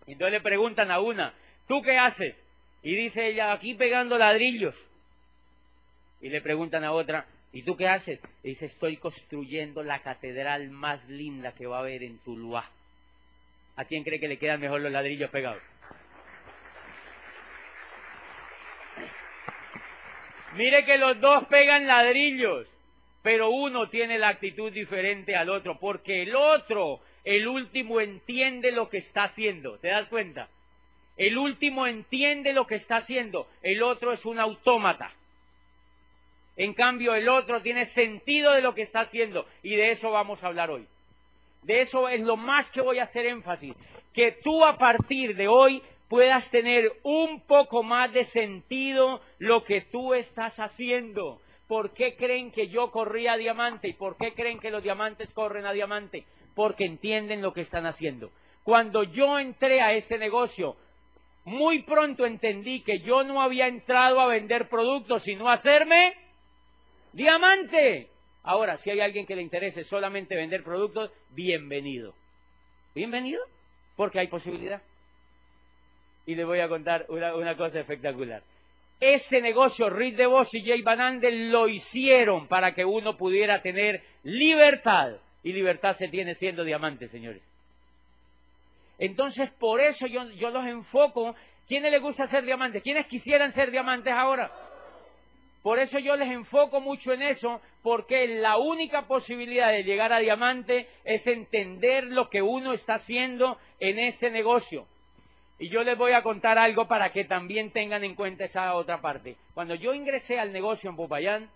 Y 0.05 0.13
entonces 0.13 0.34
le 0.34 0.41
preguntan 0.41 0.91
a 0.91 0.99
una, 0.99 1.34
¿tú 1.68 1.82
qué 1.82 1.97
haces? 1.97 2.36
Y 2.84 2.95
dice 2.95 3.28
ella, 3.28 3.51
aquí 3.51 3.74
pegando 3.74 4.18
ladrillos. 4.18 4.76
Y 6.22 6.30
le 6.30 6.41
preguntan 6.41 6.84
a 6.84 6.91
otra, 6.91 7.26
¿y 7.51 7.63
tú 7.63 7.76
qué 7.76 7.88
haces? 7.88 8.20
Y 8.43 8.49
dice, 8.49 8.66
estoy 8.66 8.97
construyendo 8.97 9.82
la 9.82 9.99
catedral 9.99 10.70
más 10.70 11.03
linda 11.09 11.53
que 11.53 11.66
va 11.66 11.78
a 11.78 11.80
haber 11.80 12.03
en 12.03 12.20
Tuluá. 12.20 12.70
¿A 13.78 13.86
quién 13.86 14.03
cree 14.03 14.20
que 14.20 14.28
le 14.28 14.38
quedan 14.38 14.59
mejor 14.59 14.82
los 14.82 14.91
ladrillos 14.91 15.30
pegados? 15.32 15.61
Mire 20.53 20.86
que 20.86 20.97
los 20.97 21.20
dos 21.20 21.45
pegan 21.47 21.86
ladrillos, 21.86 22.68
pero 23.26 23.49
uno 23.49 23.89
tiene 23.89 24.19
la 24.19 24.28
actitud 24.28 24.71
diferente 24.71 25.36
al 25.36 25.49
otro, 25.49 25.80
porque 25.80 26.21
el 26.21 26.36
otro, 26.36 26.99
el 27.23 27.47
último, 27.47 27.99
entiende 27.99 28.71
lo 28.71 28.88
que 28.88 28.99
está 28.99 29.23
haciendo. 29.23 29.80
¿Te 29.80 29.88
das 29.88 30.07
cuenta? 30.09 30.47
El 31.17 31.36
último 31.36 31.88
entiende 31.88 32.53
lo 32.53 32.67
que 32.67 32.76
está 32.76 32.97
haciendo, 32.97 33.47
el 33.63 33.82
otro 33.82 34.13
es 34.13 34.23
un 34.28 34.38
autómata. 34.38 35.11
En 36.55 36.76
cambio, 36.76 37.15
el 37.15 37.28
otro 37.28 37.63
tiene 37.63 37.86
sentido 37.86 38.51
de 38.51 38.61
lo 38.61 38.76
que 38.76 38.84
está 38.84 38.99
haciendo 38.99 39.47
y 39.63 39.76
de 39.76 39.89
eso 39.89 40.11
vamos 40.11 40.43
a 40.43 40.47
hablar 40.47 40.69
hoy. 40.69 40.86
De 41.63 41.82
eso 41.82 42.07
es 42.07 42.21
lo 42.21 42.38
más 42.38 42.69
que 42.69 42.82
voy 42.82 42.99
a 42.99 43.05
hacer 43.05 43.26
énfasis. 43.26 43.73
Que 44.13 44.34
tú 44.34 44.63
a 44.63 44.78
partir 44.78 45.36
de 45.36 45.47
hoy 45.47 45.82
puedas 46.09 46.51
tener 46.51 46.93
un 47.01 47.41
poco 47.41 47.82
más 47.82 48.13
de 48.13 48.23
sentido 48.23 49.19
lo 49.39 49.63
que 49.63 49.82
tú 49.82 50.13
estás 50.13 50.59
haciendo. 50.59 51.41
¿Por 51.68 51.93
qué 51.93 52.16
creen 52.16 52.51
que 52.51 52.68
yo 52.68 52.91
corrí 52.91 53.28
a 53.28 53.38
diamante 53.38 53.88
y 53.88 53.93
por 53.93 54.18
qué 54.18 54.34
creen 54.34 54.59
que 54.59 54.72
los 54.72 54.84
diamantes 54.84 55.34
corren 55.34 55.66
a 55.66 55.74
diamante? 55.74 56.26
Porque 56.53 56.86
entienden 56.86 57.41
lo 57.41 57.53
que 57.53 57.61
están 57.61 57.86
haciendo. 57.86 58.32
Cuando 58.63 59.03
yo 59.03 59.39
entré 59.39 59.82
a 59.82 59.93
este 59.93 60.18
negocio, 60.18 60.76
muy 61.45 61.84
pronto 61.84 62.26
entendí 62.26 62.82
que 62.82 62.99
yo 62.99 63.24
no 63.24 63.41
había 63.41 63.68
entrado 63.68 64.20
a 64.20 64.28
vender 64.28 64.68
productos, 64.68 65.24
sino 65.24 65.47
a 65.47 65.53
hacerme 65.53 66.16
diamante. 67.13 68.09
Ahora, 68.43 68.78
si 68.78 68.91
hay 68.91 68.99
alguien 68.99 69.26
que 69.26 69.36
le 69.36 69.41
interese 69.41 69.84
solamente 69.84 70.36
vender 70.36 70.63
productos, 70.63 71.11
bienvenido. 71.32 72.13
Bienvenido, 72.93 73.41
porque 73.95 74.20
hay 74.20 74.28
posibilidad. 74.28 74.82
Y 76.26 76.36
le 76.36 76.45
voy 76.45 76.59
a 76.59 76.68
contar 76.68 77.05
una, 77.09 77.55
cosa 77.57 77.80
espectacular. 77.80 78.41
Ese 78.99 79.41
negocio, 79.41 79.89
Rick 79.89 80.15
DeVos 80.15 80.53
y 80.53 80.63
Jay 80.63 80.81
Van 80.81 81.01
Andel 81.01 81.51
lo 81.51 81.67
hicieron 81.67 82.47
para 82.47 82.73
que 82.73 82.85
uno 82.85 83.17
pudiera 83.17 83.61
tener 83.61 84.03
libertad. 84.23 85.17
Y 85.43 85.53
libertad 85.53 85.93
se 85.93 86.07
tiene 86.07 86.33
siendo 86.33 86.63
diamante, 86.63 87.07
señores. 87.09 87.41
Entonces, 88.97 89.51
por 89.51 89.81
eso 89.81 90.07
yo, 90.07 90.23
los 90.23 90.65
enfoco 90.65 91.35
¿Quiénes 91.67 91.91
les 91.91 92.01
gusta 92.01 92.27
ser 92.27 92.45
diamantes? 92.45 92.83
¿Quiénes 92.83 93.07
quisieran 93.07 93.51
ser 93.51 93.71
diamantes 93.71 94.13
ahora? 94.13 94.51
Por 95.63 95.79
eso 95.79 95.97
yo 95.97 96.15
les 96.15 96.29
enfoco 96.29 96.79
mucho 96.79 97.11
en 97.11 97.23
eso, 97.23 97.59
porque 97.81 98.27
la 98.27 98.57
única 98.57 99.07
posibilidad 99.07 99.71
de 99.71 99.83
llegar 99.83 100.13
a 100.13 100.19
diamante 100.19 100.87
es 101.03 101.25
entender 101.25 102.03
lo 102.03 102.29
que 102.29 102.43
uno 102.43 102.73
está 102.73 102.95
haciendo 102.95 103.57
en 103.79 103.97
este 103.97 104.29
negocio. 104.29 104.85
Y 105.57 105.69
yo 105.69 105.83
les 105.83 105.97
voy 105.97 106.11
a 106.11 106.21
contar 106.21 106.57
algo 106.57 106.87
para 106.87 107.11
que 107.11 107.23
también 107.23 107.71
tengan 107.71 108.03
en 108.03 108.15
cuenta 108.15 108.43
esa 108.43 108.73
otra 108.73 108.99
parte. 108.99 109.37
Cuando 109.53 109.75
yo 109.75 109.93
ingresé 109.93 110.37
al 110.37 110.51
negocio 110.51 110.89
en 110.89 110.97
Popayán 110.97 111.49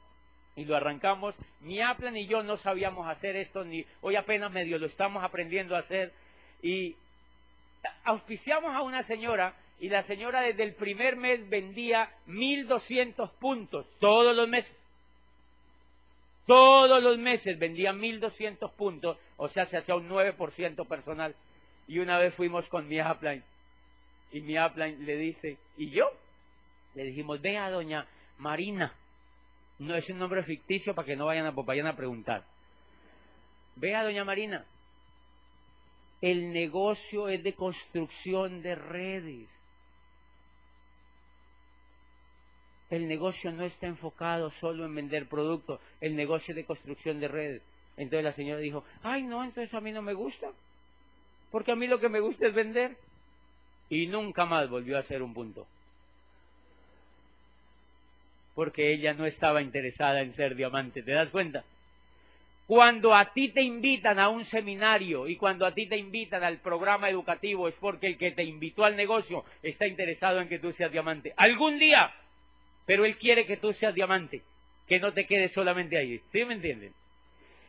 y 0.56 0.64
lo 0.66 0.76
arrancamos, 0.76 1.36
ni 1.62 1.82
Aplan 1.82 2.14
ni 2.14 2.26
yo 2.26 2.42
no 2.42 2.56
sabíamos 2.56 3.08
hacer 3.10 3.36
esto, 3.36 3.66
ni 3.66 3.86
hoy 4.02 4.16
apenas 4.16 4.52
medio 4.52 4.78
lo 4.78 4.86
estamos 4.86 5.24
aprendiendo 5.24 5.76
a 5.76 5.80
hacer. 5.80 6.14
Y 6.62 6.96
auspiciamos 8.06 8.74
a 8.74 8.82
una 8.84 9.04
señora 9.04 9.54
y 9.82 9.90
la 9.90 10.04
señora 10.04 10.42
desde 10.42 10.64
el 10.64 10.76
primer 10.76 11.18
mes 11.18 11.50
vendía 11.50 12.10
1.200 12.28 13.32
puntos 13.32 13.86
todos 14.00 14.34
los 14.34 14.48
meses. 14.48 14.76
Todos 16.46 17.04
los 17.04 17.18
meses 17.18 17.60
vendía 17.60 17.92
1.200 17.92 18.72
puntos, 18.72 19.18
o 19.38 19.50
sea, 19.50 19.66
se 19.66 19.78
hacía 19.78 19.96
un 19.96 20.10
9% 20.10 20.88
personal. 20.88 21.36
Y 21.88 22.00
una 22.00 22.18
vez 22.18 22.34
fuimos 22.34 22.68
con 22.70 22.88
mi 22.88 23.00
upline 23.02 23.44
y 24.32 24.42
mi 24.42 24.60
upline 24.60 25.06
le 25.06 25.16
dice, 25.18 25.58
¿y 25.78 25.90
yo? 25.90 26.10
Le 26.96 27.04
dijimos, 27.06 27.42
vea 27.42 27.70
doña 27.70 28.06
Marina, 28.38 28.94
no 29.80 29.96
es 29.96 30.10
un 30.10 30.20
nombre 30.20 30.44
ficticio 30.44 30.94
para 30.94 31.06
que 31.06 31.16
no 31.16 31.26
vayan 31.26 31.46
a, 31.46 31.52
vayan 31.52 31.88
a 31.88 31.96
preguntar. 31.96 32.44
Vea 33.76 34.04
doña 34.04 34.26
Marina, 34.26 34.66
el 36.22 36.52
negocio 36.52 37.30
es 37.30 37.44
de 37.44 37.54
construcción 37.54 38.62
de 38.62 38.76
redes. 38.76 39.50
El 42.90 43.08
negocio 43.08 43.52
no 43.52 43.64
está 43.64 43.88
enfocado 43.88 44.52
solo 44.60 44.86
en 44.86 44.96
vender 44.96 45.28
productos, 45.28 45.80
el 46.02 46.16
negocio 46.16 46.56
de 46.56 46.66
construcción 46.66 47.20
de 47.20 47.28
redes. 47.28 47.62
Entonces 47.98 48.24
la 48.24 48.34
señora 48.34 48.60
dijo, 48.60 48.84
ay 49.04 49.24
no, 49.24 49.44
entonces 49.44 49.74
a 49.74 49.82
mí 49.82 49.92
no 49.92 50.02
me 50.02 50.14
gusta, 50.14 50.52
porque 51.52 51.72
a 51.72 51.76
mí 51.76 51.88
lo 51.88 52.00
que 52.00 52.10
me 52.10 52.20
gusta 52.20 52.48
es 52.48 52.54
vender. 52.54 52.98
Y 53.90 54.08
nunca 54.08 54.46
más 54.46 54.70
volvió 54.70 54.98
a 54.98 55.02
hacer 55.02 55.22
un 55.22 55.34
punto. 55.34 55.68
Porque 58.56 58.94
ella 58.94 59.14
no 59.14 59.26
estaba 59.26 59.62
interesada 59.62 60.22
en 60.22 60.34
ser 60.34 60.56
diamante, 60.56 61.02
¿te 61.02 61.12
das 61.12 61.30
cuenta? 61.30 61.64
Cuando 62.68 63.16
a 63.16 63.34
ti 63.34 63.50
te 63.50 63.64
invitan 63.64 64.20
a 64.20 64.30
un 64.30 64.46
seminario 64.46 65.28
y 65.28 65.38
cuando 65.38 65.66
a 65.66 65.74
ti 65.74 65.88
te 65.88 65.98
invitan 65.98 66.44
al 66.44 66.60
programa 66.60 67.10
educativo 67.10 67.68
es 67.68 67.74
porque 67.76 68.08
el 68.08 68.18
que 68.18 68.32
te 68.32 68.44
invitó 68.44 68.86
al 68.86 68.96
negocio 68.96 69.44
está 69.64 69.88
interesado 69.88 70.40
en 70.40 70.50
que 70.50 70.60
tú 70.60 70.72
seas 70.72 70.92
diamante. 70.92 71.34
Algún 71.36 71.80
día 71.80 72.14
pero 72.90 73.06
Él 73.06 73.18
quiere 73.18 73.46
que 73.46 73.58
tú 73.58 73.72
seas 73.72 73.94
diamante, 73.94 74.42
que 74.88 74.98
no 75.00 75.14
te 75.14 75.28
quedes 75.28 75.54
solamente 75.54 75.96
ahí. 75.96 76.20
¿Sí 76.32 76.44
me 76.44 76.56
entienden? 76.56 76.92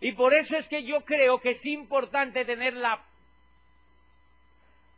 Y 0.00 0.12
por 0.12 0.32
eso 0.32 0.56
es 0.56 0.66
que 0.66 0.82
yo 0.82 1.02
creo 1.02 1.42
que 1.42 1.50
es 1.50 1.66
importante 1.66 2.46
tener 2.46 2.72
la, 2.72 3.04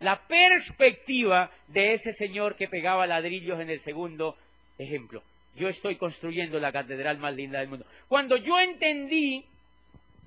la 0.03 0.27
perspectiva 0.27 1.51
de 1.69 1.93
ese 1.93 2.13
señor 2.13 2.57
que 2.57 2.69
pegaba 2.69 3.07
ladrillos 3.07 3.61
en 3.61 3.71
el 3.71 3.81
segundo 3.81 4.37
ejemplo. 4.77 5.23
Yo 5.55 5.69
estoy 5.69 5.97
construyendo 5.97 6.59
la 6.59 6.73
catedral 6.73 7.19
más 7.19 7.35
linda 7.35 7.61
del 7.61 7.69
mundo. 7.69 7.87
Cuando 8.09 8.37
yo 8.37 8.59
entendí 8.59 9.45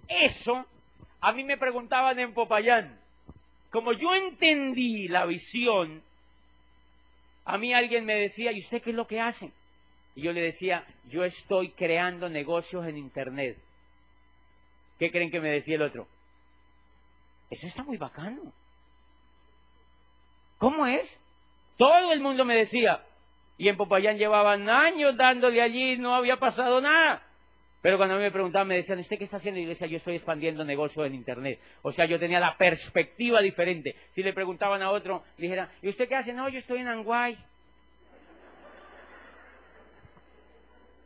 eso, 0.07 0.65
a 1.19 1.31
mí 1.33 1.43
me 1.43 1.57
preguntaban 1.57 2.17
en 2.19 2.33
Popayán, 2.33 2.97
como 3.69 3.91
yo 3.91 4.15
entendí 4.15 5.09
la 5.09 5.25
visión, 5.25 6.01
a 7.43 7.57
mí 7.57 7.73
alguien 7.73 8.05
me 8.05 8.15
decía, 8.15 8.53
¿y 8.53 8.59
usted 8.59 8.81
qué 8.81 8.91
es 8.91 8.95
lo 8.95 9.07
que 9.07 9.19
hace? 9.19 9.51
Y 10.15 10.21
yo 10.21 10.31
le 10.31 10.41
decía, 10.41 10.85
yo 11.09 11.25
estoy 11.25 11.71
creando 11.71 12.29
negocios 12.29 12.87
en 12.87 12.97
Internet. 12.97 13.57
¿Qué 14.97 15.11
creen 15.11 15.29
que 15.29 15.41
me 15.41 15.49
decía 15.49 15.75
el 15.75 15.81
otro? 15.81 16.07
Eso 17.49 17.67
está 17.67 17.83
muy 17.83 17.97
bacano. 17.97 18.53
¿Cómo 20.57 20.85
es? 20.85 21.19
Todo 21.77 22.11
el 22.11 22.21
mundo 22.21 22.45
me 22.45 22.55
decía. 22.55 23.01
Y 23.57 23.69
en 23.69 23.77
Popayán 23.77 24.17
llevaban 24.17 24.69
años 24.69 25.15
dándole 25.15 25.61
allí, 25.61 25.97
no 25.97 26.15
había 26.15 26.37
pasado 26.37 26.81
nada. 26.81 27.21
Pero 27.81 27.97
cuando 27.97 28.15
a 28.15 28.17
mí 28.17 28.23
me 28.23 28.31
preguntaban, 28.31 28.67
me 28.67 28.75
decían, 28.75 28.99
¿usted 28.99 29.17
qué 29.17 29.25
está 29.25 29.37
haciendo? 29.37 29.59
Y 29.59 29.63
yo 29.63 29.69
decía, 29.69 29.87
yo 29.87 29.97
estoy 29.97 30.15
expandiendo 30.15 30.65
negocios 30.65 31.05
en 31.05 31.13
Internet. 31.13 31.59
O 31.83 31.91
sea, 31.91 32.05
yo 32.05 32.17
tenía 32.17 32.39
la 32.39 32.57
perspectiva 32.57 33.41
diferente. 33.41 33.95
Si 34.13 34.23
le 34.23 34.33
preguntaban 34.33 34.81
a 34.81 34.91
otro, 34.91 35.23
dijera, 35.37 35.69
¿y 35.81 35.89
usted 35.89 36.07
qué 36.09 36.15
hace? 36.15 36.33
No, 36.33 36.49
yo 36.49 36.59
estoy 36.59 36.79
en 36.79 36.87
Anguay. 36.87 37.37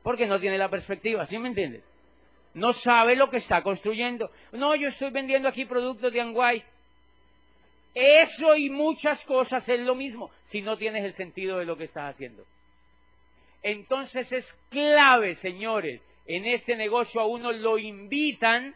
porque 0.10 0.26
no 0.26 0.40
tiene 0.40 0.58
la 0.58 0.70
perspectiva, 0.70 1.26
¿sí 1.26 1.38
me 1.38 1.50
entiendes? 1.50 1.84
No 2.56 2.74
sabe 2.74 3.16
lo 3.16 3.30
que 3.30 3.38
está 3.38 3.62
construyendo. 3.62 4.32
No, 4.52 4.76
yo 4.76 4.88
estoy 4.88 5.12
vendiendo 5.12 5.48
aquí 5.48 5.66
productos 5.66 6.12
de 6.12 6.20
Anguay. 6.20 6.64
Eso 7.94 8.56
y 8.56 8.70
muchas 8.70 9.26
cosas 9.26 9.68
es 9.68 9.80
lo 9.80 9.96
mismo 9.96 10.32
si 10.48 10.62
no 10.62 10.78
tienes 10.78 11.04
el 11.04 11.14
sentido 11.14 11.58
de 11.58 11.66
lo 11.66 11.78
que 11.78 11.86
estás 11.86 12.14
haciendo. 12.14 12.46
Entonces 13.62 14.32
es 14.32 14.54
clave, 14.70 15.36
señores, 15.36 16.02
en 16.26 16.46
este 16.46 16.76
negocio 16.76 17.20
a 17.22 17.26
uno 17.26 17.52
lo 17.52 17.78
invitan, 17.78 18.76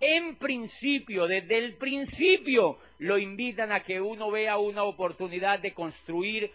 en 0.00 0.36
principio, 0.36 1.26
desde 1.26 1.58
el 1.58 1.76
principio, 1.76 2.78
lo 2.98 3.18
invitan 3.18 3.72
a 3.72 3.80
que 3.80 4.00
uno 4.00 4.30
vea 4.30 4.58
una 4.58 4.84
oportunidad 4.84 5.58
de 5.58 5.74
construir 5.74 6.50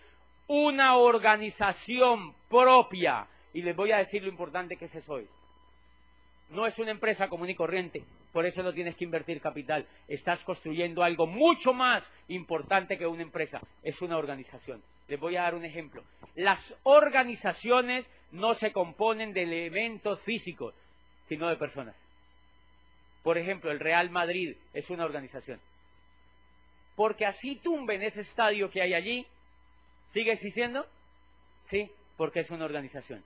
una 0.48 0.98
organización 0.98 2.34
propia, 2.50 3.28
y 3.54 3.62
les 3.62 3.76
voy 3.76 3.92
a 3.92 3.98
decir 3.98 4.24
lo 4.24 4.30
importante 4.30 4.76
que 4.76 4.86
es 4.86 4.96
eso 4.96 5.14
hoy. 5.14 5.28
No 6.50 6.68
es 6.68 6.78
una 6.78 6.92
empresa 6.92 7.30
común 7.30 7.50
y 7.50 7.56
corriente, 7.56 8.04
por 8.32 8.46
eso 8.46 8.64
no 8.64 8.74
tienes 8.74 8.96
que 8.96 9.04
invertir 9.06 9.42
capital. 9.42 9.88
Estás 10.08 10.44
construyendo 10.44 11.04
algo 11.04 11.26
mucho 11.26 11.74
más 11.74 12.12
importante 12.28 12.98
que 12.98 13.08
una 13.08 13.24
empresa, 13.24 13.62
es 13.82 14.02
una 14.02 14.18
organización. 14.18 14.82
Les 15.08 15.20
voy 15.20 15.36
a 15.36 15.44
dar 15.44 15.56
un 15.56 15.66
ejemplo. 15.66 16.04
Las 16.36 16.76
organizaciones 16.84 18.10
no 18.32 18.54
se 18.54 18.72
componen 18.72 19.34
de 19.34 19.44
elementos 19.44 20.22
físicos, 20.22 20.74
sino 21.28 21.50
de 21.50 21.58
personas. 21.58 21.96
Por 23.24 23.38
ejemplo, 23.38 23.72
el 23.72 23.80
Real 23.80 24.10
Madrid 24.10 24.56
es 24.74 24.90
una 24.90 25.06
organización. 25.06 25.60
Porque 26.96 27.26
así 27.26 27.56
tumben 27.56 28.02
ese 28.04 28.22
estadio 28.22 28.70
que 28.70 28.82
hay 28.82 28.94
allí, 28.94 29.26
¿sigue 30.12 30.34
existiendo? 30.34 30.86
Sí, 31.70 31.90
porque 32.18 32.42
es 32.42 32.52
una 32.52 32.66
organización. 32.66 33.24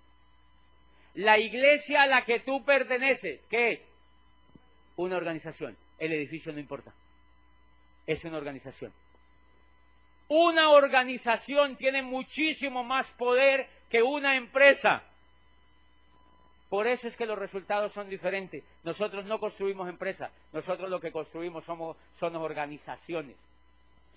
La 1.18 1.40
iglesia 1.40 2.04
a 2.04 2.08
la 2.08 2.24
que 2.24 2.42
tú 2.42 2.64
perteneces, 2.64 3.42
¿qué 3.50 3.72
es? 3.72 3.80
Una 4.98 5.18
organización. 5.18 5.76
El 5.98 6.14
edificio 6.14 6.54
no 6.54 6.60
importa. 6.60 6.94
Es 8.06 8.24
una 8.24 8.38
organización. 8.38 8.94
Una 10.28 10.70
organización 10.70 11.76
tiene 11.76 12.04
muchísimo 12.04 12.84
más 12.84 13.10
poder 13.14 13.68
que 13.90 14.04
una 14.04 14.36
empresa. 14.36 15.02
Por 16.70 16.86
eso 16.86 17.08
es 17.08 17.18
que 17.18 17.26
los 17.26 17.40
resultados 17.40 17.94
son 17.94 18.10
diferentes. 18.10 18.64
Nosotros 18.84 19.26
no 19.26 19.40
construimos 19.40 19.90
empresas, 19.90 20.32
nosotros 20.54 20.88
lo 20.88 21.00
que 21.00 21.12
construimos 21.12 21.66
somos, 21.66 21.98
son 22.20 22.36
organizaciones 22.36 23.36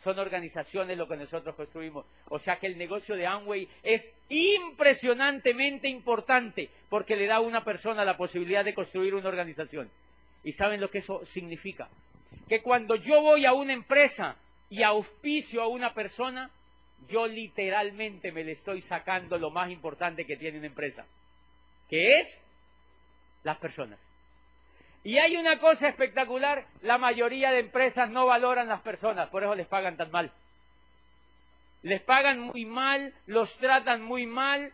son 0.02 0.18
organizaciones 0.18 0.96
lo 0.96 1.06
que 1.06 1.16
nosotros 1.16 1.54
construimos. 1.54 2.06
O 2.28 2.38
sea 2.38 2.56
que 2.56 2.66
el 2.66 2.78
negocio 2.78 3.16
de 3.16 3.26
Amway 3.26 3.68
es 3.82 4.02
impresionantemente 4.28 5.88
importante 5.88 6.70
porque 6.88 7.16
le 7.16 7.26
da 7.26 7.36
a 7.36 7.40
una 7.40 7.64
persona 7.64 8.04
la 8.04 8.16
posibilidad 8.16 8.64
de 8.64 8.74
construir 8.74 9.14
una 9.14 9.28
organización. 9.28 9.90
¿Y 10.42 10.52
saben 10.52 10.80
lo 10.80 10.90
que 10.90 10.98
eso 10.98 11.24
significa? 11.26 11.88
Que 12.48 12.62
cuando 12.62 12.96
yo 12.96 13.20
voy 13.20 13.44
a 13.44 13.52
una 13.52 13.72
empresa 13.72 14.36
y 14.70 14.82
auspicio 14.82 15.62
a 15.62 15.68
una 15.68 15.92
persona, 15.92 16.50
yo 17.08 17.26
literalmente 17.26 18.32
me 18.32 18.44
le 18.44 18.52
estoy 18.52 18.82
sacando 18.82 19.38
lo 19.38 19.50
más 19.50 19.70
importante 19.70 20.24
que 20.24 20.36
tiene 20.36 20.58
una 20.58 20.68
empresa, 20.68 21.04
que 21.88 22.20
es 22.20 22.38
las 23.42 23.58
personas. 23.58 23.98
Y 25.02 25.18
hay 25.18 25.36
una 25.36 25.58
cosa 25.58 25.88
espectacular, 25.88 26.66
la 26.82 26.98
mayoría 26.98 27.50
de 27.52 27.60
empresas 27.60 28.10
no 28.10 28.26
valoran 28.26 28.68
las 28.68 28.82
personas, 28.82 29.30
por 29.30 29.42
eso 29.42 29.54
les 29.54 29.66
pagan 29.66 29.96
tan 29.96 30.10
mal. 30.10 30.30
Les 31.82 32.02
pagan 32.02 32.40
muy 32.40 32.66
mal, 32.66 33.14
los 33.26 33.56
tratan 33.56 34.02
muy 34.02 34.26
mal, 34.26 34.72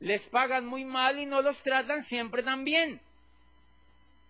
les 0.00 0.26
pagan 0.28 0.66
muy 0.66 0.84
mal 0.84 1.18
y 1.18 1.24
no 1.24 1.40
los 1.40 1.62
tratan 1.62 2.02
siempre 2.02 2.42
tan 2.42 2.64
bien. 2.64 3.00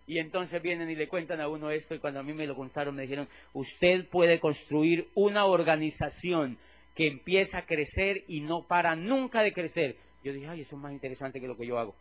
Y 0.07 0.19
entonces 0.19 0.61
vienen 0.61 0.89
y 0.89 0.95
le 0.95 1.09
cuentan 1.09 1.41
a 1.41 1.49
uno 1.49 1.69
esto 1.69 1.93
y 1.93 1.99
cuando 1.99 2.21
a 2.21 2.23
mí 2.23 2.33
me 2.33 2.47
lo 2.47 2.55
contaron 2.55 2.95
me 2.95 3.03
dijeron, 3.03 3.27
usted 3.53 4.07
puede 4.07 4.39
construir 4.39 5.09
una 5.15 5.45
organización 5.45 6.57
que 6.95 7.07
empieza 7.07 7.59
a 7.59 7.65
crecer 7.65 8.23
y 8.27 8.39
no 8.39 8.63
para 8.63 8.95
nunca 8.95 9.41
de 9.41 9.51
crecer. 9.51 9.97
Yo 10.23 10.31
dije, 10.31 10.47
ay, 10.47 10.61
eso 10.61 10.75
es 10.77 10.81
más 10.81 10.93
interesante 10.93 11.41
que 11.41 11.47
lo 11.47 11.57
que 11.57 11.67
yo 11.67 11.77
hago 11.77 11.93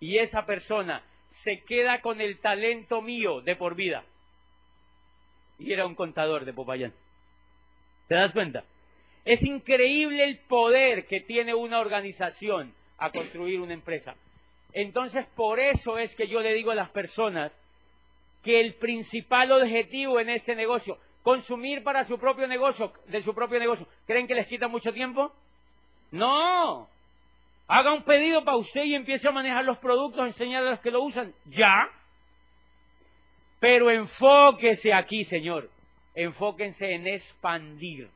y 0.00 0.18
esa 0.18 0.46
persona 0.46 1.02
se 1.32 1.62
queda 1.62 2.00
con 2.00 2.20
el 2.20 2.38
talento 2.38 3.00
mío 3.02 3.40
de 3.40 3.56
por 3.56 3.74
vida. 3.74 4.04
y 5.60 5.72
era 5.72 5.86
un 5.86 5.96
contador 5.96 6.44
de 6.44 6.52
Popayán. 6.52 6.92
¿Te 8.06 8.14
das 8.14 8.32
cuenta? 8.32 8.62
Es 9.24 9.42
increíble 9.42 10.22
el 10.22 10.38
poder 10.38 11.06
que 11.06 11.20
tiene 11.20 11.52
una 11.52 11.80
organización 11.80 12.72
a 12.98 13.10
construir 13.10 13.60
una 13.60 13.74
empresa. 13.74 14.14
Entonces, 14.72 15.26
por 15.34 15.58
eso 15.58 15.98
es 15.98 16.14
que 16.14 16.28
yo 16.28 16.40
le 16.40 16.54
digo 16.54 16.70
a 16.70 16.76
las 16.76 16.90
personas 16.90 17.52
que 18.42 18.60
el 18.60 18.74
principal 18.74 19.50
objetivo 19.50 20.20
en 20.20 20.30
este 20.30 20.54
negocio, 20.54 20.98
consumir 21.22 21.82
para 21.82 22.04
su 22.04 22.18
propio 22.18 22.46
negocio, 22.46 22.92
de 23.06 23.22
su 23.22 23.34
propio 23.34 23.58
negocio, 23.58 23.86
¿creen 24.06 24.26
que 24.26 24.34
les 24.34 24.46
quita 24.46 24.68
mucho 24.68 24.92
tiempo? 24.92 25.32
No. 26.12 26.88
Haga 27.68 27.92
un 27.92 28.02
pedido 28.02 28.42
para 28.44 28.56
usted 28.56 28.82
y 28.84 28.94
empiece 28.94 29.28
a 29.28 29.32
manejar 29.32 29.64
los 29.64 29.76
productos, 29.78 30.26
enseñar 30.26 30.64
a 30.64 30.70
los 30.70 30.80
que 30.80 30.90
lo 30.90 31.02
usan. 31.02 31.34
Ya. 31.44 31.90
Pero 33.60 33.90
enfóquese 33.90 34.94
aquí, 34.94 35.24
señor. 35.24 35.68
Enfóquense 36.14 36.94
en 36.94 37.06
expandir. 37.06 38.08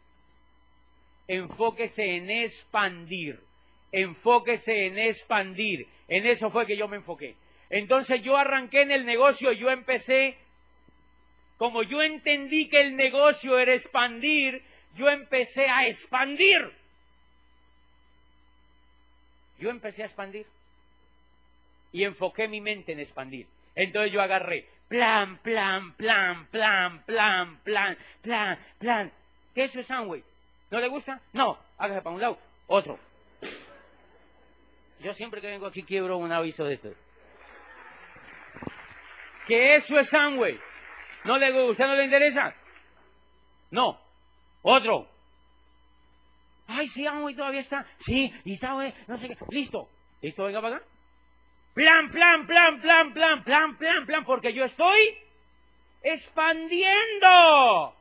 Enfóquese 1.29 2.17
en 2.17 2.31
expandir. 2.31 3.41
Enfóquese 3.93 4.87
en 4.87 4.99
expandir. 4.99 5.87
En 6.09 6.27
eso 6.27 6.51
fue 6.51 6.67
que 6.67 6.77
yo 6.77 6.89
me 6.89 6.97
enfoqué. 6.97 7.37
Entonces 7.69 8.23
yo 8.23 8.37
arranqué 8.37 8.83
en 8.83 8.91
el 8.91 9.07
negocio 9.07 9.53
yo 9.53 9.71
empecé, 9.71 10.37
como 11.57 11.83
yo 11.83 12.03
entendí 12.03 12.69
que 12.69 12.81
el 12.81 12.97
negocio 12.97 13.59
era 13.59 13.75
expandir, 13.75 14.63
yo 14.95 15.09
empecé 15.09 15.69
a 15.69 15.87
expandir. 15.87 16.71
Yo 19.63 19.71
empecé 19.71 20.03
a 20.03 20.07
expandir. 20.07 20.45
Y 21.93 22.03
enfoqué 22.03 22.49
mi 22.49 22.61
mente 22.61 22.91
en 22.91 22.99
expandir. 22.99 23.47
Entonces 23.77 24.13
yo 24.13 24.21
agarré 24.21 24.67
plan, 24.89 25.39
plan, 25.39 25.93
plan, 25.93 26.47
plan, 26.49 27.05
plan, 27.05 27.61
plan, 27.63 27.97
plan, 28.23 28.59
plan. 28.81 29.13
¿Qué 29.55 29.65
es 29.65 29.77
eso 29.77 29.81
es 29.81 30.25
¿No 30.71 30.81
le 30.81 30.89
gusta? 30.89 31.21
No, 31.33 31.57
hágase 31.79 32.03
para 32.03 32.15
un 32.17 32.21
lado. 32.21 32.39
Otro. 32.67 32.99
Yo 34.99 35.15
siempre 35.15 35.41
que 35.41 35.47
vengo 35.47 35.67
aquí 35.67 35.85
quiebro 35.85 36.19
un 36.19 36.33
aviso 36.33 36.65
de 36.65 36.75
esto. 36.75 36.91
¿Qué 39.47 39.75
eso 39.75 39.97
es 39.97 40.09
Sunway? 40.09 40.59
¿No 41.25 41.39
le 41.39 41.53
gusta? 41.53 41.87
¿No 41.87 41.95
le 41.95 42.05
interesa? 42.05 42.53
No. 43.71 44.01
Otro. 44.63 45.12
Ay, 46.75 46.89
sí, 46.89 47.07
Amway 47.07 47.35
todavía 47.35 47.61
está. 47.61 47.87
Sí, 47.99 48.33
y 48.45 48.55
está, 48.55 48.73
no 49.07 49.19
sé 49.19 49.29
qué. 49.29 49.37
Listo. 49.51 49.89
¿Listo? 50.21 50.45
Venga 50.45 50.61
para 50.63 50.77
acá. 50.77 50.87
Plan, 51.75 52.11
plan, 52.11 52.47
plan, 52.47 52.81
plan, 52.81 53.13
plan, 53.13 53.45
plan, 53.45 53.77
plan, 53.77 54.07
plan, 54.07 54.25
porque 54.25 54.53
yo 54.53 54.65
estoy 54.65 55.17
expandiendo. 56.03 57.95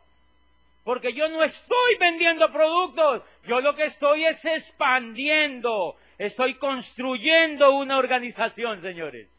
Porque 0.84 1.14
yo 1.14 1.30
no 1.30 1.44
estoy 1.44 1.96
vendiendo 2.00 2.52
productos, 2.52 3.24
yo 3.46 3.62
lo 3.62 3.76
que 3.76 3.86
estoy 3.86 4.26
es 4.26 4.44
expandiendo, 4.44 5.96
estoy 6.18 6.56
construyendo 6.56 7.76
una 7.76 7.98
organización, 7.98 8.82
señores. 8.82 9.30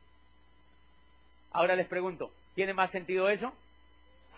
Ahora 1.50 1.74
les 1.74 1.88
pregunto, 1.88 2.30
¿tiene 2.54 2.74
más 2.74 2.92
sentido 2.92 3.28
eso? 3.28 3.52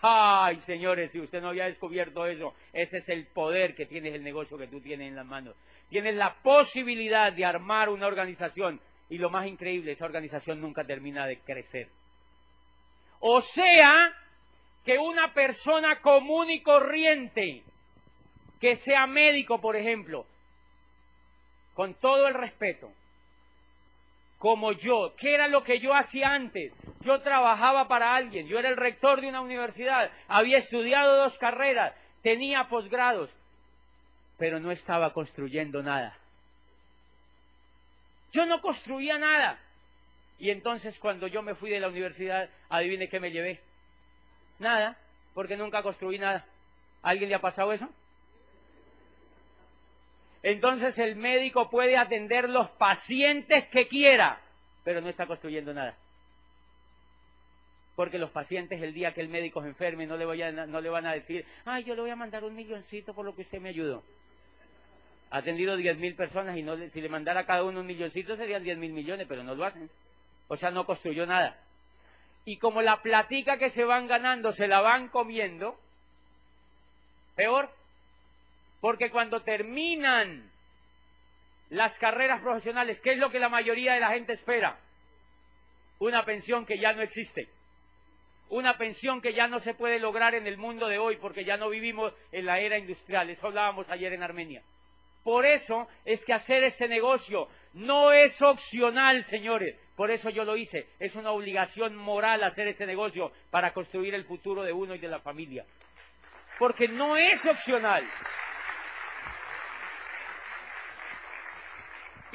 Ay, 0.01 0.59
señores, 0.61 1.11
si 1.11 1.19
usted 1.19 1.41
no 1.41 1.49
había 1.49 1.65
descubierto 1.65 2.25
eso, 2.25 2.53
ese 2.73 2.97
es 2.97 3.09
el 3.09 3.25
poder 3.27 3.75
que 3.75 3.85
tiene 3.85 4.09
el 4.09 4.23
negocio 4.23 4.57
que 4.57 4.67
tú 4.67 4.79
tienes 4.81 5.07
en 5.07 5.15
las 5.15 5.25
manos. 5.25 5.55
Tienes 5.89 6.15
la 6.15 6.35
posibilidad 6.41 7.31
de 7.31 7.45
armar 7.45 7.89
una 7.89 8.07
organización 8.07 8.79
y 9.09 9.17
lo 9.17 9.29
más 9.29 9.47
increíble, 9.47 9.91
esa 9.91 10.05
organización 10.05 10.61
nunca 10.61 10.83
termina 10.83 11.27
de 11.27 11.39
crecer. 11.39 11.89
O 13.19 13.41
sea, 13.41 14.13
que 14.83 14.97
una 14.97 15.33
persona 15.33 16.01
común 16.01 16.49
y 16.49 16.61
corriente, 16.61 17.63
que 18.59 18.75
sea 18.75 19.07
médico, 19.07 19.59
por 19.59 19.75
ejemplo, 19.75 20.25
con 21.73 21.93
todo 21.95 22.27
el 22.27 22.33
respeto, 22.33 22.91
como 24.45 24.73
yo, 24.73 25.15
¿qué 25.17 25.33
era 25.33 25.47
lo 25.47 25.63
que 25.63 25.79
yo 25.79 25.95
hacía 25.95 26.31
antes? 26.31 26.71
Yo 27.01 27.19
trabajaba 27.21 27.87
para 27.87 28.13
alguien, 28.13 28.45
yo 28.45 28.59
era 28.59 28.69
el 28.69 28.77
rector 28.77 29.19
de 29.19 29.27
una 29.27 29.41
universidad, 29.41 30.11
había 30.27 30.59
estudiado 30.59 31.17
dos 31.17 31.35
carreras, 31.39 31.95
tenía 32.21 32.67
posgrados, 32.69 33.31
pero 34.37 34.59
no 34.59 34.69
estaba 34.69 35.13
construyendo 35.13 35.81
nada. 35.81 36.15
Yo 38.33 38.45
no 38.45 38.61
construía 38.61 39.17
nada. 39.17 39.57
Y 40.37 40.51
entonces 40.51 40.99
cuando 40.99 41.25
yo 41.25 41.41
me 41.41 41.55
fui 41.55 41.71
de 41.71 41.79
la 41.79 41.87
universidad, 41.87 42.47
adivine 42.69 43.09
qué 43.09 43.19
me 43.19 43.31
llevé. 43.31 43.59
Nada, 44.59 44.95
porque 45.33 45.57
nunca 45.57 45.81
construí 45.81 46.19
nada. 46.19 46.45
¿Alguien 47.01 47.29
le 47.29 47.35
ha 47.35 47.41
pasado 47.41 47.73
eso? 47.73 47.89
Entonces 50.45 50.97
el 50.99 51.15
médico 51.15 51.69
puede 51.69 51.97
atender 51.97 52.49
los 52.49 52.69
pacientes 52.69 53.67
que 53.69 53.87
quiera, 53.87 54.39
pero 54.83 55.01
no 55.01 55.09
está 55.09 55.25
construyendo 55.25 55.73
nada. 55.73 55.95
Porque 57.95 58.19
los 58.19 58.29
pacientes 58.29 58.81
el 58.81 58.93
día 58.93 59.13
que 59.13 59.21
el 59.21 59.29
médico 59.29 59.61
se 59.61 59.69
enferme 59.69 60.05
no 60.05 60.17
le, 60.17 60.51
no 60.67 60.81
le 60.81 60.89
van 60.89 61.07
a 61.07 61.13
decir, 61.13 61.45
ay, 61.65 61.83
yo 61.83 61.95
le 61.95 62.01
voy 62.01 62.11
a 62.11 62.15
mandar 62.15 62.43
un 62.43 62.55
milloncito 62.55 63.13
por 63.13 63.25
lo 63.25 63.35
que 63.35 63.41
usted 63.41 63.59
me 63.59 63.69
ayudó 63.69 64.03
ha 65.31 65.39
atendido 65.39 65.77
10.000 65.77 66.15
personas 66.15 66.57
y 66.57 66.63
no, 66.63 66.77
si 66.77 67.01
le 67.01 67.09
mandara 67.09 67.41
a 67.41 67.45
cada 67.45 67.63
uno 67.63 67.81
un 67.81 67.85
milloncito 67.85 68.37
serían 68.37 68.63
10.000 68.63 68.77
millones, 68.77 69.25
pero 69.27 69.43
no 69.43 69.55
lo 69.55 69.65
hacen. 69.65 69.89
O 70.47 70.55
sea, 70.55 70.71
no 70.71 70.85
construyó 70.85 71.25
nada. 71.25 71.57
Y 72.45 72.57
como 72.57 72.81
la 72.81 73.01
platica 73.01 73.57
que 73.57 73.69
se 73.69 73.83
van 73.83 74.07
ganando 74.07 74.53
se 74.53 74.67
la 74.67 74.81
van 74.81 75.09
comiendo, 75.09 75.77
peor, 77.35 77.69
porque 78.85 79.09
cuando 79.09 79.41
terminan 79.41 80.47
las 81.71 81.97
carreras 81.97 82.39
profesionales, 82.39 83.01
¿qué 83.01 83.13
es 83.13 83.17
lo 83.17 83.31
que 83.31 83.39
la 83.39 83.49
mayoría 83.49 83.95
de 83.95 83.99
la 83.99 84.11
gente 84.11 84.33
espera? 84.33 84.77
Una 85.97 86.23
pensión 86.23 86.67
que 86.67 86.77
ya 86.77 86.93
no 86.93 87.01
existe. 87.01 87.49
Una 88.49 88.77
pensión 88.77 89.21
que 89.21 89.33
ya 89.33 89.47
no 89.47 89.57
se 89.57 89.73
puede 89.73 89.97
lograr 89.97 90.35
en 90.35 90.45
el 90.45 90.57
mundo 90.57 90.87
de 90.87 90.99
hoy 90.99 91.17
porque 91.17 91.43
ya 91.43 91.57
no 91.57 91.69
vivimos 91.69 92.13
en 92.31 92.45
la 92.45 92.59
era 92.59 92.77
industrial. 92.77 93.27
Eso 93.27 93.47
hablábamos 93.47 93.89
ayer 93.89 94.13
en 94.13 94.21
Armenia. 94.21 94.61
Por 95.23 95.47
eso 95.47 95.87
es 96.05 96.23
que 96.23 96.35
hacer 96.35 96.63
este 96.63 96.87
negocio 96.87 97.47
no 97.73 98.13
es 98.13 98.39
opcional, 98.39 99.23
señores. 99.23 99.75
Por 99.95 100.11
eso 100.11 100.29
yo 100.29 100.43
lo 100.43 100.55
hice. 100.57 100.89
Es 100.99 101.15
una 101.15 101.31
obligación 101.31 101.95
moral 101.95 102.43
hacer 102.43 102.67
este 102.67 102.85
negocio 102.85 103.31
para 103.49 103.73
construir 103.73 104.13
el 104.13 104.25
futuro 104.25 104.61
de 104.61 104.73
uno 104.73 104.93
y 104.93 104.99
de 104.99 105.07
la 105.07 105.21
familia. 105.21 105.65
Porque 106.59 106.87
no 106.87 107.17
es 107.17 107.43
opcional. 107.47 108.07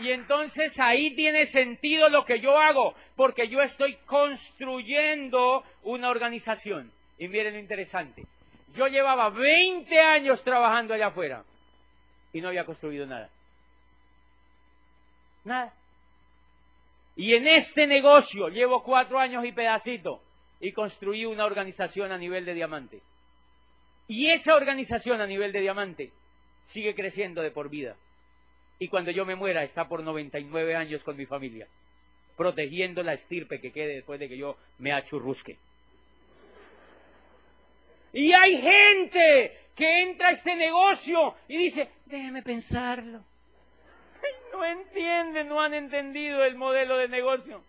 Y 0.01 0.13
entonces 0.13 0.81
ahí 0.81 1.15
tiene 1.15 1.47
sentido 1.47 2.09
lo 2.09 2.25
que 2.25 2.41
yo 2.41 2.59
hago, 2.59 2.95
porque 3.17 3.49
yo 3.49 3.61
estoy 3.61 3.97
construyendo 4.07 5.63
una 5.83 6.09
organización. 6.09 6.91
Y 7.19 7.29
miren 7.29 7.53
lo 7.53 7.61
interesante. 7.61 8.25
Yo 8.75 8.87
llevaba 8.87 9.29
20 9.29 10.01
años 10.01 10.43
trabajando 10.43 10.95
allá 10.95 11.09
afuera 11.09 11.45
y 12.33 12.41
no 12.41 12.49
había 12.49 12.65
construido 12.65 13.05
nada. 13.05 13.29
Nada. 15.45 15.75
Y 17.17 17.35
en 17.35 17.47
este 17.47 17.87
negocio 17.87 18.49
llevo 18.49 18.83
cuatro 18.83 19.19
años 19.19 19.45
y 19.45 19.53
pedacito 19.53 20.23
y 20.61 20.73
construí 20.73 21.27
una 21.27 21.45
organización 21.45 22.11
a 22.11 22.17
nivel 22.17 22.47
de 22.47 22.55
diamante. 22.55 23.03
Y 24.09 24.29
esa 24.31 24.55
organización 24.55 25.21
a 25.21 25.27
nivel 25.27 25.53
de 25.53 25.61
diamante 25.61 26.11
sigue 26.69 26.95
creciendo 26.95 27.43
de 27.43 27.51
por 27.51 27.69
vida. 27.69 27.97
Y 28.81 28.89
cuando 28.89 29.11
yo 29.11 29.27
me 29.27 29.37
muera 29.37 29.63
está 29.63 29.87
por 29.87 30.03
99 30.03 30.75
años 30.75 31.03
con 31.05 31.15
mi 31.15 31.27
familia, 31.27 31.69
protegiendo 32.35 33.03
la 33.03 33.13
estirpe 33.13 33.61
que 33.61 33.73
quede 33.73 33.97
después 33.97 34.19
de 34.19 34.27
que 34.27 34.39
yo 34.39 34.57
me 34.79 34.91
achurrusque. 34.91 35.59
Y 38.15 38.33
hay 38.33 38.57
gente 38.57 39.59
que 39.77 40.03
entra 40.03 40.29
a 40.29 40.33
este 40.33 40.57
negocio 40.57 41.35
y 41.47 41.59
dice, 41.59 41.91
déjeme 42.07 42.43
pensarlo. 42.43 43.23
No 44.53 44.65
entienden, 44.65 45.47
no 45.47 45.61
han 45.61 45.75
entendido 45.75 46.43
el 46.43 46.57
modelo 46.57 46.97
de 46.97 47.09
negocio. 47.09 47.63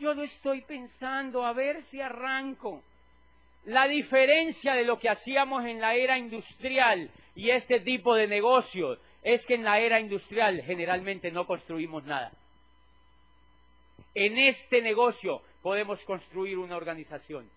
Yo 0.00 0.12
lo 0.14 0.22
estoy 0.22 0.62
pensando, 0.62 1.44
a 1.44 1.52
ver 1.52 1.82
si 1.84 2.00
arranco. 2.00 2.82
La 3.66 3.86
diferencia 3.86 4.74
de 4.74 4.84
lo 4.84 4.98
que 4.98 5.08
hacíamos 5.08 5.64
en 5.66 5.80
la 5.80 5.94
era 5.94 6.18
industrial 6.18 7.10
y 7.34 7.50
este 7.50 7.80
tipo 7.80 8.14
de 8.14 8.26
negocios 8.26 8.98
es 9.22 9.44
que 9.46 9.54
en 9.54 9.64
la 9.64 9.80
era 9.80 10.00
industrial 10.00 10.62
generalmente 10.62 11.30
no 11.30 11.46
construimos 11.46 12.04
nada. 12.04 12.30
En 14.14 14.38
este 14.38 14.82
negocio 14.82 15.42
podemos 15.62 16.04
construir 16.04 16.58
una 16.58 16.76
organización. 16.76 17.50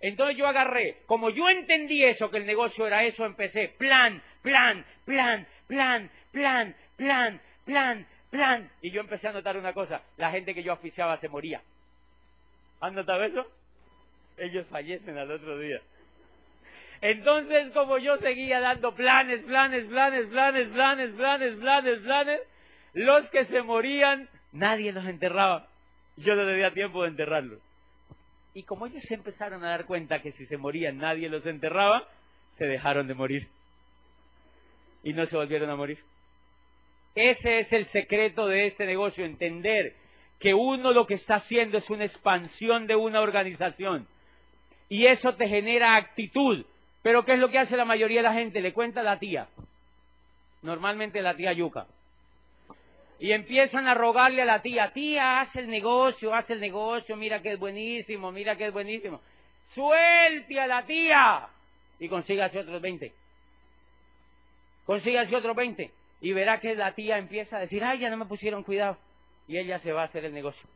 Entonces 0.00 0.36
yo 0.36 0.46
agarré, 0.46 1.02
como 1.06 1.30
yo 1.30 1.48
entendí 1.48 2.04
eso, 2.04 2.30
que 2.30 2.38
el 2.38 2.46
negocio 2.46 2.86
era 2.86 3.04
eso, 3.04 3.24
empecé 3.24 3.68
plan, 3.68 4.22
plan, 4.42 4.84
plan, 5.04 5.46
plan, 5.66 6.10
plan, 6.30 6.74
plan, 6.96 7.40
plan, 7.64 8.06
plan. 8.30 8.70
Y 8.82 8.90
yo 8.90 9.00
empecé 9.00 9.28
a 9.28 9.32
notar 9.32 9.56
una 9.56 9.72
cosa, 9.72 10.02
la 10.16 10.30
gente 10.30 10.54
que 10.54 10.62
yo 10.62 10.72
oficiaba 10.72 11.16
se 11.16 11.28
moría. 11.28 11.62
¿Han 12.80 12.94
notado 12.94 13.24
eso? 13.24 13.46
Ellos 14.36 14.66
fallecen 14.68 15.16
al 15.16 15.30
otro 15.30 15.58
día. 15.58 15.80
Entonces, 17.04 17.70
como 17.74 17.98
yo 17.98 18.16
seguía 18.16 18.60
dando 18.60 18.94
planes, 18.94 19.42
planes, 19.42 19.84
planes, 19.88 20.26
planes, 20.28 20.66
planes, 20.68 21.14
planes, 21.16 21.56
planes, 21.56 21.98
planes, 21.98 22.40
los 22.94 23.30
que 23.30 23.44
se 23.44 23.60
morían, 23.60 24.26
nadie 24.52 24.90
los 24.90 25.04
enterraba. 25.04 25.68
Yo 26.16 26.34
no 26.34 26.46
tenía 26.46 26.72
tiempo 26.72 27.02
de 27.02 27.10
enterrarlos. 27.10 27.60
Y 28.54 28.62
como 28.62 28.86
ellos 28.86 29.02
se 29.02 29.16
empezaron 29.16 29.62
a 29.62 29.68
dar 29.68 29.84
cuenta 29.84 30.22
que 30.22 30.32
si 30.32 30.46
se 30.46 30.56
morían 30.56 30.96
nadie 30.96 31.28
los 31.28 31.44
enterraba, 31.44 32.08
se 32.56 32.64
dejaron 32.64 33.06
de 33.06 33.12
morir. 33.12 33.48
Y 35.02 35.12
no 35.12 35.26
se 35.26 35.36
volvieron 35.36 35.68
a 35.68 35.76
morir. 35.76 35.98
Ese 37.14 37.58
es 37.58 37.70
el 37.74 37.84
secreto 37.84 38.46
de 38.46 38.64
este 38.64 38.86
negocio, 38.86 39.26
entender 39.26 39.94
que 40.38 40.54
uno 40.54 40.90
lo 40.90 41.04
que 41.04 41.14
está 41.14 41.34
haciendo 41.34 41.76
es 41.76 41.90
una 41.90 42.06
expansión 42.06 42.86
de 42.86 42.96
una 42.96 43.20
organización. 43.20 44.08
Y 44.88 45.04
eso 45.04 45.34
te 45.34 45.50
genera 45.50 45.96
actitud. 45.96 46.64
Pero 47.04 47.22
¿qué 47.22 47.32
es 47.32 47.38
lo 47.38 47.50
que 47.50 47.58
hace 47.58 47.76
la 47.76 47.84
mayoría 47.84 48.20
de 48.20 48.28
la 48.28 48.32
gente? 48.32 48.62
Le 48.62 48.72
cuenta 48.72 49.00
a 49.00 49.04
la 49.04 49.18
tía. 49.18 49.46
Normalmente 50.62 51.20
la 51.20 51.36
tía 51.36 51.52
Yuca. 51.52 51.86
Y 53.20 53.32
empiezan 53.32 53.86
a 53.86 53.92
rogarle 53.92 54.40
a 54.40 54.46
la 54.46 54.62
tía, 54.62 54.90
tía, 54.90 55.38
haz 55.40 55.54
el 55.56 55.68
negocio, 55.68 56.34
haz 56.34 56.48
el 56.48 56.60
negocio, 56.60 57.14
mira 57.14 57.42
que 57.42 57.52
es 57.52 57.58
buenísimo, 57.58 58.32
mira 58.32 58.56
que 58.56 58.68
es 58.68 58.72
buenísimo. 58.72 59.20
Suelte 59.68 60.58
a 60.58 60.66
la 60.66 60.82
tía 60.86 61.46
y 61.98 62.08
consígase 62.08 62.60
otros 62.60 62.80
20. 62.80 63.12
Consígase 64.86 65.36
otros 65.36 65.56
20. 65.56 65.90
Y 66.22 66.32
verá 66.32 66.58
que 66.58 66.74
la 66.74 66.92
tía 66.92 67.18
empieza 67.18 67.58
a 67.58 67.60
decir, 67.60 67.84
ay, 67.84 67.98
ya 67.98 68.08
no 68.08 68.16
me 68.16 68.24
pusieron 68.24 68.62
cuidado. 68.62 68.96
Y 69.46 69.58
ella 69.58 69.78
se 69.78 69.92
va 69.92 70.02
a 70.02 70.06
hacer 70.06 70.24
el 70.24 70.32
negocio. 70.32 70.66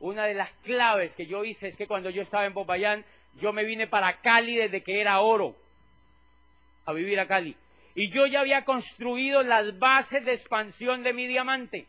Una 0.00 0.26
de 0.26 0.34
las 0.34 0.52
claves 0.64 1.14
que 1.14 1.24
yo 1.24 1.46
hice 1.46 1.68
es 1.68 1.76
que 1.78 1.86
cuando 1.86 2.10
yo 2.10 2.20
estaba 2.20 2.44
en 2.44 2.52
Popayán, 2.52 3.06
yo 3.34 3.52
me 3.52 3.64
vine 3.64 3.86
para 3.86 4.20
Cali 4.20 4.56
desde 4.56 4.82
que 4.82 5.00
era 5.00 5.20
oro, 5.20 5.56
a 6.86 6.92
vivir 6.92 7.20
a 7.20 7.26
Cali. 7.26 7.56
Y 7.94 8.10
yo 8.10 8.26
ya 8.26 8.40
había 8.40 8.64
construido 8.64 9.42
las 9.42 9.78
bases 9.78 10.24
de 10.24 10.32
expansión 10.32 11.02
de 11.02 11.12
mi 11.12 11.26
diamante. 11.26 11.86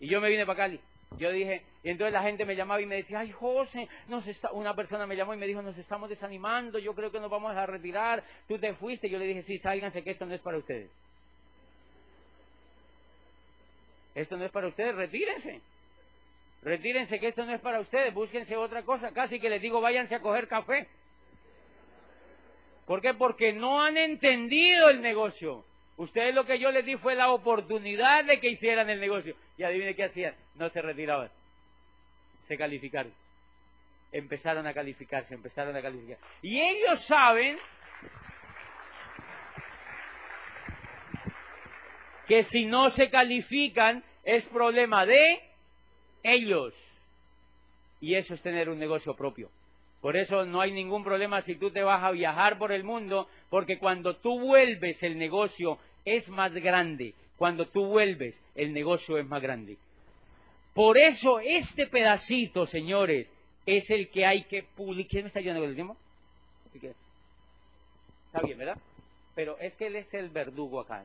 Y 0.00 0.08
yo 0.08 0.20
me 0.20 0.28
vine 0.28 0.46
para 0.46 0.56
Cali. 0.56 0.80
Yo 1.18 1.30
dije, 1.30 1.62
y 1.82 1.90
entonces 1.90 2.12
la 2.12 2.22
gente 2.22 2.44
me 2.44 2.56
llamaba 2.56 2.80
y 2.80 2.86
me 2.86 2.96
decía, 2.96 3.20
ay 3.20 3.30
José, 3.30 3.88
nos 4.08 4.26
está... 4.26 4.50
una 4.52 4.74
persona 4.74 5.06
me 5.06 5.16
llamó 5.16 5.34
y 5.34 5.36
me 5.36 5.46
dijo, 5.46 5.62
nos 5.62 5.76
estamos 5.78 6.08
desanimando, 6.08 6.78
yo 6.78 6.94
creo 6.94 7.12
que 7.12 7.20
nos 7.20 7.30
vamos 7.30 7.54
a 7.56 7.66
retirar, 7.66 8.24
tú 8.48 8.58
te 8.58 8.74
fuiste. 8.74 9.08
Yo 9.08 9.18
le 9.18 9.26
dije, 9.26 9.42
sí, 9.42 9.58
sálganse 9.58 10.02
que 10.02 10.10
esto 10.10 10.26
no 10.26 10.34
es 10.34 10.40
para 10.40 10.58
ustedes. 10.58 10.90
Esto 14.14 14.36
no 14.36 14.44
es 14.44 14.50
para 14.50 14.68
ustedes, 14.68 14.94
retírense. 14.94 15.60
Retírense 16.64 17.20
que 17.20 17.28
esto 17.28 17.44
no 17.44 17.54
es 17.54 17.60
para 17.60 17.78
ustedes, 17.78 18.14
búsquense 18.14 18.56
otra 18.56 18.82
cosa. 18.82 19.12
Casi 19.12 19.38
que 19.38 19.50
les 19.50 19.60
digo, 19.60 19.82
váyanse 19.82 20.14
a 20.14 20.20
coger 20.20 20.48
café. 20.48 20.88
¿Por 22.86 23.02
qué? 23.02 23.12
Porque 23.12 23.52
no 23.52 23.82
han 23.82 23.98
entendido 23.98 24.88
el 24.88 25.02
negocio. 25.02 25.62
Ustedes 25.98 26.34
lo 26.34 26.44
que 26.44 26.58
yo 26.58 26.70
les 26.70 26.86
di 26.86 26.96
fue 26.96 27.14
la 27.14 27.30
oportunidad 27.32 28.24
de 28.24 28.40
que 28.40 28.50
hicieran 28.50 28.88
el 28.88 28.98
negocio. 28.98 29.36
Y 29.58 29.62
adivine 29.62 29.94
qué 29.94 30.04
hacían. 30.04 30.34
No 30.54 30.70
se 30.70 30.80
retiraban. 30.80 31.30
Se 32.48 32.56
calificaron. 32.56 33.12
Empezaron 34.10 34.66
a 34.66 34.72
calificarse, 34.72 35.34
empezaron 35.34 35.76
a 35.76 35.82
calificar. 35.82 36.16
Y 36.40 36.60
ellos 36.60 37.04
saben 37.04 37.58
que 42.26 42.42
si 42.42 42.64
no 42.64 42.88
se 42.88 43.10
califican 43.10 44.02
es 44.22 44.46
problema 44.46 45.04
de 45.04 45.53
ellos. 46.24 46.74
Y 48.00 48.16
eso 48.16 48.34
es 48.34 48.42
tener 48.42 48.68
un 48.68 48.80
negocio 48.80 49.14
propio. 49.14 49.48
Por 50.00 50.16
eso 50.16 50.44
no 50.44 50.60
hay 50.60 50.72
ningún 50.72 51.04
problema 51.04 51.40
si 51.40 51.54
tú 51.54 51.70
te 51.70 51.82
vas 51.82 52.02
a 52.02 52.10
viajar 52.10 52.58
por 52.58 52.72
el 52.72 52.84
mundo, 52.84 53.28
porque 53.48 53.78
cuando 53.78 54.16
tú 54.16 54.40
vuelves 54.40 55.02
el 55.02 55.16
negocio 55.16 55.78
es 56.04 56.28
más 56.28 56.52
grande. 56.52 57.14
Cuando 57.38 57.66
tú 57.66 57.86
vuelves 57.86 58.38
el 58.54 58.72
negocio 58.72 59.16
es 59.16 59.26
más 59.26 59.40
grande. 59.40 59.78
Por 60.74 60.98
eso 60.98 61.38
este 61.40 61.86
pedacito, 61.86 62.66
señores, 62.66 63.30
es 63.64 63.88
el 63.90 64.10
que 64.10 64.26
hay 64.26 64.44
que 64.44 64.64
publicar. 64.64 65.10
¿Quién 65.10 65.22
me 65.22 65.28
está 65.28 65.38
ayudando 65.38 65.64
el 65.64 65.74
tiempo? 65.74 65.96
Está 66.74 68.42
bien, 68.42 68.58
¿verdad? 68.58 68.78
Pero 69.34 69.56
es 69.58 69.74
que 69.74 69.86
él 69.86 69.96
es 69.96 70.12
el 70.12 70.28
verdugo 70.28 70.80
acá. 70.80 71.02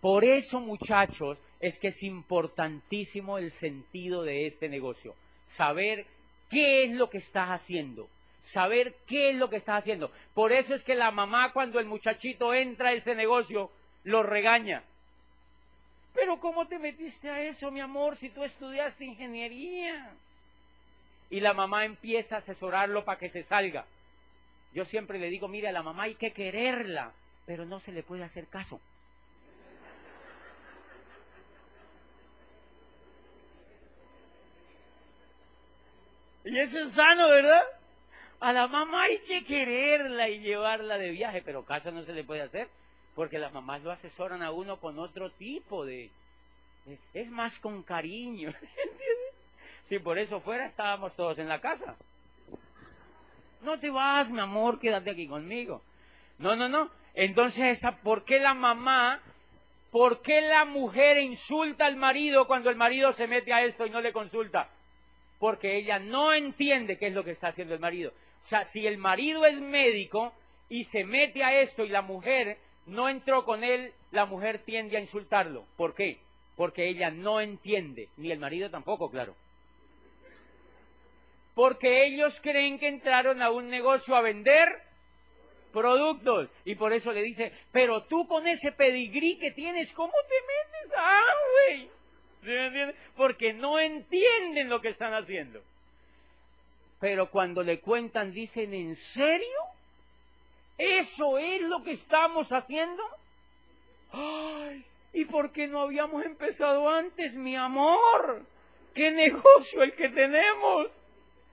Por 0.00 0.24
eso, 0.24 0.60
muchachos, 0.60 1.38
es 1.60 1.78
que 1.78 1.88
es 1.88 2.02
importantísimo 2.02 3.38
el 3.38 3.52
sentido 3.52 4.22
de 4.22 4.46
este 4.46 4.68
negocio. 4.68 5.14
Saber 5.50 6.06
qué 6.50 6.84
es 6.84 6.90
lo 6.92 7.08
que 7.08 7.18
estás 7.18 7.48
haciendo. 7.48 8.08
Saber 8.46 8.94
qué 9.06 9.30
es 9.30 9.36
lo 9.36 9.50
que 9.50 9.56
estás 9.56 9.80
haciendo. 9.80 10.12
Por 10.34 10.52
eso 10.52 10.74
es 10.74 10.84
que 10.84 10.94
la 10.94 11.10
mamá 11.10 11.52
cuando 11.52 11.80
el 11.80 11.86
muchachito 11.86 12.54
entra 12.54 12.90
a 12.90 12.92
ese 12.92 13.14
negocio, 13.14 13.70
lo 14.04 14.22
regaña. 14.22 14.84
Pero 16.14 16.38
¿cómo 16.40 16.66
te 16.66 16.78
metiste 16.78 17.28
a 17.28 17.40
eso, 17.40 17.70
mi 17.70 17.80
amor, 17.80 18.16
si 18.16 18.30
tú 18.30 18.44
estudiaste 18.44 19.04
ingeniería? 19.04 20.12
Y 21.28 21.40
la 21.40 21.52
mamá 21.52 21.84
empieza 21.84 22.36
a 22.36 22.38
asesorarlo 22.38 23.04
para 23.04 23.18
que 23.18 23.30
se 23.30 23.42
salga. 23.42 23.84
Yo 24.72 24.84
siempre 24.84 25.18
le 25.18 25.28
digo, 25.28 25.48
mira, 25.48 25.70
a 25.70 25.72
la 25.72 25.82
mamá 25.82 26.04
hay 26.04 26.14
que 26.14 26.32
quererla, 26.32 27.12
pero 27.44 27.64
no 27.66 27.80
se 27.80 27.92
le 27.92 28.02
puede 28.02 28.24
hacer 28.24 28.46
caso. 28.46 28.80
Y 36.46 36.60
eso 36.60 36.78
es 36.78 36.92
sano, 36.92 37.28
¿verdad? 37.28 37.62
A 38.38 38.52
la 38.52 38.68
mamá 38.68 39.02
hay 39.02 39.18
que 39.18 39.44
quererla 39.44 40.28
y 40.28 40.38
llevarla 40.38 40.96
de 40.96 41.10
viaje, 41.10 41.42
pero 41.42 41.64
casa 41.64 41.90
no 41.90 42.04
se 42.04 42.12
le 42.12 42.22
puede 42.22 42.42
hacer, 42.42 42.68
porque 43.16 43.40
las 43.40 43.52
mamás 43.52 43.82
lo 43.82 43.90
asesoran 43.90 44.42
a 44.44 44.52
uno 44.52 44.78
con 44.78 44.96
otro 45.00 45.30
tipo 45.30 45.84
de... 45.84 46.08
Es 47.12 47.28
más 47.30 47.58
con 47.58 47.82
cariño, 47.82 48.48
¿entiendes? 48.60 49.34
Si 49.88 49.98
por 49.98 50.18
eso 50.18 50.40
fuera 50.40 50.66
estábamos 50.66 51.16
todos 51.16 51.36
en 51.40 51.48
la 51.48 51.60
casa. 51.60 51.96
No 53.62 53.80
te 53.80 53.90
vas, 53.90 54.30
mi 54.30 54.38
amor, 54.38 54.78
quédate 54.78 55.10
aquí 55.10 55.26
conmigo. 55.26 55.82
No, 56.38 56.54
no, 56.54 56.68
no. 56.68 56.90
Entonces, 57.14 57.80
¿por 58.04 58.24
qué 58.24 58.38
la 58.38 58.54
mamá, 58.54 59.20
por 59.90 60.22
qué 60.22 60.42
la 60.42 60.64
mujer 60.64 61.18
insulta 61.18 61.86
al 61.86 61.96
marido 61.96 62.46
cuando 62.46 62.70
el 62.70 62.76
marido 62.76 63.12
se 63.14 63.26
mete 63.26 63.52
a 63.52 63.64
esto 63.64 63.84
y 63.84 63.90
no 63.90 64.00
le 64.00 64.12
consulta? 64.12 64.70
Porque 65.38 65.76
ella 65.76 65.98
no 65.98 66.32
entiende 66.32 66.98
qué 66.98 67.08
es 67.08 67.14
lo 67.14 67.24
que 67.24 67.32
está 67.32 67.48
haciendo 67.48 67.74
el 67.74 67.80
marido. 67.80 68.12
O 68.44 68.48
sea, 68.48 68.64
si 68.64 68.86
el 68.86 68.98
marido 68.98 69.44
es 69.44 69.60
médico 69.60 70.32
y 70.68 70.84
se 70.84 71.04
mete 71.04 71.42
a 71.42 71.60
esto 71.60 71.84
y 71.84 71.88
la 71.88 72.02
mujer 72.02 72.58
no 72.86 73.08
entró 73.08 73.44
con 73.44 73.64
él, 73.64 73.92
la 74.12 74.26
mujer 74.26 74.62
tiende 74.64 74.96
a 74.96 75.00
insultarlo. 75.00 75.64
¿Por 75.76 75.94
qué? 75.94 76.18
Porque 76.56 76.88
ella 76.88 77.10
no 77.10 77.40
entiende, 77.40 78.08
ni 78.16 78.30
el 78.30 78.38
marido 78.38 78.70
tampoco, 78.70 79.10
claro. 79.10 79.34
Porque 81.54 82.06
ellos 82.06 82.38
creen 82.42 82.78
que 82.78 82.88
entraron 82.88 83.42
a 83.42 83.50
un 83.50 83.68
negocio 83.68 84.14
a 84.14 84.22
vender 84.22 84.68
productos. 85.72 86.48
Y 86.64 86.74
por 86.74 86.92
eso 86.92 87.12
le 87.12 87.22
dice, 87.22 87.52
pero 87.72 88.04
tú 88.04 88.26
con 88.26 88.46
ese 88.46 88.72
pedigrí 88.72 89.38
que 89.38 89.50
tienes, 89.52 89.92
¿cómo 89.92 90.12
te 90.28 90.34
metes? 90.34 90.96
¡Ah, 90.96 91.34
güey! 91.52 91.95
Porque 93.16 93.52
no 93.52 93.78
entienden 93.78 94.68
lo 94.68 94.80
que 94.80 94.88
están 94.88 95.14
haciendo. 95.14 95.62
Pero 97.00 97.30
cuando 97.30 97.62
le 97.62 97.80
cuentan, 97.80 98.32
dicen, 98.32 98.72
¿en 98.72 98.96
serio? 98.96 99.58
¿Eso 100.78 101.38
es 101.38 101.62
lo 101.62 101.82
que 101.82 101.92
estamos 101.92 102.50
haciendo? 102.52 103.02
¡Ay! 104.12 104.84
¿Y 105.12 105.24
por 105.24 105.50
qué 105.50 105.66
no 105.66 105.80
habíamos 105.80 106.24
empezado 106.24 106.88
antes, 106.88 107.34
mi 107.36 107.56
amor? 107.56 108.42
¡Qué 108.94 109.10
negocio 109.10 109.82
el 109.82 109.94
que 109.94 110.08
tenemos! 110.10 110.88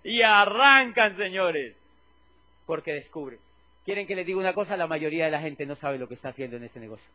Y 0.04 0.22
arrancan, 0.22 1.16
señores. 1.18 1.76
Porque 2.66 2.94
descubren. 2.94 3.40
¿Quieren 3.86 4.08
que 4.08 4.16
les 4.16 4.26
diga 4.26 4.40
una 4.40 4.54
cosa? 4.54 4.78
La 4.78 4.88
mayoría 4.88 5.26
de 5.26 5.32
la 5.32 5.42
gente 5.42 5.66
no 5.66 5.76
sabe 5.76 5.98
lo 5.98 6.08
que 6.08 6.16
está 6.16 6.30
haciendo 6.30 6.58
en 6.58 6.64
ese 6.64 6.80
negocio. 6.80 7.08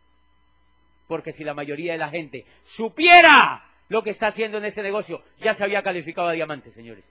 Porque 1.06 1.32
si 1.32 1.44
la 1.44 1.54
mayoría 1.54 1.92
de 1.92 1.98
la 1.98 2.10
gente 2.10 2.44
supiera 2.64 3.67
lo 3.89 4.03
que 4.03 4.11
está 4.11 4.28
haciendo 4.28 4.59
en 4.59 4.66
ese 4.66 4.82
negocio, 4.82 5.22
ya 5.39 5.55
se 5.55 5.64
había 5.64 5.82
calificado 5.82 6.28
a 6.28 6.32
diamante, 6.32 6.70
señores. 6.72 7.05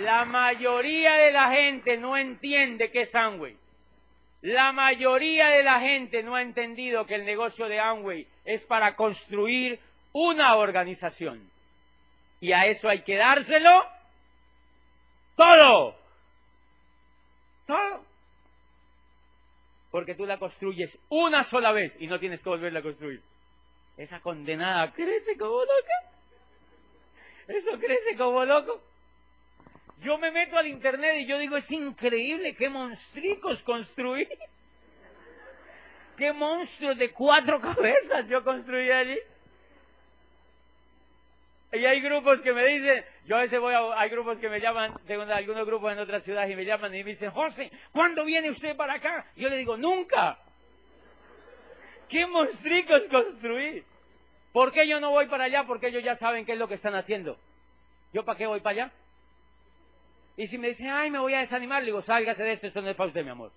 La 0.00 0.24
mayoría 0.24 1.14
de 1.14 1.32
la 1.32 1.50
gente 1.50 1.98
no 1.98 2.16
entiende 2.16 2.90
qué 2.90 3.02
es 3.02 3.14
Amway. 3.14 3.56
La 4.40 4.72
mayoría 4.72 5.48
de 5.48 5.62
la 5.62 5.80
gente 5.80 6.22
no 6.22 6.34
ha 6.34 6.42
entendido 6.42 7.06
que 7.06 7.14
el 7.14 7.24
negocio 7.24 7.68
de 7.68 7.78
Amway 7.78 8.26
es 8.44 8.62
para 8.62 8.96
construir 8.96 9.78
una 10.12 10.56
organización. 10.56 11.48
Y 12.40 12.52
a 12.52 12.66
eso 12.66 12.88
hay 12.88 13.02
que 13.02 13.16
dárselo 13.16 13.86
todo. 15.36 15.96
Todo. 17.66 18.11
Porque 19.92 20.14
tú 20.14 20.24
la 20.24 20.38
construyes 20.38 20.98
una 21.10 21.44
sola 21.44 21.70
vez 21.70 21.94
y 22.00 22.06
no 22.06 22.18
tienes 22.18 22.42
que 22.42 22.48
volverla 22.48 22.80
a 22.80 22.82
construir. 22.82 23.22
Esa 23.98 24.20
condenada 24.20 24.90
crece 24.92 25.36
como 25.36 25.60
loca. 25.60 26.16
Eso 27.46 27.78
crece 27.78 28.16
como 28.16 28.42
loco. 28.44 28.80
Yo 30.00 30.16
me 30.16 30.30
meto 30.32 30.56
al 30.56 30.66
internet 30.66 31.16
y 31.18 31.26
yo 31.28 31.38
digo, 31.38 31.58
es 31.58 31.70
increíble 31.70 32.56
qué 32.56 32.70
monstricos 32.70 33.62
construí. 33.62 34.26
Qué 36.16 36.32
monstruos 36.32 36.96
de 36.96 37.12
cuatro 37.12 37.60
cabezas 37.60 38.26
yo 38.28 38.42
construí 38.42 38.90
allí. 38.90 39.18
Y 41.72 41.86
hay 41.86 42.02
grupos 42.02 42.42
que 42.42 42.52
me 42.52 42.66
dicen, 42.66 43.02
yo 43.24 43.36
a 43.36 43.40
veces 43.40 43.58
voy 43.58 43.72
a, 43.72 43.98
hay 43.98 44.10
grupos 44.10 44.38
que 44.38 44.50
me 44.50 44.60
llaman, 44.60 44.94
tengo 45.06 45.22
algunos 45.22 45.66
grupos 45.66 45.92
en 45.92 46.00
otras 46.00 46.22
ciudades 46.22 46.50
y 46.50 46.56
me 46.56 46.66
llaman 46.66 46.94
y 46.94 47.02
me 47.02 47.10
dicen, 47.10 47.30
José, 47.30 47.70
¿cuándo 47.92 48.26
viene 48.26 48.50
usted 48.50 48.76
para 48.76 48.94
acá? 48.94 49.24
yo 49.36 49.48
le 49.48 49.56
digo, 49.56 49.78
nunca. 49.78 50.38
¿Qué 52.10 52.26
monstricos 52.26 53.08
construí? 53.08 53.82
¿Por 54.52 54.70
qué 54.70 54.86
yo 54.86 55.00
no 55.00 55.12
voy 55.12 55.28
para 55.28 55.44
allá? 55.44 55.64
Porque 55.64 55.86
ellos 55.86 56.04
ya 56.04 56.14
saben 56.16 56.44
qué 56.44 56.52
es 56.52 56.58
lo 56.58 56.68
que 56.68 56.74
están 56.74 56.94
haciendo. 56.94 57.38
¿Yo 58.12 58.22
para 58.22 58.36
qué 58.36 58.46
voy 58.46 58.60
para 58.60 58.84
allá? 58.84 58.92
Y 60.36 60.46
si 60.48 60.58
me 60.58 60.68
dicen, 60.68 60.88
ay, 60.90 61.10
me 61.10 61.20
voy 61.20 61.32
a 61.32 61.40
desanimar, 61.40 61.80
le 61.80 61.86
digo, 61.86 62.02
sálgase 62.02 62.42
de 62.42 62.52
esto, 62.52 62.66
esto 62.66 62.82
no 62.82 62.90
es 62.90 62.96
para 62.96 63.08
usted, 63.08 63.24
mi 63.24 63.30
amor. 63.30 63.50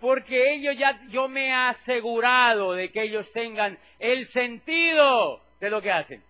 Porque 0.00 0.52
ellos 0.52 0.76
ya, 0.76 1.00
yo 1.10 1.28
me 1.28 1.46
he 1.46 1.52
asegurado 1.52 2.72
de 2.72 2.90
que 2.90 3.02
ellos 3.02 3.30
tengan 3.32 3.78
el 4.00 4.26
sentido 4.26 5.40
de 5.60 5.70
lo 5.70 5.80
que 5.80 5.92
hacen. 5.92 6.27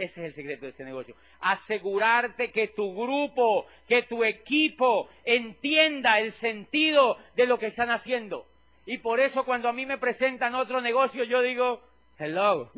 Ese 0.00 0.22
es 0.22 0.28
el 0.28 0.34
secreto 0.34 0.64
de 0.64 0.70
este 0.70 0.84
negocio. 0.84 1.14
Asegurarte 1.40 2.50
que 2.50 2.68
tu 2.68 2.94
grupo, 2.94 3.66
que 3.86 4.00
tu 4.04 4.24
equipo 4.24 5.10
entienda 5.26 6.18
el 6.20 6.32
sentido 6.32 7.18
de 7.36 7.46
lo 7.46 7.58
que 7.58 7.66
están 7.66 7.90
haciendo. 7.90 8.46
Y 8.86 8.96
por 8.96 9.20
eso 9.20 9.44
cuando 9.44 9.68
a 9.68 9.74
mí 9.74 9.84
me 9.84 9.98
presentan 9.98 10.54
otro 10.54 10.80
negocio, 10.80 11.24
yo 11.24 11.42
digo, 11.42 11.82
hello, 12.18 12.72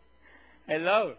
hello. 0.66 1.18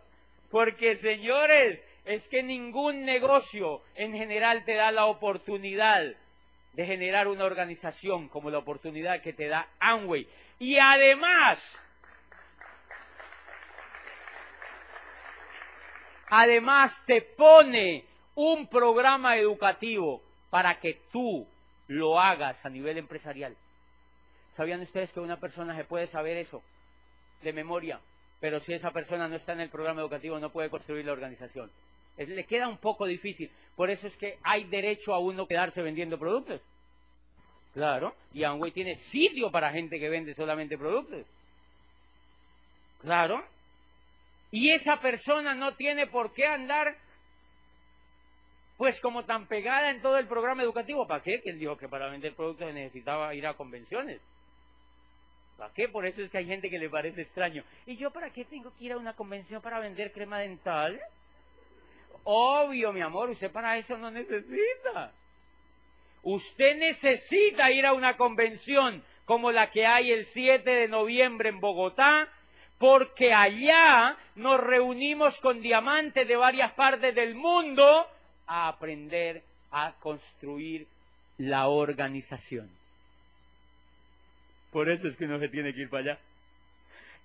Porque 0.50 0.96
señores, 0.96 1.80
es 2.06 2.28
que 2.28 2.42
ningún 2.42 3.06
negocio 3.06 3.84
en 3.94 4.14
general 4.14 4.66
te 4.66 4.74
da 4.74 4.92
la 4.92 5.06
oportunidad 5.06 6.06
de 6.74 6.86
generar 6.88 7.28
una 7.28 7.46
organización 7.46 8.30
como 8.30 8.50
la 8.50 8.58
oportunidad 8.58 9.22
que 9.22 9.34
te 9.34 9.48
da 9.48 9.68
Amway. 9.80 10.28
Y 10.58 10.80
además, 10.80 11.60
Además, 16.38 16.92
te 17.06 17.22
pone 17.22 18.04
un 18.36 18.68
programa 18.68 19.38
educativo 19.38 20.22
para 20.50 20.82
que 20.82 21.00
tú 21.10 21.48
lo 21.88 22.20
hagas 22.20 22.58
a 22.66 22.70
nivel 22.70 22.98
empresarial. 22.98 23.56
¿Sabían 24.58 24.82
ustedes 24.82 25.14
que 25.14 25.22
una 25.22 25.40
persona 25.40 25.78
se 25.78 25.86
puede 25.86 26.08
saber 26.08 26.36
eso 26.36 26.62
de 27.42 27.54
memoria? 27.54 28.02
Pero 28.42 28.60
si 28.60 28.74
esa 28.74 28.92
persona 28.92 29.30
no 29.30 29.38
está 29.38 29.54
en 29.54 29.62
el 29.62 29.70
programa 29.70 30.02
educativo 30.02 30.38
no 30.38 30.50
puede 30.50 30.70
construir 30.70 31.06
la 31.06 31.14
organización. 31.14 31.72
le 32.18 32.44
queda 32.44 32.68
un 32.68 32.80
poco 32.80 33.06
difícil. 33.06 33.50
Por 33.78 33.90
eso 33.90 34.06
es 34.06 34.18
que 34.18 34.38
hay 34.44 34.66
derecho 34.66 35.14
a 35.14 35.20
uno 35.20 35.48
quedarse 35.48 35.82
vendiendo 35.82 36.20
productos. 36.20 36.60
Claro. 37.74 38.14
Y 38.34 38.44
Amway 38.44 38.74
tiene 38.74 38.96
sitio 38.96 39.52
para 39.52 39.72
gente 39.72 39.98
que 40.02 40.10
vende 40.10 40.36
solamente 40.36 40.78
productos. 40.78 41.26
Claro. 43.00 43.55
Y 44.52 44.72
esa 44.72 45.00
persona 45.00 45.54
no 45.54 45.76
tiene 45.76 46.08
por 46.08 46.34
qué 46.34 46.46
andar 46.46 46.96
pues 48.78 49.00
como 49.00 49.24
tan 49.24 49.48
pegada 49.48 49.90
en 49.90 50.02
todo 50.02 50.18
el 50.18 50.28
programa 50.28 50.64
educativo. 50.64 51.08
¿Para 51.08 51.24
qué? 51.24 51.42
¿Quién 51.42 51.60
dijo 51.60 51.78
que 51.78 51.88
para 51.88 52.10
vender 52.10 52.36
productos 52.36 52.74
necesitaba 52.74 53.34
ir 53.34 53.48
a 53.48 53.54
convenciones? 53.54 54.22
¿Para 55.58 55.74
qué? 55.74 55.88
Por 55.88 56.06
eso 56.06 56.22
es 56.22 56.30
que 56.30 56.40
hay 56.40 56.46
gente 56.46 56.70
que 56.70 56.78
le 56.78 56.90
parece 56.90 57.22
extraño. 57.22 57.64
¿Y 57.86 57.96
yo 57.96 58.12
para 58.12 58.30
qué 58.32 58.44
tengo 58.44 58.74
que 58.78 58.86
ir 58.86 58.92
a 58.92 58.98
una 58.98 59.14
convención 59.14 59.62
para 59.62 59.80
vender 59.80 60.12
crema 60.12 60.40
dental? 60.40 61.00
Obvio, 62.26 62.92
mi 62.92 63.02
amor, 63.02 63.30
usted 63.30 63.52
para 63.52 63.78
eso 63.78 63.98
no 63.98 64.12
necesita. 64.12 65.14
Usted 66.24 66.78
necesita 66.78 67.72
ir 67.72 67.86
a 67.86 67.94
una 67.94 68.18
convención 68.18 69.04
como 69.26 69.52
la 69.52 69.72
que 69.72 69.86
hay 69.86 70.12
el 70.12 70.26
7 70.26 70.70
de 70.70 70.88
noviembre 70.88 71.50
en 71.50 71.60
Bogotá, 71.60 72.28
porque 72.78 73.34
allá 73.34 74.18
nos 74.36 74.60
reunimos 74.60 75.40
con 75.40 75.62
diamantes 75.62 76.28
de 76.28 76.36
varias 76.36 76.74
partes 76.74 77.16
del 77.16 77.36
mundo 77.36 78.08
a 78.48 78.68
aprender 78.68 79.44
a 79.72 79.94
construir 80.00 80.88
la 81.38 81.68
organización. 81.68 82.70
Por 84.72 84.90
eso 84.90 85.08
es 85.08 85.16
que 85.16 85.26
uno 85.26 85.40
se 85.40 85.50
tiene 85.50 85.74
que 85.74 85.82
ir 85.82 85.90
para 85.90 86.04
allá. 86.04 86.20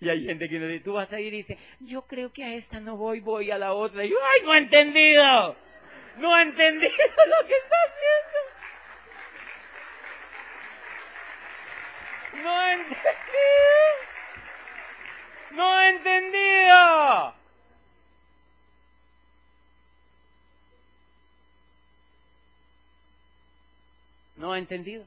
Y 0.01 0.09
hay 0.09 0.25
gente 0.25 0.49
que 0.49 0.59
nos 0.59 0.69
dice, 0.69 0.85
tú 0.85 0.95
vas 0.95 1.13
a 1.13 1.21
ir 1.21 1.35
y 1.35 1.39
dice, 1.39 1.59
yo 1.81 2.03
creo 2.03 2.33
que 2.33 2.45
a 2.45 2.55
esta 2.55 2.81
no 2.81 2.97
voy, 2.97 3.21
voy 3.21 3.51
a 3.51 3.59
la 3.59 3.75
otra. 3.75 4.05
Y 4.05 4.11
yo, 4.11 4.17
¡ay, 4.33 4.43
no 4.45 4.55
he 4.55 4.59
entendido! 4.59 5.57
No 6.17 6.39
he 6.39 6.43
entendido 6.43 6.91
lo 6.91 7.47
que 7.47 7.55
está 7.55 7.77
haciendo. 7.87 8.39
No 12.45 12.63
he 12.63 12.73
entendido. 12.73 14.10
No 15.51 15.81
he 15.81 15.91
entendido. 15.91 17.35
No 24.37 24.55
he 24.55 24.59
entendido. 24.59 25.05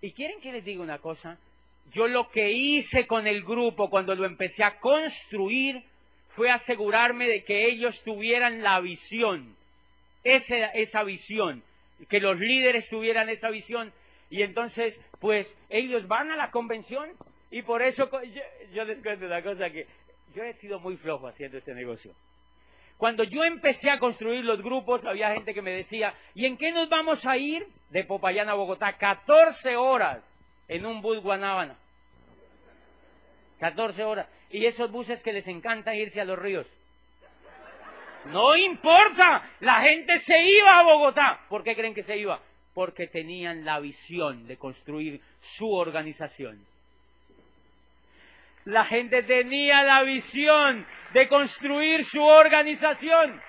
¿Y 0.00 0.12
quieren 0.12 0.40
que 0.40 0.52
les 0.52 0.64
diga 0.64 0.82
una 0.82 0.98
cosa? 0.98 1.38
Yo 1.92 2.08
lo 2.08 2.28
que 2.30 2.50
hice 2.50 3.06
con 3.06 3.26
el 3.26 3.42
grupo 3.42 3.88
cuando 3.88 4.14
lo 4.14 4.26
empecé 4.26 4.64
a 4.64 4.78
construir 4.78 5.84
fue 6.30 6.50
asegurarme 6.50 7.26
de 7.28 7.44
que 7.44 7.66
ellos 7.66 8.02
tuvieran 8.02 8.62
la 8.62 8.80
visión, 8.80 9.56
esa, 10.24 10.66
esa 10.66 11.02
visión, 11.04 11.62
que 12.08 12.20
los 12.20 12.38
líderes 12.38 12.88
tuvieran 12.88 13.28
esa 13.28 13.48
visión. 13.48 13.92
Y 14.28 14.42
entonces, 14.42 15.00
pues 15.20 15.52
ellos 15.70 16.08
van 16.08 16.30
a 16.30 16.36
la 16.36 16.50
convención 16.50 17.10
y 17.50 17.62
por 17.62 17.82
eso 17.82 18.10
yo, 18.72 18.84
les 18.84 19.02
cuento 19.02 19.26
una 19.26 19.42
cosa 19.42 19.70
que 19.70 19.86
yo 20.34 20.42
he 20.42 20.54
sido 20.54 20.80
muy 20.80 20.96
flojo 20.96 21.28
haciendo 21.28 21.58
este 21.58 21.74
negocio. 21.74 22.12
Cuando 22.96 23.24
yo 23.24 23.44
empecé 23.44 23.90
a 23.90 23.98
construir 23.98 24.44
los 24.44 24.62
grupos, 24.62 25.04
había 25.04 25.34
gente 25.34 25.52
que 25.52 25.62
me 25.62 25.70
decía, 25.70 26.14
¿y 26.34 26.46
en 26.46 26.56
qué 26.56 26.72
nos 26.72 26.88
vamos 26.88 27.26
a 27.26 27.36
ir? 27.36 27.66
De 27.90 28.04
Popayán 28.04 28.48
a 28.48 28.54
Bogotá, 28.54 28.96
14 28.96 29.76
horas 29.76 30.24
en 30.66 30.86
un 30.86 31.02
bus 31.02 31.20
Guanábana. 31.20 31.76
14 33.60 34.02
horas. 34.04 34.28
Y 34.50 34.64
esos 34.64 34.90
buses 34.90 35.22
que 35.22 35.32
les 35.32 35.46
encanta 35.46 35.94
irse 35.94 36.20
a 36.20 36.24
los 36.24 36.38
ríos. 36.38 36.66
No 38.26 38.56
importa, 38.56 39.50
la 39.60 39.82
gente 39.82 40.18
se 40.18 40.42
iba 40.42 40.70
a 40.70 40.82
Bogotá. 40.82 41.40
¿Por 41.48 41.62
qué 41.62 41.76
creen 41.76 41.94
que 41.94 42.02
se 42.02 42.16
iba? 42.16 42.40
Porque 42.74 43.06
tenían 43.06 43.64
la 43.64 43.78
visión 43.78 44.46
de 44.46 44.56
construir 44.56 45.20
su 45.40 45.72
organización. 45.72 46.66
La 48.66 48.84
gente 48.84 49.22
tenía 49.22 49.84
la 49.84 50.02
visión 50.02 50.84
de 51.12 51.28
construir 51.28 52.04
su 52.04 52.20
organización. 52.20 53.40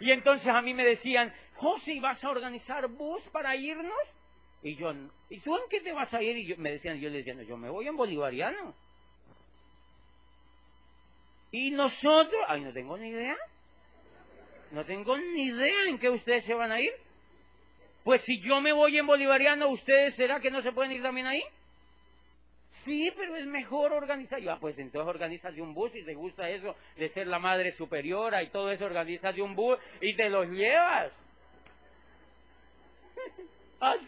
Y 0.00 0.10
entonces 0.10 0.48
a 0.48 0.60
mí 0.60 0.74
me 0.74 0.84
decían, 0.84 1.34
José, 1.54 1.98
¿vas 1.98 2.22
a 2.22 2.28
organizar 2.28 2.86
bus 2.88 3.22
para 3.32 3.56
irnos? 3.56 3.94
Y 4.62 4.76
yo, 4.76 4.92
¿y 5.30 5.40
tú 5.40 5.56
en 5.56 5.62
qué 5.70 5.80
te 5.80 5.92
vas 5.92 6.12
a 6.12 6.22
ir? 6.22 6.36
Y 6.36 6.46
yo, 6.46 6.56
me 6.58 6.72
decían, 6.72 7.00
yo 7.00 7.08
les 7.08 7.24
decía, 7.24 7.42
yo 7.42 7.56
me 7.56 7.70
voy 7.70 7.88
en 7.88 7.96
bolivariano. 7.96 8.74
Y 11.50 11.70
nosotros, 11.70 12.42
ay, 12.48 12.60
no 12.60 12.72
tengo 12.74 12.98
ni 12.98 13.08
idea. 13.08 13.36
No 14.72 14.84
tengo 14.84 15.16
ni 15.16 15.44
idea 15.44 15.86
en 15.86 15.98
qué 15.98 16.10
ustedes 16.10 16.44
se 16.44 16.52
van 16.52 16.70
a 16.70 16.82
ir. 16.82 16.92
Pues 18.04 18.20
si 18.20 18.40
yo 18.40 18.60
me 18.60 18.74
voy 18.74 18.98
en 18.98 19.06
bolivariano, 19.06 19.70
¿ustedes 19.70 20.14
será 20.16 20.38
que 20.40 20.50
no 20.50 20.60
se 20.60 20.72
pueden 20.72 20.92
ir 20.92 21.02
también 21.02 21.26
ahí? 21.26 21.42
Sí, 22.84 23.12
pero 23.16 23.36
es 23.36 23.46
mejor 23.46 23.92
organizar. 23.92 24.40
Yo, 24.40 24.52
ah, 24.52 24.58
pues 24.60 24.78
entonces 24.78 25.08
organizas 25.08 25.56
un 25.58 25.72
bus 25.72 25.94
y 25.94 26.02
te 26.02 26.14
gusta 26.14 26.50
eso 26.50 26.74
de 26.96 27.08
ser 27.10 27.28
la 27.28 27.38
madre 27.38 27.72
superiora 27.72 28.42
y 28.42 28.48
todo 28.48 28.70
eso, 28.70 28.84
organizas 28.84 29.38
un 29.38 29.54
bus 29.54 29.78
y 30.00 30.14
te 30.14 30.28
los 30.28 30.48
llevas. 30.48 31.12
Así. 33.80 34.06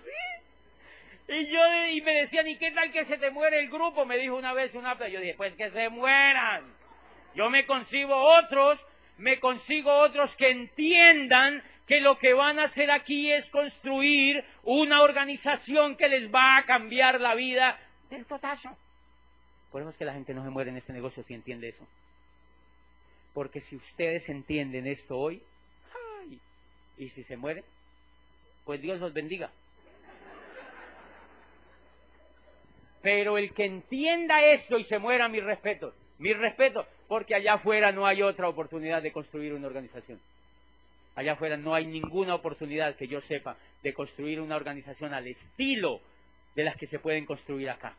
Y 1.29 1.47
yo 1.47 1.87
y 1.91 2.01
me 2.03 2.15
decían, 2.15 2.47
¿y 2.49 2.59
qué 2.59 2.71
tal 2.73 2.91
que 2.93 3.05
se 3.05 3.17
te 3.17 3.31
muere 3.31 3.61
el 3.61 3.71
grupo? 3.71 4.05
Me 4.05 4.19
dijo 4.19 4.37
una 4.37 4.53
vez 4.53 4.75
una 4.75 4.95
yo 5.09 5.21
dije, 5.21 5.35
pues 5.37 5.55
que 5.55 5.71
se 5.71 5.89
mueran. 5.89 6.65
Yo 7.35 7.49
me 7.51 7.65
consigo 7.67 8.15
otros, 8.15 8.85
me 9.19 9.41
consigo 9.41 9.93
otros 9.93 10.37
que 10.37 10.51
entiendan 10.51 11.63
que 11.87 12.01
lo 12.01 12.19
que 12.19 12.35
van 12.35 12.59
a 12.59 12.65
hacer 12.65 12.91
aquí 12.91 13.33
es 13.33 13.49
construir 13.51 14.45
una 14.63 15.03
organización 15.03 15.97
que 15.97 16.09
les 16.09 16.33
va 16.33 16.59
a 16.59 16.65
cambiar 16.65 17.21
la 17.21 17.35
vida 17.35 17.79
del 18.15 18.27
totazo. 18.27 18.77
Por 19.71 19.93
que 19.95 20.05
la 20.05 20.15
gente 20.15 20.35
no 20.35 20.45
se 20.45 20.51
muere 20.51 20.71
en 20.71 20.77
este 20.77 20.93
negocio 20.93 21.23
si 21.25 21.35
entiende 21.35 21.69
eso. 21.69 21.87
Porque 23.33 23.61
si 23.61 23.77
ustedes 23.77 24.29
entienden 24.29 24.87
esto 24.87 25.19
hoy. 25.19 25.43
¿y 26.97 27.09
si 27.09 27.25
se 27.25 27.37
muere? 27.37 27.65
pues 28.65 28.81
Dios 28.81 28.99
los 28.99 29.13
bendiga. 29.13 29.51
Pero 33.03 33.37
el 33.37 33.53
que 33.53 33.65
entienda 33.65 34.43
esto 34.43 34.79
y 34.79 34.85
se 34.85 34.99
muera, 34.99 35.29
mi 35.29 35.41
respeto, 35.41 35.95
mi 36.19 36.33
respeto, 36.33 36.87
porque 37.07 37.35
allá 37.35 37.55
afuera 37.55 37.93
no 37.93 38.07
hay 38.07 38.23
otra 38.23 38.49
oportunidad 38.49 39.03
de 39.03 39.13
construir 39.13 39.53
una 39.53 39.67
organización. 39.67 40.19
Allá 41.15 41.33
afuera 41.33 41.57
no 41.59 41.75
hay 41.75 41.87
ninguna 41.87 42.35
oportunidad 42.35 42.97
que 42.97 43.07
yo 43.07 43.21
sepa 43.23 43.57
de 43.83 43.93
construir 43.93 44.41
una 44.41 44.57
organización 44.57 45.13
al 45.13 45.27
estilo 45.27 46.01
de 46.55 46.65
las 46.65 46.77
que 46.77 46.87
se 46.87 46.99
pueden 46.99 47.27
construir 47.27 47.69
acá. 47.69 47.95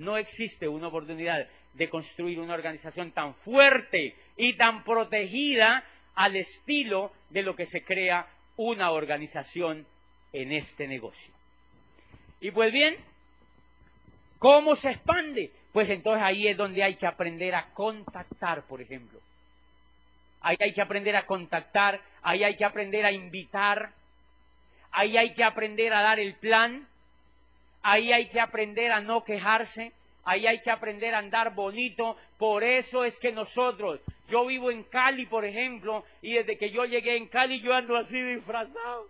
No 0.00 0.16
existe 0.16 0.66
una 0.66 0.88
oportunidad 0.88 1.46
de 1.74 1.90
construir 1.90 2.40
una 2.40 2.54
organización 2.54 3.12
tan 3.12 3.34
fuerte 3.34 4.16
y 4.34 4.54
tan 4.54 4.82
protegida 4.82 5.84
al 6.14 6.36
estilo 6.36 7.12
de 7.28 7.42
lo 7.42 7.54
que 7.54 7.66
se 7.66 7.84
crea 7.84 8.26
una 8.56 8.92
organización 8.92 9.86
en 10.32 10.52
este 10.52 10.88
negocio. 10.88 11.34
Y 12.40 12.50
pues 12.50 12.72
bien, 12.72 12.96
¿cómo 14.38 14.74
se 14.74 14.90
expande? 14.90 15.52
Pues 15.70 15.90
entonces 15.90 16.24
ahí 16.24 16.48
es 16.48 16.56
donde 16.56 16.82
hay 16.82 16.96
que 16.96 17.06
aprender 17.06 17.54
a 17.54 17.66
contactar, 17.74 18.62
por 18.62 18.80
ejemplo. 18.80 19.20
Ahí 20.40 20.56
hay 20.60 20.72
que 20.72 20.80
aprender 20.80 21.14
a 21.14 21.26
contactar, 21.26 22.00
ahí 22.22 22.42
hay 22.42 22.56
que 22.56 22.64
aprender 22.64 23.04
a 23.04 23.12
invitar, 23.12 23.92
ahí 24.92 25.18
hay 25.18 25.34
que 25.34 25.44
aprender 25.44 25.92
a 25.92 26.00
dar 26.00 26.18
el 26.18 26.36
plan, 26.36 26.88
ahí 27.82 28.12
hay 28.12 28.28
que 28.28 28.40
aprender 28.40 28.92
a 28.92 29.00
no 29.00 29.24
quejarse, 29.24 29.92
ahí 30.24 30.46
hay 30.46 30.60
que 30.60 30.70
aprender 30.70 31.14
a 31.14 31.18
andar 31.18 31.54
bonito. 31.54 32.16
Por 32.38 32.64
eso 32.64 33.04
es 33.04 33.18
que 33.18 33.32
nosotros, 33.32 34.00
yo 34.28 34.46
vivo 34.46 34.70
en 34.70 34.84
Cali, 34.84 35.26
por 35.26 35.44
ejemplo, 35.44 36.04
y 36.22 36.34
desde 36.34 36.56
que 36.56 36.70
yo 36.70 36.84
llegué 36.84 37.16
en 37.16 37.28
Cali 37.28 37.60
yo 37.60 37.74
ando 37.74 37.96
así 37.96 38.22
disfrazado. 38.22 39.08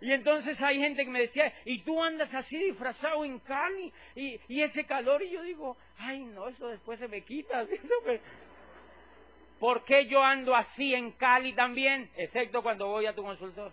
Y 0.00 0.12
entonces 0.12 0.60
hay 0.62 0.78
gente 0.78 1.04
que 1.04 1.10
me 1.10 1.20
decía, 1.20 1.52
y 1.66 1.80
tú 1.80 2.02
andas 2.02 2.32
así 2.32 2.56
disfrazado 2.56 3.24
en 3.24 3.38
Cali, 3.40 3.92
y, 4.14 4.62
ese 4.62 4.84
calor, 4.84 5.22
y 5.22 5.30
yo 5.30 5.42
digo, 5.42 5.76
ay 5.98 6.20
no, 6.20 6.48
eso 6.48 6.68
después 6.68 6.98
se 6.98 7.08
me 7.08 7.20
quita. 7.20 7.66
¿Por 9.60 9.84
qué 9.84 10.06
yo 10.06 10.22
ando 10.22 10.56
así 10.56 10.94
en 10.94 11.12
Cali 11.12 11.52
también? 11.52 12.10
Excepto 12.16 12.62
cuando 12.62 12.86
voy 12.86 13.04
a 13.04 13.14
tu 13.14 13.22
consultor. 13.22 13.72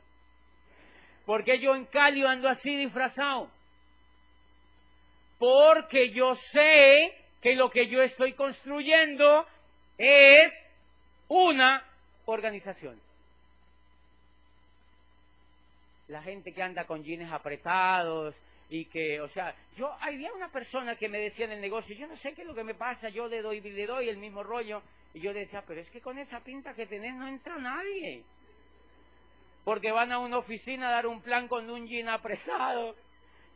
¿Por 1.26 1.46
qué 1.46 1.60
yo 1.60 1.76
en 1.76 1.86
Cali 1.86 2.26
ando 2.26 2.50
así 2.50 2.76
disfrazado? 2.76 3.50
Porque 5.38 6.12
yo 6.12 6.36
sé 6.36 7.14
que 7.42 7.56
lo 7.56 7.70
que 7.70 7.88
yo 7.88 8.02
estoy 8.02 8.34
construyendo 8.34 9.46
es 9.98 10.52
una 11.28 11.84
organización. 12.26 13.00
La 16.08 16.22
gente 16.22 16.54
que 16.54 16.64
anda 16.64 16.86
con 16.86 17.04
jeans 17.04 17.32
apretados 17.32 18.36
y 18.70 18.86
que, 18.86 19.22
o 19.22 19.30
sea, 19.30 19.56
yo 19.78 19.92
había 20.02 20.34
una 20.34 20.50
persona 20.50 20.96
que 20.96 21.10
me 21.10 21.20
decía 21.20 21.46
en 21.46 21.54
el 21.54 21.62
negocio, 21.62 21.96
yo 21.96 22.08
no 22.08 22.18
sé 22.18 22.34
qué 22.34 22.42
es 22.42 22.48
lo 22.48 22.56
que 22.56 22.64
me 22.64 22.76
pasa, 22.76 23.10
yo 23.10 23.28
le 23.28 23.42
doy, 23.42 23.62
le 23.62 23.86
doy 23.86 24.10
el 24.10 24.18
mismo 24.18 24.44
rollo 24.44 24.82
y 25.14 25.20
yo 25.20 25.34
decía, 25.34 25.64
pero 25.68 25.82
es 25.82 25.90
que 25.90 26.02
con 26.02 26.18
esa 26.18 26.40
pinta 26.42 26.74
que 26.74 26.86
tenés 26.86 27.16
no 27.16 27.28
entra 27.28 27.58
nadie. 27.58 28.24
Porque 29.64 29.92
van 29.92 30.12
a 30.12 30.20
una 30.20 30.38
oficina 30.38 30.88
a 30.88 30.92
dar 30.92 31.08
un 31.08 31.22
plan 31.22 31.48
con 31.48 31.70
un 31.70 31.88
jean 31.88 32.10
apretado 32.10 32.96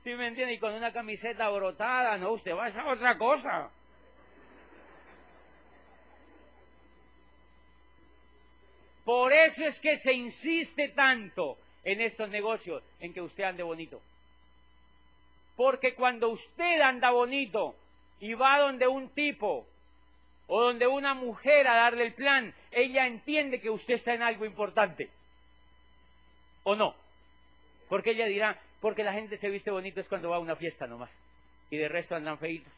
¿Sí 0.03 0.13
me 0.15 0.27
entiende? 0.27 0.53
Y 0.53 0.59
con 0.59 0.73
una 0.73 0.91
camiseta 0.91 1.49
brotada, 1.49 2.17
no, 2.17 2.31
usted 2.31 2.55
va 2.55 2.67
a 2.67 2.91
otra 2.91 3.17
cosa. 3.17 3.69
Por 9.03 9.33
eso 9.33 9.63
es 9.65 9.79
que 9.79 9.97
se 9.97 10.13
insiste 10.13 10.89
tanto 10.89 11.57
en 11.83 12.01
estos 12.01 12.29
negocios, 12.29 12.83
en 12.99 13.13
que 13.13 13.21
usted 13.21 13.43
ande 13.43 13.63
bonito. 13.63 14.01
Porque 15.55 15.93
cuando 15.95 16.29
usted 16.29 16.81
anda 16.81 17.11
bonito 17.11 17.75
y 18.19 18.33
va 18.33 18.59
donde 18.59 18.87
un 18.87 19.09
tipo 19.09 19.67
o 20.47 20.61
donde 20.61 20.87
una 20.87 21.13
mujer 21.13 21.67
a 21.67 21.75
darle 21.75 22.07
el 22.07 22.13
plan, 22.13 22.53
ella 22.71 23.05
entiende 23.07 23.61
que 23.61 23.69
usted 23.69 23.95
está 23.95 24.13
en 24.13 24.21
algo 24.21 24.45
importante. 24.45 25.09
¿O 26.63 26.75
no? 26.75 26.95
Porque 27.89 28.11
ella 28.11 28.25
dirá, 28.25 28.59
porque 28.81 29.03
la 29.03 29.13
gente 29.13 29.37
se 29.37 29.49
viste 29.49 29.69
bonito 29.69 30.01
es 30.01 30.07
cuando 30.07 30.29
va 30.29 30.37
a 30.37 30.39
una 30.39 30.55
fiesta 30.55 30.87
nomás. 30.87 31.11
Y 31.69 31.77
de 31.77 31.87
resto 31.87 32.15
andan 32.15 32.39
feitos. 32.39 32.73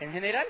En 0.00 0.12
general. 0.12 0.46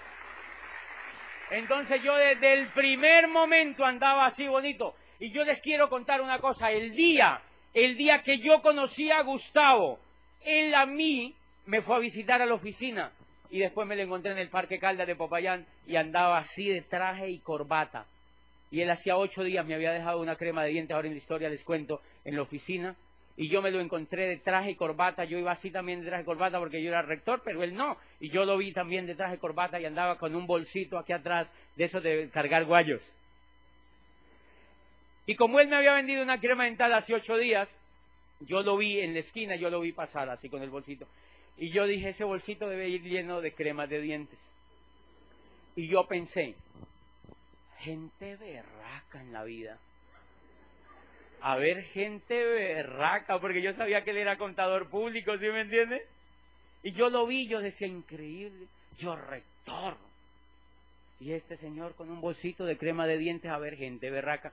Entonces 1.50 2.02
yo 2.02 2.16
desde 2.16 2.54
el 2.54 2.68
primer 2.68 3.28
momento 3.28 3.84
andaba 3.84 4.26
así 4.26 4.48
bonito. 4.48 4.94
Y 5.20 5.30
yo 5.30 5.44
les 5.44 5.60
quiero 5.60 5.90
contar 5.90 6.22
una 6.22 6.38
cosa. 6.40 6.72
El 6.72 6.92
día, 6.92 7.42
el 7.74 7.96
día 7.98 8.22
que 8.22 8.38
yo 8.38 8.62
conocí 8.62 9.10
a 9.10 9.20
Gustavo, 9.22 10.00
él 10.40 10.74
a 10.74 10.86
mí 10.86 11.34
me 11.66 11.82
fue 11.82 11.96
a 11.96 11.98
visitar 11.98 12.40
a 12.40 12.46
la 12.46 12.54
oficina. 12.54 13.12
Y 13.50 13.58
después 13.58 13.86
me 13.86 13.96
lo 13.96 14.02
encontré 14.02 14.32
en 14.32 14.38
el 14.38 14.48
Parque 14.48 14.78
Caldas 14.78 15.06
de 15.06 15.14
Popayán 15.14 15.66
y 15.86 15.96
andaba 15.96 16.38
así 16.38 16.70
de 16.70 16.80
traje 16.80 17.28
y 17.28 17.38
corbata. 17.40 18.06
Y 18.70 18.80
él 18.80 18.90
hacía 18.90 19.18
ocho 19.18 19.44
días 19.44 19.66
me 19.66 19.74
había 19.74 19.92
dejado 19.92 20.20
una 20.20 20.36
crema 20.36 20.64
de 20.64 20.70
dientes, 20.70 20.94
ahora 20.94 21.08
en 21.08 21.12
la 21.12 21.18
historia 21.18 21.50
les 21.50 21.62
cuento, 21.62 22.00
en 22.24 22.36
la 22.36 22.42
oficina 22.42 22.96
y 23.42 23.48
yo 23.48 23.60
me 23.60 23.72
lo 23.72 23.80
encontré 23.80 24.28
de 24.28 24.36
traje 24.36 24.70
y 24.70 24.74
corbata, 24.76 25.24
yo 25.24 25.36
iba 25.36 25.50
así 25.50 25.72
también 25.72 26.00
de 26.00 26.06
traje 26.06 26.22
y 26.22 26.26
corbata 26.26 26.60
porque 26.60 26.80
yo 26.80 26.90
era 26.90 27.02
rector, 27.02 27.42
pero 27.44 27.64
él 27.64 27.74
no, 27.74 27.96
y 28.20 28.30
yo 28.30 28.44
lo 28.44 28.56
vi 28.56 28.72
también 28.72 29.04
de 29.04 29.16
traje 29.16 29.34
y 29.34 29.38
corbata 29.38 29.80
y 29.80 29.84
andaba 29.84 30.16
con 30.16 30.36
un 30.36 30.46
bolsito 30.46 30.96
aquí 30.96 31.12
atrás 31.12 31.50
de 31.74 31.86
eso 31.86 32.00
de 32.00 32.30
cargar 32.30 32.66
guayos. 32.66 33.02
Y 35.26 35.34
como 35.34 35.58
él 35.58 35.66
me 35.66 35.74
había 35.74 35.92
vendido 35.94 36.22
una 36.22 36.38
crema 36.38 36.66
dental 36.66 36.94
hace 36.94 37.14
ocho 37.14 37.36
días, 37.36 37.68
yo 38.38 38.62
lo 38.62 38.76
vi 38.76 39.00
en 39.00 39.12
la 39.12 39.18
esquina, 39.18 39.56
yo 39.56 39.70
lo 39.70 39.80
vi 39.80 39.90
pasar 39.90 40.28
así 40.30 40.48
con 40.48 40.62
el 40.62 40.70
bolsito. 40.70 41.08
Y 41.56 41.72
yo 41.72 41.84
dije, 41.84 42.10
ese 42.10 42.22
bolsito 42.22 42.68
debe 42.68 42.90
ir 42.90 43.02
lleno 43.02 43.40
de 43.40 43.54
cremas 43.54 43.90
de 43.90 44.02
dientes. 44.02 44.38
Y 45.74 45.88
yo 45.88 46.06
pensé, 46.06 46.54
gente 47.78 48.36
berraca 48.36 49.20
en 49.20 49.32
la 49.32 49.42
vida 49.42 49.80
a 51.42 51.56
ver 51.56 51.82
gente 51.86 52.44
berraca, 52.44 53.40
porque 53.40 53.62
yo 53.62 53.74
sabía 53.74 54.04
que 54.04 54.10
él 54.10 54.18
era 54.18 54.38
contador 54.38 54.88
público, 54.88 55.36
¿sí 55.38 55.46
me 55.46 55.62
entiende? 55.62 56.06
Y 56.84 56.92
yo 56.92 57.10
lo 57.10 57.26
vi, 57.26 57.48
yo 57.48 57.60
decía, 57.60 57.88
increíble, 57.88 58.66
yo 58.98 59.16
rector. 59.16 59.96
Y 61.20 61.32
este 61.32 61.56
señor 61.56 61.94
con 61.96 62.10
un 62.10 62.20
bolsito 62.20 62.64
de 62.64 62.78
crema 62.78 63.06
de 63.06 63.18
dientes, 63.18 63.50
a 63.50 63.58
ver 63.58 63.76
gente 63.76 64.08
berraca, 64.10 64.52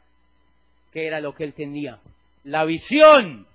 que 0.91 1.05
era 1.05 1.19
lo 1.19 1.35
que 1.35 1.43
él 1.43 1.53
tenía, 1.53 1.99
la 2.43 2.65
visión. 2.65 3.45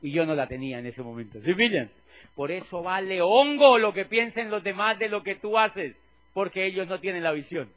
Y 0.00 0.12
yo 0.12 0.24
no 0.24 0.36
la 0.36 0.46
tenía 0.46 0.78
en 0.78 0.86
ese 0.86 1.02
momento, 1.02 1.40
¿sí 1.42 1.54
pillan? 1.54 1.90
Por 2.36 2.52
eso 2.52 2.82
vale 2.82 3.20
hongo 3.20 3.78
lo 3.78 3.92
que 3.92 4.04
piensen 4.04 4.48
los 4.48 4.62
demás 4.62 4.96
de 4.98 5.08
lo 5.08 5.24
que 5.24 5.34
tú 5.34 5.58
haces, 5.58 5.96
porque 6.34 6.66
ellos 6.66 6.86
no 6.86 7.00
tienen 7.00 7.24
la 7.24 7.32
visión. 7.32 7.68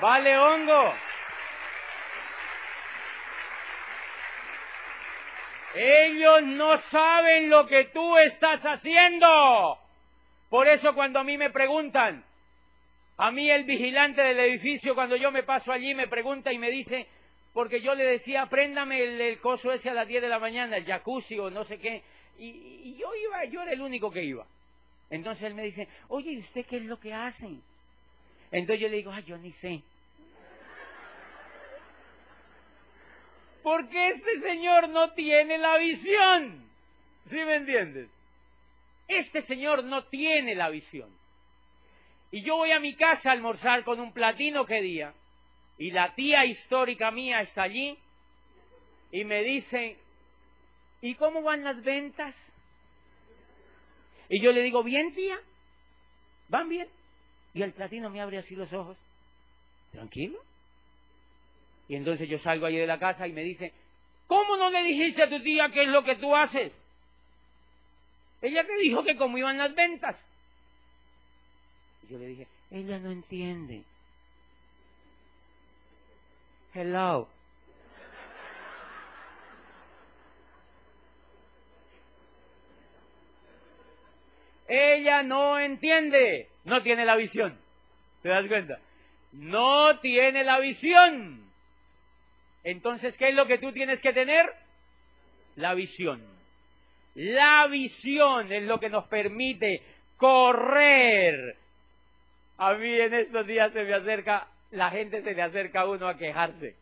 Vale 0.00 0.38
hongo. 0.38 0.94
Ellos 5.82 6.42
no 6.42 6.76
saben 6.76 7.48
lo 7.48 7.66
que 7.66 7.86
tú 7.86 8.18
estás 8.18 8.60
haciendo. 8.62 9.78
Por 10.50 10.68
eso 10.68 10.94
cuando 10.94 11.20
a 11.20 11.24
mí 11.24 11.38
me 11.38 11.48
preguntan, 11.48 12.22
a 13.16 13.30
mí 13.30 13.50
el 13.50 13.64
vigilante 13.64 14.20
del 14.20 14.40
edificio, 14.40 14.94
cuando 14.94 15.16
yo 15.16 15.30
me 15.30 15.42
paso 15.42 15.72
allí, 15.72 15.94
me 15.94 16.06
pregunta 16.06 16.52
y 16.52 16.58
me 16.58 16.70
dice, 16.70 17.06
porque 17.54 17.80
yo 17.80 17.94
le 17.94 18.04
decía, 18.04 18.44
préndame 18.44 19.02
el, 19.02 19.40
coso 19.40 19.72
ese 19.72 19.88
a 19.88 19.94
las 19.94 20.06
10 20.06 20.20
de 20.20 20.28
la 20.28 20.38
mañana, 20.38 20.76
el 20.76 20.84
jacuzzi 20.84 21.38
o 21.38 21.48
no 21.48 21.64
sé 21.64 21.78
qué, 21.78 22.02
y, 22.38 22.48
y, 22.48 22.96
yo 22.98 23.08
iba, 23.14 23.46
yo 23.46 23.62
era 23.62 23.72
el 23.72 23.80
único 23.80 24.10
que 24.10 24.22
iba. 24.22 24.46
Entonces 25.08 25.44
él 25.44 25.54
me 25.54 25.62
dice, 25.62 25.88
oye, 26.08 26.32
¿y 26.32 26.38
usted 26.40 26.66
qué 26.66 26.76
es 26.76 26.84
lo 26.84 27.00
que 27.00 27.14
hacen? 27.14 27.62
Entonces 28.52 28.80
yo 28.82 28.88
le 28.88 28.96
digo, 28.96 29.12
ay, 29.12 29.24
yo 29.24 29.38
ni 29.38 29.52
sé. 29.52 29.80
Porque 33.62 34.08
este 34.08 34.40
señor 34.40 34.88
no 34.88 35.12
tiene 35.12 35.58
la 35.58 35.76
visión. 35.78 36.68
¿Sí 37.28 37.36
me 37.36 37.56
entiendes? 37.56 38.08
Este 39.08 39.42
señor 39.42 39.84
no 39.84 40.04
tiene 40.04 40.54
la 40.54 40.70
visión. 40.70 41.10
Y 42.30 42.42
yo 42.42 42.56
voy 42.56 42.70
a 42.72 42.80
mi 42.80 42.94
casa 42.94 43.30
a 43.30 43.32
almorzar 43.32 43.84
con 43.84 44.00
un 44.00 44.12
platino 44.12 44.64
que 44.64 44.80
día. 44.80 45.12
Y 45.78 45.90
la 45.90 46.14
tía 46.14 46.44
histórica 46.44 47.10
mía 47.10 47.40
está 47.40 47.62
allí. 47.62 47.98
Y 49.12 49.24
me 49.24 49.42
dice, 49.42 49.96
¿y 51.00 51.14
cómo 51.16 51.42
van 51.42 51.64
las 51.64 51.82
ventas? 51.82 52.36
Y 54.28 54.40
yo 54.40 54.52
le 54.52 54.62
digo, 54.62 54.84
bien 54.84 55.12
tía, 55.12 55.38
van 56.48 56.68
bien. 56.68 56.88
Y 57.52 57.62
el 57.62 57.72
platino 57.72 58.10
me 58.10 58.20
abre 58.20 58.38
así 58.38 58.54
los 58.54 58.72
ojos. 58.72 58.96
Tranquilo. 59.90 60.40
Y 61.90 61.96
entonces 61.96 62.28
yo 62.28 62.38
salgo 62.38 62.66
allí 62.66 62.76
de 62.76 62.86
la 62.86 63.00
casa 63.00 63.26
y 63.26 63.32
me 63.32 63.42
dice, 63.42 63.72
¿cómo 64.28 64.56
no 64.56 64.70
le 64.70 64.84
dijiste 64.84 65.24
a 65.24 65.28
tu 65.28 65.42
tía 65.42 65.70
qué 65.72 65.82
es 65.82 65.88
lo 65.88 66.04
que 66.04 66.14
tú 66.14 66.36
haces? 66.36 66.70
Ella 68.40 68.64
te 68.64 68.76
dijo 68.76 69.02
que 69.02 69.16
cómo 69.16 69.36
iban 69.36 69.58
las 69.58 69.74
ventas. 69.74 70.16
Yo 72.08 72.16
le 72.16 72.28
dije, 72.28 72.46
ella 72.70 73.00
no 73.00 73.10
entiende. 73.10 73.82
Hello. 76.74 77.28
Ella 84.68 85.24
no 85.24 85.58
entiende, 85.58 86.50
no 86.62 86.84
tiene 86.84 87.04
la 87.04 87.16
visión. 87.16 87.58
¿Te 88.22 88.28
das 88.28 88.46
cuenta? 88.46 88.78
No 89.32 89.98
tiene 89.98 90.44
la 90.44 90.60
visión. 90.60 91.49
Entonces, 92.64 93.16
¿qué 93.16 93.28
es 93.28 93.34
lo 93.34 93.46
que 93.46 93.58
tú 93.58 93.72
tienes 93.72 94.02
que 94.02 94.12
tener? 94.12 94.50
La 95.56 95.74
visión. 95.74 96.22
La 97.14 97.66
visión 97.66 98.52
es 98.52 98.62
lo 98.64 98.78
que 98.78 98.90
nos 98.90 99.06
permite 99.08 99.82
correr. 100.16 101.56
A 102.58 102.74
mí 102.74 102.92
en 102.92 103.14
estos 103.14 103.46
días 103.46 103.72
se 103.72 103.82
me 103.82 103.94
acerca, 103.94 104.46
la 104.70 104.90
gente 104.90 105.22
se 105.22 105.32
le 105.32 105.42
acerca 105.42 105.80
a 105.80 105.88
uno 105.88 106.06
a 106.06 106.16
quejarse. 106.16 106.76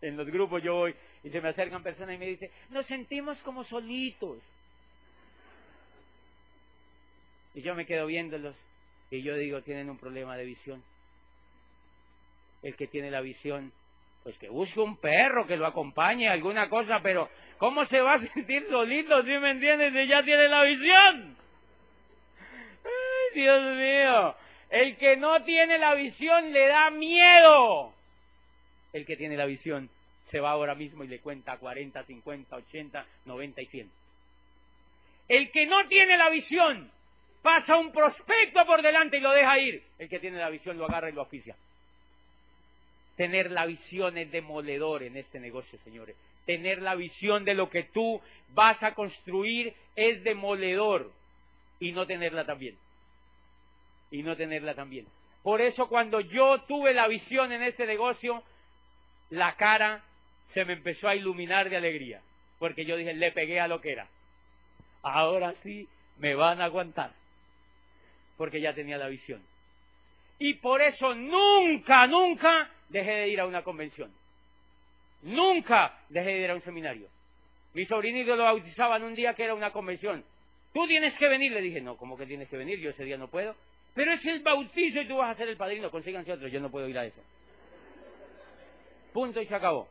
En 0.00 0.16
los 0.16 0.26
grupos 0.26 0.62
yo 0.62 0.74
voy 0.74 0.94
y 1.22 1.30
se 1.30 1.40
me 1.40 1.48
acercan 1.48 1.82
personas 1.82 2.16
y 2.16 2.18
me 2.18 2.26
dicen, 2.26 2.50
nos 2.70 2.84
sentimos 2.86 3.40
como 3.42 3.62
solitos. 3.62 4.38
Y 7.54 7.62
yo 7.62 7.74
me 7.74 7.86
quedo 7.86 8.06
viéndolos 8.06 8.56
y 9.10 9.22
yo 9.22 9.36
digo, 9.36 9.62
tienen 9.62 9.88
un 9.88 9.98
problema 9.98 10.36
de 10.36 10.44
visión. 10.44 10.82
El 12.62 12.76
que 12.76 12.86
tiene 12.86 13.10
la 13.10 13.20
visión, 13.20 13.72
pues 14.22 14.38
que 14.38 14.48
busque 14.48 14.80
un 14.80 14.96
perro 14.96 15.46
que 15.46 15.56
lo 15.56 15.66
acompañe, 15.66 16.28
alguna 16.28 16.68
cosa, 16.68 17.00
pero 17.02 17.28
¿cómo 17.58 17.84
se 17.84 18.00
va 18.00 18.14
a 18.14 18.18
sentir 18.34 18.64
solito, 18.64 19.22
si 19.22 19.38
me 19.38 19.50
entiendes, 19.50 19.92
si 19.92 20.06
ya 20.06 20.22
tiene 20.22 20.48
la 20.48 20.62
visión? 20.62 21.36
Ay, 22.84 23.40
Dios 23.40 23.76
mío. 23.76 24.34
El 24.70 24.96
que 24.96 25.16
no 25.16 25.42
tiene 25.42 25.78
la 25.78 25.94
visión 25.94 26.52
le 26.52 26.66
da 26.68 26.90
miedo. 26.90 27.92
El 28.92 29.04
que 29.04 29.16
tiene 29.16 29.36
la 29.36 29.46
visión 29.46 29.90
se 30.26 30.40
va 30.40 30.50
ahora 30.50 30.74
mismo 30.74 31.04
y 31.04 31.08
le 31.08 31.20
cuenta 31.20 31.58
40, 31.58 32.04
50, 32.04 32.56
80, 32.56 33.06
90 33.26 33.62
y 33.62 33.66
100. 33.66 33.90
El 35.28 35.50
que 35.50 35.66
no 35.66 35.86
tiene 35.88 36.16
la 36.16 36.30
visión 36.30 36.90
pasa 37.42 37.76
un 37.76 37.92
prospecto 37.92 38.64
por 38.64 38.82
delante 38.82 39.18
y 39.18 39.20
lo 39.20 39.32
deja 39.32 39.58
ir. 39.58 39.82
El 39.98 40.08
que 40.08 40.20
tiene 40.20 40.38
la 40.38 40.48
visión 40.48 40.78
lo 40.78 40.86
agarra 40.86 41.10
y 41.10 41.12
lo 41.12 41.22
oficia. 41.22 41.56
Tener 43.16 43.50
la 43.50 43.66
visión 43.66 44.16
es 44.18 44.30
demoledor 44.30 45.02
en 45.02 45.16
este 45.16 45.38
negocio, 45.38 45.78
señores. 45.84 46.16
Tener 46.46 46.82
la 46.82 46.94
visión 46.94 47.44
de 47.44 47.54
lo 47.54 47.68
que 47.68 47.84
tú 47.84 48.20
vas 48.54 48.82
a 48.82 48.94
construir 48.94 49.74
es 49.96 50.24
demoledor. 50.24 51.12
Y 51.78 51.92
no 51.92 52.06
tenerla 52.06 52.44
también. 52.44 52.76
Y 54.10 54.22
no 54.22 54.36
tenerla 54.36 54.74
también. 54.74 55.06
Por 55.42 55.60
eso 55.60 55.88
cuando 55.88 56.20
yo 56.20 56.62
tuve 56.62 56.94
la 56.94 57.08
visión 57.08 57.52
en 57.52 57.62
este 57.62 57.86
negocio, 57.86 58.42
la 59.30 59.56
cara 59.56 60.02
se 60.48 60.64
me 60.64 60.74
empezó 60.74 61.08
a 61.08 61.16
iluminar 61.16 61.68
de 61.68 61.76
alegría. 61.76 62.20
Porque 62.58 62.84
yo 62.84 62.96
dije, 62.96 63.14
le 63.14 63.32
pegué 63.32 63.60
a 63.60 63.68
lo 63.68 63.80
que 63.80 63.92
era. 63.92 64.06
Ahora 65.02 65.52
sí 65.62 65.88
me 66.18 66.34
van 66.34 66.60
a 66.60 66.66
aguantar 66.66 67.12
porque 68.42 68.60
ya 68.60 68.74
tenía 68.74 68.98
la 68.98 69.06
visión. 69.06 69.40
Y 70.40 70.54
por 70.54 70.82
eso 70.82 71.14
nunca, 71.14 72.08
nunca 72.08 72.68
dejé 72.92 73.12
de 73.12 73.28
ir 73.28 73.40
a 73.40 73.46
una 73.46 73.62
convención. 73.62 74.12
Nunca 75.22 75.98
dejé 76.08 76.30
de 76.30 76.44
ir 76.44 76.50
a 76.50 76.54
un 76.54 76.62
seminario. 76.62 77.08
Mi 77.74 77.86
sobrinito 77.86 78.36
lo 78.36 78.44
bautizaban 78.44 79.02
un 79.02 79.14
día 79.14 79.34
que 79.34 79.44
era 79.44 79.54
una 79.54 79.72
convención. 79.72 80.22
Tú 80.72 80.86
tienes 80.86 81.16
que 81.18 81.28
venir, 81.28 81.52
le 81.52 81.60
dije, 81.60 81.80
no, 81.80 81.96
¿cómo 81.96 82.16
que 82.16 82.26
tienes 82.26 82.48
que 82.48 82.56
venir? 82.56 82.78
Yo 82.78 82.90
ese 82.90 83.04
día 83.04 83.16
no 83.16 83.28
puedo. 83.28 83.54
Pero 83.94 84.12
es 84.12 84.24
el 84.26 84.40
bautizo 84.40 85.00
y 85.00 85.08
tú 85.08 85.16
vas 85.16 85.30
a 85.30 85.38
ser 85.38 85.48
el 85.48 85.56
padrino, 85.56 85.90
consíganse 85.90 86.32
otro, 86.32 86.48
yo 86.48 86.60
no 86.60 86.70
puedo 86.70 86.88
ir 86.88 86.98
a 86.98 87.04
eso. 87.04 87.20
Punto 89.12 89.40
y 89.40 89.46
se 89.46 89.54
acabó. 89.54 89.88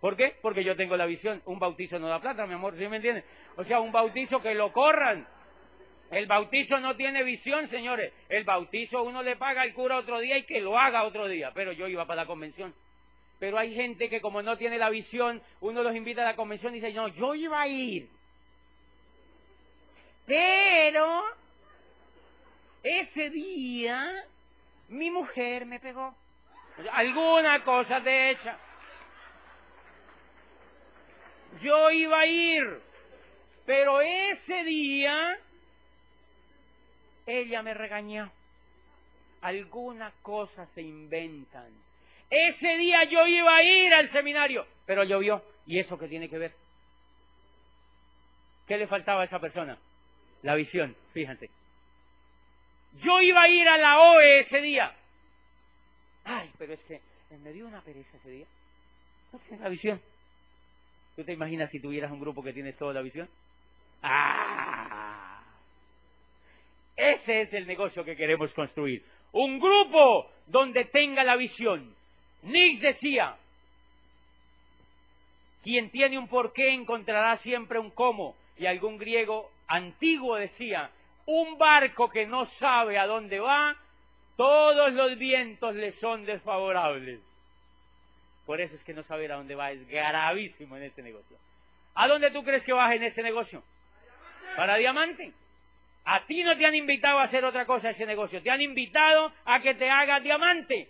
¿Por 0.00 0.16
qué? 0.16 0.34
Porque 0.40 0.64
yo 0.64 0.74
tengo 0.74 0.96
la 0.96 1.06
visión. 1.06 1.42
Un 1.44 1.58
bautizo 1.58 1.98
no 1.98 2.08
da 2.08 2.20
plata, 2.20 2.46
mi 2.46 2.54
amor, 2.54 2.76
¿sí 2.76 2.86
me 2.88 2.96
entiendes? 2.96 3.24
O 3.56 3.64
sea, 3.64 3.80
un 3.80 3.92
bautizo 3.92 4.40
que 4.40 4.54
lo 4.54 4.72
corran, 4.72 5.26
el 6.12 6.26
bautizo 6.26 6.78
no 6.78 6.94
tiene 6.94 7.24
visión, 7.24 7.66
señores. 7.68 8.12
El 8.28 8.44
bautizo 8.44 9.02
uno 9.02 9.22
le 9.22 9.36
paga 9.36 9.62
al 9.62 9.72
cura 9.72 9.96
otro 9.96 10.20
día 10.20 10.36
y 10.36 10.44
que 10.44 10.60
lo 10.60 10.78
haga 10.78 11.04
otro 11.04 11.26
día. 11.26 11.52
Pero 11.54 11.72
yo 11.72 11.88
iba 11.88 12.04
para 12.04 12.22
la 12.22 12.26
convención. 12.26 12.74
Pero 13.38 13.58
hay 13.58 13.74
gente 13.74 14.10
que 14.10 14.20
como 14.20 14.42
no 14.42 14.58
tiene 14.58 14.76
la 14.76 14.90
visión, 14.90 15.42
uno 15.62 15.82
los 15.82 15.96
invita 15.96 16.20
a 16.20 16.26
la 16.26 16.36
convención 16.36 16.74
y 16.74 16.80
dice, 16.80 16.92
no, 16.92 17.08
yo 17.08 17.34
iba 17.34 17.62
a 17.62 17.66
ir. 17.66 18.10
Pero 20.26 21.22
ese 22.82 23.30
día 23.30 24.12
mi 24.88 25.10
mujer 25.10 25.64
me 25.64 25.80
pegó. 25.80 26.14
Alguna 26.92 27.64
cosa 27.64 28.00
de 28.00 28.32
hecha. 28.32 28.58
Yo 31.62 31.90
iba 31.90 32.20
a 32.20 32.26
ir, 32.26 32.82
pero 33.64 34.02
ese 34.02 34.62
día 34.64 35.38
ella 37.26 37.62
me 37.62 37.74
regañó. 37.74 38.30
Algunas 39.40 40.12
cosas 40.22 40.68
se 40.74 40.82
inventan. 40.82 41.70
Ese 42.30 42.76
día 42.76 43.04
yo 43.04 43.26
iba 43.26 43.56
a 43.56 43.62
ir 43.62 43.92
al 43.92 44.08
seminario, 44.08 44.66
pero 44.86 45.04
llovió. 45.04 45.42
¿Y 45.66 45.78
eso 45.78 45.98
qué 45.98 46.08
tiene 46.08 46.28
que 46.28 46.38
ver? 46.38 46.54
¿Qué 48.66 48.78
le 48.78 48.86
faltaba 48.86 49.22
a 49.22 49.24
esa 49.24 49.38
persona? 49.38 49.76
La 50.42 50.54
visión, 50.54 50.96
fíjate. 51.12 51.50
Yo 53.02 53.20
iba 53.20 53.42
a 53.42 53.48
ir 53.48 53.68
a 53.68 53.76
la 53.76 54.00
OE 54.00 54.40
ese 54.40 54.60
día. 54.60 54.94
Ay, 56.24 56.50
pero 56.58 56.74
es 56.74 56.80
que 56.80 57.00
me 57.42 57.52
dio 57.52 57.66
una 57.66 57.80
pereza 57.80 58.16
ese 58.16 58.30
día. 58.30 58.46
No 59.32 59.38
tienes 59.40 59.60
la 59.60 59.68
visión. 59.68 60.00
¿Tú 61.16 61.24
te 61.24 61.32
imaginas 61.32 61.70
si 61.70 61.80
tuvieras 61.80 62.10
un 62.10 62.20
grupo 62.20 62.42
que 62.42 62.52
tiene 62.52 62.72
toda 62.72 62.94
la 62.94 63.02
visión? 63.02 63.28
¡Ah! 64.02 64.71
Ese 67.02 67.40
es 67.40 67.52
el 67.52 67.66
negocio 67.66 68.04
que 68.04 68.14
queremos 68.14 68.52
construir. 68.54 69.04
Un 69.32 69.58
grupo 69.58 70.30
donde 70.46 70.84
tenga 70.84 71.24
la 71.24 71.34
visión. 71.34 71.92
Nix 72.42 72.80
decía, 72.80 73.36
quien 75.64 75.90
tiene 75.90 76.16
un 76.16 76.28
porqué 76.28 76.72
encontrará 76.72 77.36
siempre 77.38 77.80
un 77.80 77.90
cómo. 77.90 78.36
Y 78.56 78.66
algún 78.66 78.98
griego 78.98 79.50
antiguo 79.66 80.36
decía, 80.36 80.90
un 81.26 81.58
barco 81.58 82.08
que 82.08 82.24
no 82.24 82.44
sabe 82.44 82.98
a 82.98 83.08
dónde 83.08 83.40
va, 83.40 83.74
todos 84.36 84.92
los 84.92 85.18
vientos 85.18 85.74
le 85.74 85.90
son 85.90 86.24
desfavorables. 86.24 87.20
Por 88.46 88.60
eso 88.60 88.76
es 88.76 88.84
que 88.84 88.94
no 88.94 89.02
saber 89.02 89.32
a 89.32 89.36
dónde 89.36 89.56
va 89.56 89.72
es 89.72 89.88
gravísimo 89.88 90.76
en 90.76 90.84
este 90.84 91.02
negocio. 91.02 91.36
¿A 91.96 92.06
dónde 92.06 92.30
tú 92.30 92.44
crees 92.44 92.64
que 92.64 92.72
vas 92.72 92.94
en 92.94 93.02
este 93.02 93.24
negocio? 93.24 93.64
¿Para 94.56 94.76
diamante? 94.76 95.32
A 96.04 96.26
ti 96.26 96.42
no 96.42 96.56
te 96.56 96.66
han 96.66 96.74
invitado 96.74 97.18
a 97.18 97.24
hacer 97.24 97.44
otra 97.44 97.64
cosa 97.64 97.90
ese 97.90 98.06
negocio, 98.06 98.42
te 98.42 98.50
han 98.50 98.60
invitado 98.60 99.32
a 99.44 99.60
que 99.60 99.74
te 99.74 99.88
hagas 99.88 100.22
diamante. 100.22 100.88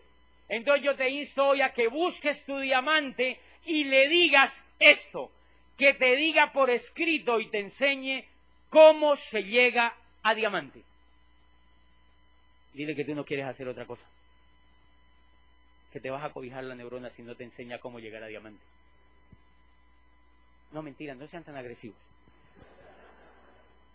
Entonces 0.49 0.85
yo 0.85 0.97
te 0.97 1.09
insto 1.09 1.47
hoy 1.47 1.61
a 1.61 1.73
que 1.73 1.89
busques 1.89 2.45
tu 2.45 2.59
diamante 2.59 3.39
y 3.65 3.85
le 3.85 4.09
digas 4.09 4.53
esto, 4.79 5.31
que 5.77 5.95
te 5.95 6.17
diga 6.17 6.53
por 6.53 6.71
escrito 6.71 7.41
y 7.41 7.49
te 7.51 7.59
enseñe 7.59 8.25
cómo 8.71 9.17
se 9.17 9.43
llega 9.45 9.95
a 10.23 10.35
diamante. 10.35 10.83
Dile 12.73 12.95
que 12.95 13.05
tú 13.05 13.15
no 13.15 13.25
quieres 13.25 13.47
hacer 13.47 13.69
otra 13.69 13.87
cosa. 13.87 14.05
Que 15.93 16.01
te 16.01 16.11
vas 16.11 16.25
a 16.25 16.31
cobijar 16.31 16.65
la 16.65 16.75
neurona 16.75 17.11
si 17.11 17.23
no 17.23 17.35
te 17.35 17.45
enseña 17.45 17.79
cómo 17.79 17.99
llegar 17.99 18.23
a 18.23 18.29
diamante. 18.29 18.63
No, 20.73 20.83
mentira, 20.83 21.15
no 21.15 21.27
sean 21.29 21.45
tan 21.45 21.57
agresivos. 21.57 21.99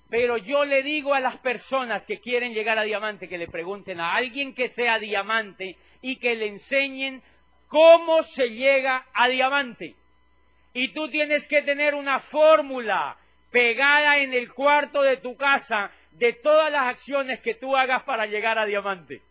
Pero 0.10 0.38
yo 0.38 0.64
le 0.64 0.84
digo 0.84 1.14
a 1.14 1.20
las 1.20 1.38
personas 1.38 2.06
que 2.06 2.20
quieren 2.20 2.54
llegar 2.54 2.80
a 2.80 2.84
diamante 2.84 3.28
que 3.28 3.38
le 3.38 3.48
pregunten 3.48 4.00
a 4.00 4.16
alguien 4.16 4.54
que 4.54 4.70
sea 4.70 5.00
diamante 5.00 5.76
y 6.02 6.18
que 6.18 6.36
le 6.36 6.48
enseñen 6.48 7.22
cómo 7.68 8.24
se 8.24 8.50
llega 8.50 9.06
a 9.14 9.28
diamante. 9.28 9.96
Y 10.74 10.90
tú 10.90 11.10
tienes 11.10 11.46
que 11.48 11.62
tener 11.62 11.94
una 11.94 12.20
fórmula 12.20 13.18
pegada 13.52 14.20
en 14.20 14.34
el 14.34 14.54
cuarto 14.54 15.02
de 15.02 15.18
tu 15.18 15.36
casa 15.36 15.92
de 16.12 16.34
todas 16.34 16.72
las 16.72 16.84
acciones 16.84 17.42
que 17.42 17.56
tú 17.56 17.76
hagas 17.76 18.04
para 18.04 18.26
llegar 18.28 18.58
a 18.58 18.66
diamante. 18.66 19.22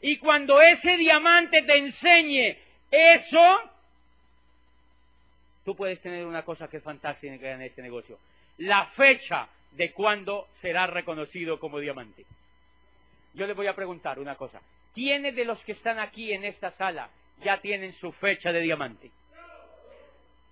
Y 0.00 0.16
cuando 0.16 0.60
ese 0.60 0.96
diamante 0.96 1.62
te 1.62 1.78
enseñe 1.78 2.58
eso, 2.90 3.70
tú 5.64 5.76
puedes 5.76 6.00
tener 6.00 6.26
una 6.26 6.42
cosa 6.42 6.66
que 6.66 6.78
es 6.78 6.82
fantástica 6.82 7.52
en 7.52 7.62
ese 7.62 7.80
negocio 7.80 8.18
la 8.58 8.86
fecha 8.86 9.48
de 9.72 9.92
cuándo 9.92 10.48
será 10.54 10.86
reconocido 10.86 11.58
como 11.58 11.78
diamante. 11.78 12.24
Yo 13.34 13.46
le 13.46 13.54
voy 13.54 13.66
a 13.66 13.74
preguntar 13.74 14.18
una 14.18 14.36
cosa. 14.36 14.60
¿Quiénes 14.94 15.34
de 15.34 15.44
los 15.44 15.62
que 15.64 15.72
están 15.72 15.98
aquí 15.98 16.32
en 16.32 16.44
esta 16.44 16.70
sala 16.72 17.08
ya 17.42 17.60
tienen 17.60 17.92
su 17.94 18.12
fecha 18.12 18.52
de 18.52 18.60
diamante? 18.60 19.10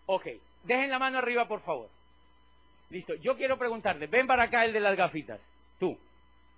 Ok, 0.07 0.27
dejen 0.65 0.91
la 0.91 0.99
mano 0.99 1.19
arriba, 1.19 1.47
por 1.47 1.61
favor. 1.61 1.89
Listo, 2.89 3.15
yo 3.17 3.37
quiero 3.37 3.57
preguntarle, 3.59 4.07
ven 4.07 4.27
para 4.27 4.45
acá 4.45 4.65
el 4.65 4.73
de 4.73 4.81
las 4.81 4.97
gafitas. 4.97 5.41
Tú, 5.79 5.97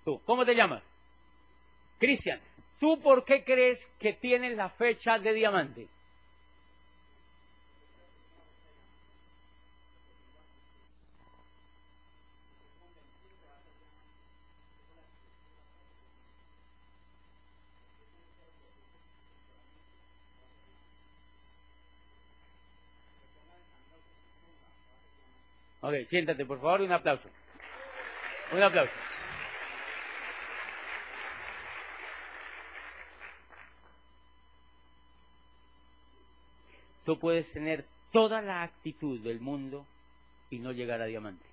tú, 0.03 0.21
¿cómo 0.25 0.45
te 0.45 0.55
llamas? 0.55 0.81
Cristian, 1.99 2.39
¿tú 2.79 2.99
por 3.01 3.23
qué 3.23 3.43
crees 3.43 3.79
que 3.99 4.13
tienes 4.13 4.57
la 4.57 4.69
fecha 4.69 5.19
de 5.19 5.33
diamante? 5.33 5.87
Ok, 25.85 26.07
siéntate, 26.07 26.45
por 26.45 26.61
favor, 26.61 26.79
un 26.79 26.93
aplauso. 26.93 27.29
Un 28.53 28.63
aplauso. 28.63 28.93
Tú 37.03 37.19
puedes 37.19 37.51
tener 37.51 37.85
toda 38.13 38.41
la 38.41 38.63
actitud 38.63 39.19
del 39.19 39.41
mundo 39.41 39.85
y 40.49 40.59
no 40.59 40.71
llegar 40.71 41.01
a 41.01 41.05
diamante. 41.05 41.43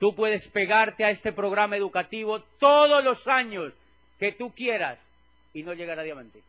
Tú 0.00 0.16
puedes 0.16 0.48
pegarte 0.48 1.04
a 1.04 1.10
este 1.10 1.30
programa 1.30 1.76
educativo 1.76 2.42
todos 2.58 3.04
los 3.04 3.24
años 3.28 3.72
que 4.18 4.32
tú 4.32 4.52
quieras 4.52 4.98
y 5.54 5.62
no 5.62 5.74
llegar 5.74 6.00
a 6.00 6.02
diamante. 6.02 6.42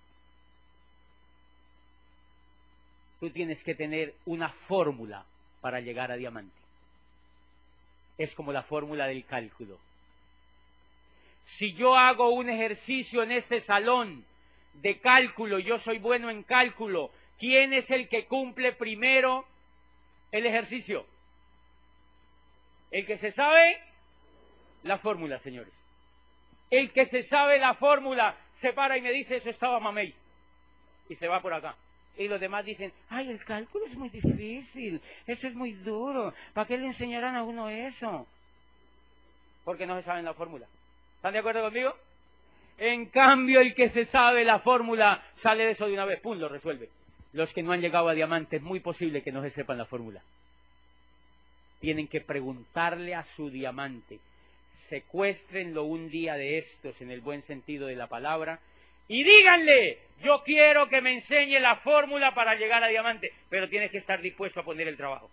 Tú 3.21 3.29
tienes 3.29 3.63
que 3.63 3.75
tener 3.75 4.15
una 4.25 4.49
fórmula 4.67 5.23
para 5.61 5.79
llegar 5.79 6.11
a 6.11 6.15
diamante. 6.15 6.59
Es 8.17 8.33
como 8.33 8.51
la 8.51 8.63
fórmula 8.63 9.05
del 9.05 9.23
cálculo. 9.25 9.77
Si 11.45 11.73
yo 11.73 11.95
hago 11.95 12.31
un 12.31 12.49
ejercicio 12.49 13.21
en 13.21 13.31
este 13.31 13.59
salón 13.61 14.25
de 14.73 14.99
cálculo, 14.99 15.59
yo 15.59 15.77
soy 15.77 15.99
bueno 15.99 16.31
en 16.31 16.41
cálculo, 16.41 17.11
¿quién 17.37 17.73
es 17.73 17.91
el 17.91 18.09
que 18.09 18.25
cumple 18.25 18.73
primero 18.73 19.45
el 20.31 20.47
ejercicio? 20.47 21.05
El 22.89 23.05
que 23.05 23.19
se 23.19 23.31
sabe 23.31 23.79
la 24.81 24.97
fórmula, 24.97 25.37
señores. 25.37 25.73
El 26.71 26.91
que 26.91 27.05
se 27.05 27.21
sabe 27.21 27.59
la 27.59 27.75
fórmula 27.75 28.35
se 28.55 28.73
para 28.73 28.97
y 28.97 29.01
me 29.03 29.11
dice, 29.11 29.35
eso 29.35 29.51
estaba 29.51 29.79
mamey. 29.79 30.11
Y 31.07 31.15
se 31.17 31.27
va 31.27 31.39
por 31.39 31.53
acá. 31.53 31.75
Y 32.17 32.27
los 32.27 32.39
demás 32.39 32.65
dicen, 32.65 32.91
ay, 33.09 33.29
el 33.29 33.43
cálculo 33.43 33.85
es 33.85 33.95
muy 33.95 34.09
difícil, 34.09 35.01
eso 35.25 35.47
es 35.47 35.55
muy 35.55 35.73
duro, 35.73 36.33
¿para 36.53 36.67
qué 36.67 36.77
le 36.77 36.87
enseñarán 36.87 37.35
a 37.35 37.43
uno 37.43 37.69
eso? 37.69 38.27
Porque 39.63 39.87
no 39.87 39.97
se 39.97 40.03
saben 40.03 40.25
la 40.25 40.33
fórmula. 40.33 40.67
¿Están 41.15 41.33
de 41.33 41.39
acuerdo 41.39 41.61
conmigo? 41.61 41.95
En 42.77 43.05
cambio, 43.07 43.61
el 43.61 43.75
que 43.75 43.89
se 43.89 44.05
sabe 44.05 44.43
la 44.43 44.59
fórmula 44.59 45.23
sale 45.35 45.65
de 45.65 45.71
eso 45.71 45.85
de 45.85 45.93
una 45.93 46.05
vez, 46.05 46.19
pum, 46.19 46.37
lo 46.37 46.49
resuelve. 46.49 46.89
Los 47.33 47.53
que 47.53 47.63
no 47.63 47.71
han 47.71 47.81
llegado 47.81 48.09
a 48.09 48.13
diamante 48.13 48.57
es 48.57 48.61
muy 48.61 48.79
posible 48.79 49.21
que 49.21 49.31
no 49.31 49.41
se 49.41 49.51
sepan 49.51 49.77
la 49.77 49.85
fórmula. 49.85 50.21
Tienen 51.79 52.07
que 52.07 52.21
preguntarle 52.21 53.15
a 53.15 53.23
su 53.23 53.49
diamante. 53.49 54.19
Secuéstrenlo 54.89 55.83
un 55.83 56.09
día 56.09 56.33
de 56.35 56.57
estos, 56.57 56.99
en 57.01 57.11
el 57.11 57.21
buen 57.21 57.43
sentido 57.43 57.87
de 57.87 57.95
la 57.95 58.07
palabra, 58.07 58.59
y 59.11 59.25
díganle, 59.25 59.99
yo 60.23 60.41
quiero 60.41 60.87
que 60.87 61.01
me 61.01 61.11
enseñe 61.11 61.59
la 61.59 61.75
fórmula 61.75 62.33
para 62.33 62.55
llegar 62.55 62.81
a 62.81 62.87
diamante, 62.87 63.33
pero 63.49 63.67
tienes 63.67 63.91
que 63.91 63.97
estar 63.97 64.21
dispuesto 64.21 64.61
a 64.61 64.63
poner 64.63 64.87
el 64.87 64.95
trabajo 64.95 65.29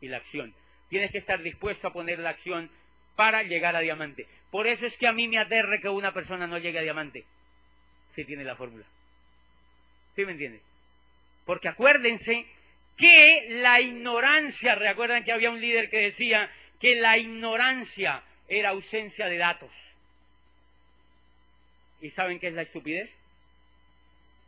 y 0.00 0.08
la 0.08 0.16
acción. 0.16 0.52
Tienes 0.88 1.12
que 1.12 1.18
estar 1.18 1.40
dispuesto 1.40 1.86
a 1.86 1.92
poner 1.92 2.18
la 2.18 2.30
acción 2.30 2.68
para 3.14 3.44
llegar 3.44 3.76
a 3.76 3.80
diamante. 3.80 4.26
Por 4.50 4.66
eso 4.66 4.84
es 4.84 4.98
que 4.98 5.06
a 5.06 5.12
mí 5.12 5.28
me 5.28 5.38
aterre 5.38 5.80
que 5.80 5.88
una 5.88 6.12
persona 6.12 6.48
no 6.48 6.58
llegue 6.58 6.80
a 6.80 6.82
diamante 6.82 7.24
si 8.16 8.24
tiene 8.24 8.42
la 8.42 8.56
fórmula. 8.56 8.84
¿Sí 10.16 10.24
me 10.24 10.32
entiende? 10.32 10.60
Porque 11.46 11.68
acuérdense 11.68 12.46
que 12.96 13.46
la 13.60 13.80
ignorancia, 13.80 14.74
recuerdan 14.74 15.22
que 15.22 15.32
había 15.32 15.50
un 15.50 15.60
líder 15.60 15.88
que 15.88 16.00
decía 16.00 16.50
que 16.80 16.96
la 16.96 17.16
ignorancia 17.16 18.24
era 18.48 18.70
ausencia 18.70 19.26
de 19.26 19.38
datos. 19.38 19.70
¿Y 22.02 22.10
saben 22.10 22.40
qué 22.40 22.48
es 22.48 22.54
la 22.54 22.62
estupidez? 22.62 23.10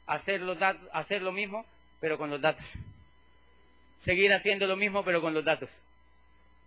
Hacer, 0.06 0.40
los 0.40 0.58
hacer 0.92 1.22
lo 1.22 1.32
mismo, 1.32 1.64
pero 2.00 2.18
con 2.18 2.28
los 2.28 2.40
datos. 2.40 2.66
Seguir 4.04 4.34
haciendo 4.34 4.66
lo 4.66 4.76
mismo, 4.76 5.04
pero 5.04 5.22
con 5.22 5.32
los 5.32 5.44
datos. 5.44 5.70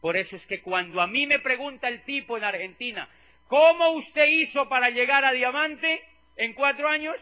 Por 0.02 0.18
eso 0.18 0.38
es 0.38 0.46
que 0.48 0.62
cuando 0.62 1.02
a 1.02 1.08
mí 1.08 1.28
me 1.28 1.40
pregunta 1.40 1.90
el 1.90 2.02
tipo 2.04 2.38
en 2.38 2.46
Argentina, 2.46 3.08
¿cómo 3.48 3.92
usted 3.92 4.28
hizo 4.28 4.70
para 4.70 4.90
llegar 4.90 5.26
a 5.26 5.34
diamante 5.34 6.02
en 6.38 6.54
cuatro 6.54 6.88
años? 6.88 7.16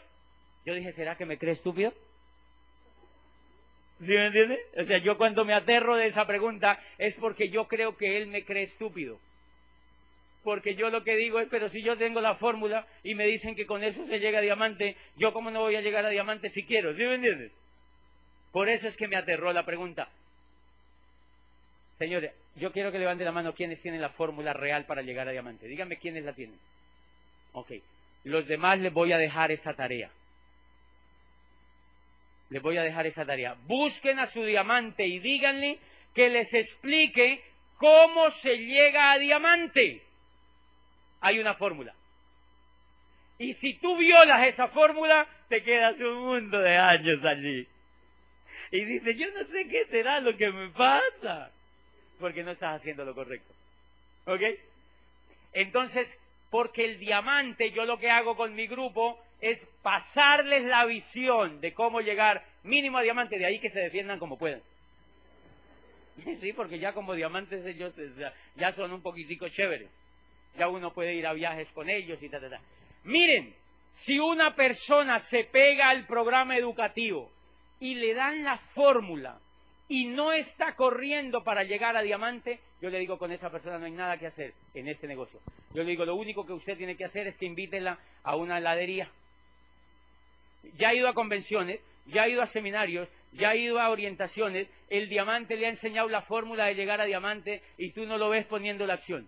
Yo 0.64 0.76
dije, 0.76 0.94
¿será 0.94 1.18
que 1.18 1.26
me 1.26 1.38
cree 1.40 1.54
estúpido? 1.54 1.92
¿Sí 4.00 4.06
me 4.06 4.28
entiende? 4.28 4.60
O 4.78 4.84
sea, 4.84 5.00
yo 5.00 5.18
cuando 5.18 5.44
me 5.44 5.54
aterro 5.54 5.96
de 5.96 6.08
esa 6.08 6.28
pregunta 6.28 6.80
es 7.00 7.16
porque 7.16 7.50
yo 7.50 7.68
creo 7.68 7.98
que 7.98 8.18
él 8.18 8.28
me 8.28 8.46
cree 8.46 8.64
estúpido. 8.64 9.20
Porque 10.46 10.76
yo 10.76 10.92
lo 10.92 11.04
que 11.04 11.18
digo 11.18 11.40
es, 11.40 11.48
pero 11.50 11.70
si 11.70 11.82
yo 11.82 11.98
tengo 11.98 12.22
la 12.22 12.36
fórmula 12.36 12.86
y 13.02 13.16
me 13.16 13.26
dicen 13.26 13.56
que 13.56 13.66
con 13.66 13.84
eso 13.84 14.06
se 14.06 14.20
llega 14.20 14.38
a 14.38 14.44
diamante, 14.44 14.96
yo 15.18 15.34
cómo 15.34 15.50
no 15.50 15.62
voy 15.62 15.76
a 15.76 15.82
llegar 15.82 16.06
a 16.06 16.10
diamante 16.10 16.52
si 16.52 16.64
quiero, 16.64 16.94
¿sí 16.94 17.00
me 17.00 17.16
entiendes? 17.16 17.52
Por 18.52 18.70
eso 18.70 18.88
es 18.88 18.96
que 18.96 19.08
me 19.08 19.16
aterró 19.16 19.52
la 19.52 19.66
pregunta. 19.66 20.08
Señores, 21.98 22.32
yo 22.58 22.72
quiero 22.72 22.92
que 22.92 23.00
levante 23.00 23.24
la 23.24 23.32
mano 23.32 23.56
quienes 23.56 23.82
tienen 23.82 24.02
la 24.02 24.10
fórmula 24.10 24.54
real 24.54 24.86
para 24.86 25.02
llegar 25.02 25.28
a 25.28 25.32
diamante. 25.32 25.68
Díganme 25.68 25.98
quiénes 25.98 26.24
la 26.24 26.34
tienen. 26.34 26.60
Ok. 27.54 27.72
Los 28.24 28.48
demás 28.48 28.80
les 28.80 28.94
voy 28.94 29.14
a 29.14 29.18
dejar 29.18 29.52
esa 29.52 29.74
tarea. 29.74 30.12
Les 32.52 32.62
voy 32.62 32.78
a 32.78 32.84
dejar 32.84 33.08
esa 33.08 33.26
tarea. 33.26 33.56
Busquen 33.66 34.20
a 34.20 34.28
su 34.28 34.44
diamante 34.44 35.08
y 35.08 35.18
díganle 35.18 35.80
que 36.14 36.30
les 36.30 36.54
explique 36.54 37.42
cómo 37.78 38.30
se 38.30 38.58
llega 38.58 39.12
a 39.12 39.18
diamante. 39.18 40.05
Hay 41.26 41.40
una 41.40 41.56
fórmula. 41.56 41.92
Y 43.40 43.54
si 43.54 43.74
tú 43.80 43.98
violas 43.98 44.46
esa 44.46 44.68
fórmula, 44.68 45.28
te 45.50 45.64
quedas 45.64 46.00
un 46.00 46.20
mundo 46.20 46.60
de 46.60 46.78
años 46.78 47.26
allí. 47.26 47.68
Y 48.70 48.86
dices, 48.86 49.18
yo 49.18 49.26
no 49.32 49.44
sé 49.48 49.68
qué 49.68 49.86
será 49.88 50.20
lo 50.20 50.38
que 50.38 50.52
me 50.52 50.70
pasa 50.70 51.50
porque 52.20 52.44
no 52.44 52.52
estás 52.52 52.80
haciendo 52.80 53.04
lo 53.04 53.16
correcto. 53.16 53.52
¿Ok? 54.28 54.42
Entonces, 55.54 56.16
porque 56.52 56.86
el 56.86 57.00
diamante, 57.00 57.72
yo 57.72 57.86
lo 57.86 57.98
que 57.98 58.12
hago 58.12 58.38
con 58.38 58.54
mi 58.54 58.68
grupo 58.68 59.20
es 59.42 59.60
pasarles 59.82 60.64
la 60.66 60.86
visión 60.86 61.60
de 61.60 61.74
cómo 61.74 62.02
llegar 62.02 62.46
mínimo 62.62 63.00
a 63.00 63.02
diamante, 63.02 63.40
de 63.40 63.48
ahí 63.48 63.60
que 63.60 63.72
se 63.72 63.80
defiendan 63.80 64.20
como 64.20 64.38
puedan. 64.38 64.62
Sí, 66.40 66.54
porque 66.54 66.78
ya 66.78 66.94
como 66.94 67.16
diamantes 67.16 67.66
ellos 67.66 67.94
ya 68.56 68.74
son 68.76 68.94
un 68.94 69.02
poquitico 69.02 69.50
chéveres. 69.50 69.90
Ya 70.58 70.68
uno 70.68 70.94
puede 70.94 71.14
ir 71.14 71.28
a 71.28 71.34
viajes 71.34 71.68
con 71.74 71.90
ellos 71.90 72.22
y 72.22 72.30
tal, 72.30 72.42
tal, 72.42 72.50
tal. 72.52 72.62
Miren, 73.04 73.54
si 73.94 74.20
una 74.20 74.56
persona 74.56 75.20
se 75.20 75.46
pega 75.46 75.90
al 75.90 76.06
programa 76.06 76.58
educativo 76.58 77.32
y 77.80 77.96
le 77.96 78.14
dan 78.14 78.44
la 78.44 78.58
fórmula 78.58 79.40
y 79.88 80.06
no 80.06 80.32
está 80.32 80.76
corriendo 80.76 81.44
para 81.44 81.64
llegar 81.64 81.96
a 81.96 82.02
diamante, 82.02 82.60
yo 82.82 82.90
le 82.90 83.00
digo 83.00 83.18
con 83.18 83.32
esa 83.32 83.50
persona 83.50 83.78
no 83.78 83.86
hay 83.86 83.92
nada 83.92 84.18
que 84.18 84.28
hacer 84.28 84.54
en 84.74 84.88
este 84.88 85.08
negocio. 85.08 85.40
Yo 85.74 85.84
le 85.84 85.92
digo 85.92 86.06
lo 86.06 86.16
único 86.16 86.46
que 86.46 86.54
usted 86.54 86.78
tiene 86.78 86.98
que 86.98 87.06
hacer 87.06 87.28
es 87.28 87.38
que 87.38 87.46
invítela 87.46 88.00
a 88.24 88.36
una 88.36 88.58
heladería. 88.58 89.10
Ya 90.78 90.90
ha 90.90 90.94
ido 90.96 91.08
a 91.08 91.14
convenciones, 91.14 91.80
ya 92.08 92.24
ha 92.24 92.28
ido 92.28 92.42
a 92.42 92.48
seminarios, 92.48 93.08
ya 93.34 93.50
ha 93.50 93.56
ido 93.56 93.80
a 93.80 93.90
orientaciones, 93.90 94.68
el 94.90 95.10
diamante 95.10 95.56
le 95.56 95.68
ha 95.68 95.70
enseñado 95.70 96.10
la 96.10 96.22
fórmula 96.24 96.66
de 96.66 96.76
llegar 96.76 97.02
a 97.02 97.06
diamante 97.06 97.62
y 97.78 97.92
tú 97.92 98.06
no 98.06 98.18
lo 98.18 98.30
ves 98.30 98.46
poniendo 98.46 98.88
la 98.88 98.96
acción. 98.96 99.28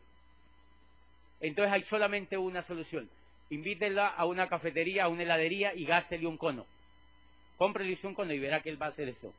Entonces 1.39 1.73
hay 1.73 1.83
solamente 1.83 2.37
una 2.37 2.63
solución. 2.63 3.09
Invítela 3.49 4.07
a 4.07 4.25
una 4.25 4.47
cafetería, 4.47 5.05
a 5.05 5.07
una 5.07 5.23
heladería 5.23 5.73
y 5.73 5.85
gástele 5.85 6.27
un 6.27 6.37
cono. 6.37 6.65
Cómprele 7.57 7.97
un 8.03 8.13
cono 8.13 8.33
y 8.33 8.39
verá 8.39 8.61
que 8.61 8.69
él 8.69 8.81
va 8.81 8.87
a 8.87 8.89
hacer 8.89 9.09
eso. 9.09 9.33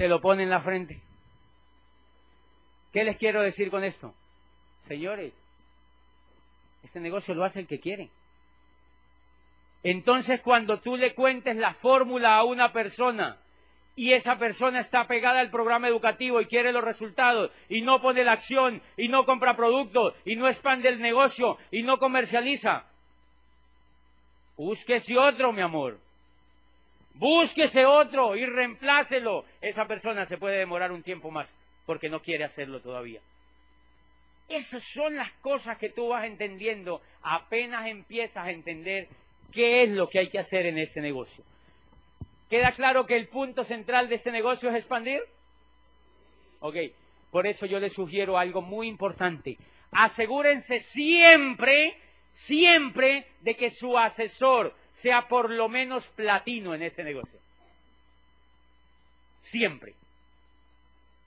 se 0.00 0.08
lo 0.08 0.20
pone 0.22 0.44
en 0.44 0.48
la 0.50 0.62
frente. 0.62 0.98
¿Qué 2.90 3.04
les 3.04 3.18
quiero 3.18 3.42
decir 3.42 3.70
con 3.70 3.84
esto? 3.84 4.14
Señores, 4.88 5.34
este 6.82 7.00
negocio 7.00 7.34
lo 7.34 7.44
hace 7.44 7.60
el 7.60 7.66
que 7.66 7.80
quiere. 7.80 8.08
Entonces 9.82 10.40
cuando 10.40 10.80
tú 10.80 10.96
le 10.96 11.14
cuentes 11.14 11.54
la 11.56 11.74
fórmula 11.74 12.36
a 12.36 12.44
una 12.44 12.72
persona 12.72 13.36
y 14.00 14.14
esa 14.14 14.38
persona 14.38 14.80
está 14.80 15.06
pegada 15.06 15.40
al 15.40 15.50
programa 15.50 15.86
educativo 15.86 16.40
y 16.40 16.46
quiere 16.46 16.72
los 16.72 16.82
resultados 16.82 17.50
y 17.68 17.82
no 17.82 18.00
pone 18.00 18.24
la 18.24 18.32
acción 18.32 18.80
y 18.96 19.08
no 19.08 19.26
compra 19.26 19.54
productos 19.54 20.14
y 20.24 20.36
no 20.36 20.48
expande 20.48 20.88
el 20.88 21.02
negocio 21.02 21.58
y 21.70 21.82
no 21.82 21.98
comercializa, 21.98 22.86
búsquese 24.56 25.18
otro, 25.18 25.52
mi 25.52 25.60
amor. 25.60 25.98
Búsquese 27.12 27.84
otro 27.84 28.36
y 28.36 28.46
reemplácelo. 28.46 29.44
Esa 29.60 29.84
persona 29.84 30.24
se 30.24 30.38
puede 30.38 30.56
demorar 30.56 30.92
un 30.92 31.02
tiempo 31.02 31.30
más 31.30 31.46
porque 31.84 32.08
no 32.08 32.22
quiere 32.22 32.44
hacerlo 32.44 32.80
todavía. 32.80 33.20
Esas 34.48 34.82
son 34.94 35.14
las 35.14 35.30
cosas 35.42 35.76
que 35.76 35.90
tú 35.90 36.08
vas 36.08 36.24
entendiendo 36.24 37.02
apenas 37.20 37.86
empiezas 37.86 38.46
a 38.46 38.50
entender 38.50 39.08
qué 39.52 39.82
es 39.82 39.90
lo 39.90 40.08
que 40.08 40.20
hay 40.20 40.30
que 40.30 40.38
hacer 40.38 40.64
en 40.64 40.78
este 40.78 41.02
negocio. 41.02 41.44
¿Queda 42.50 42.72
claro 42.72 43.06
que 43.06 43.14
el 43.14 43.28
punto 43.28 43.64
central 43.64 44.08
de 44.08 44.16
este 44.16 44.32
negocio 44.32 44.68
es 44.68 44.74
expandir? 44.74 45.22
Ok, 46.58 46.74
por 47.30 47.46
eso 47.46 47.64
yo 47.64 47.78
le 47.78 47.88
sugiero 47.88 48.36
algo 48.36 48.60
muy 48.60 48.88
importante. 48.88 49.56
asegúrense 49.92 50.80
siempre, 50.80 51.96
siempre 52.34 53.26
de 53.40 53.54
que 53.54 53.70
su 53.70 53.96
asesor 53.96 54.74
sea 54.94 55.26
por 55.28 55.50
lo 55.50 55.68
menos 55.68 56.06
platino 56.08 56.74
en 56.74 56.82
este 56.82 57.02
negocio. 57.02 57.38
Siempre. 59.42 59.94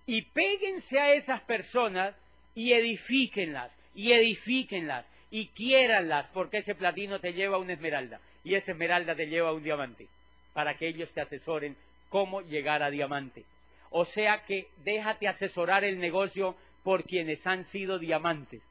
Y 0.05 0.21
péguense 0.23 0.99
a 0.99 1.13
esas 1.13 1.41
personas 1.41 2.15
y 2.55 2.73
edifíquenlas, 2.73 3.71
y 3.95 4.11
edifíquenlas, 4.11 5.05
y 5.31 5.47
quiéranlas, 5.47 6.27
porque 6.33 6.57
ese 6.57 6.75
platino 6.75 7.19
te 7.19 7.33
lleva 7.33 7.55
a 7.55 7.59
una 7.59 7.73
esmeralda, 7.73 8.19
y 8.43 8.55
esa 8.55 8.71
esmeralda 8.71 9.15
te 9.15 9.27
lleva 9.27 9.49
a 9.49 9.53
un 9.53 9.63
diamante, 9.63 10.07
para 10.53 10.75
que 10.75 10.87
ellos 10.87 11.11
te 11.13 11.21
asesoren 11.21 11.75
cómo 12.09 12.41
llegar 12.41 12.83
a 12.83 12.89
diamante. 12.89 13.43
O 13.89 14.05
sea 14.05 14.43
que 14.45 14.67
déjate 14.83 15.27
asesorar 15.27 15.83
el 15.83 15.99
negocio 15.99 16.55
por 16.83 17.03
quienes 17.03 17.45
han 17.45 17.63
sido 17.65 17.99
diamantes. 17.99 18.61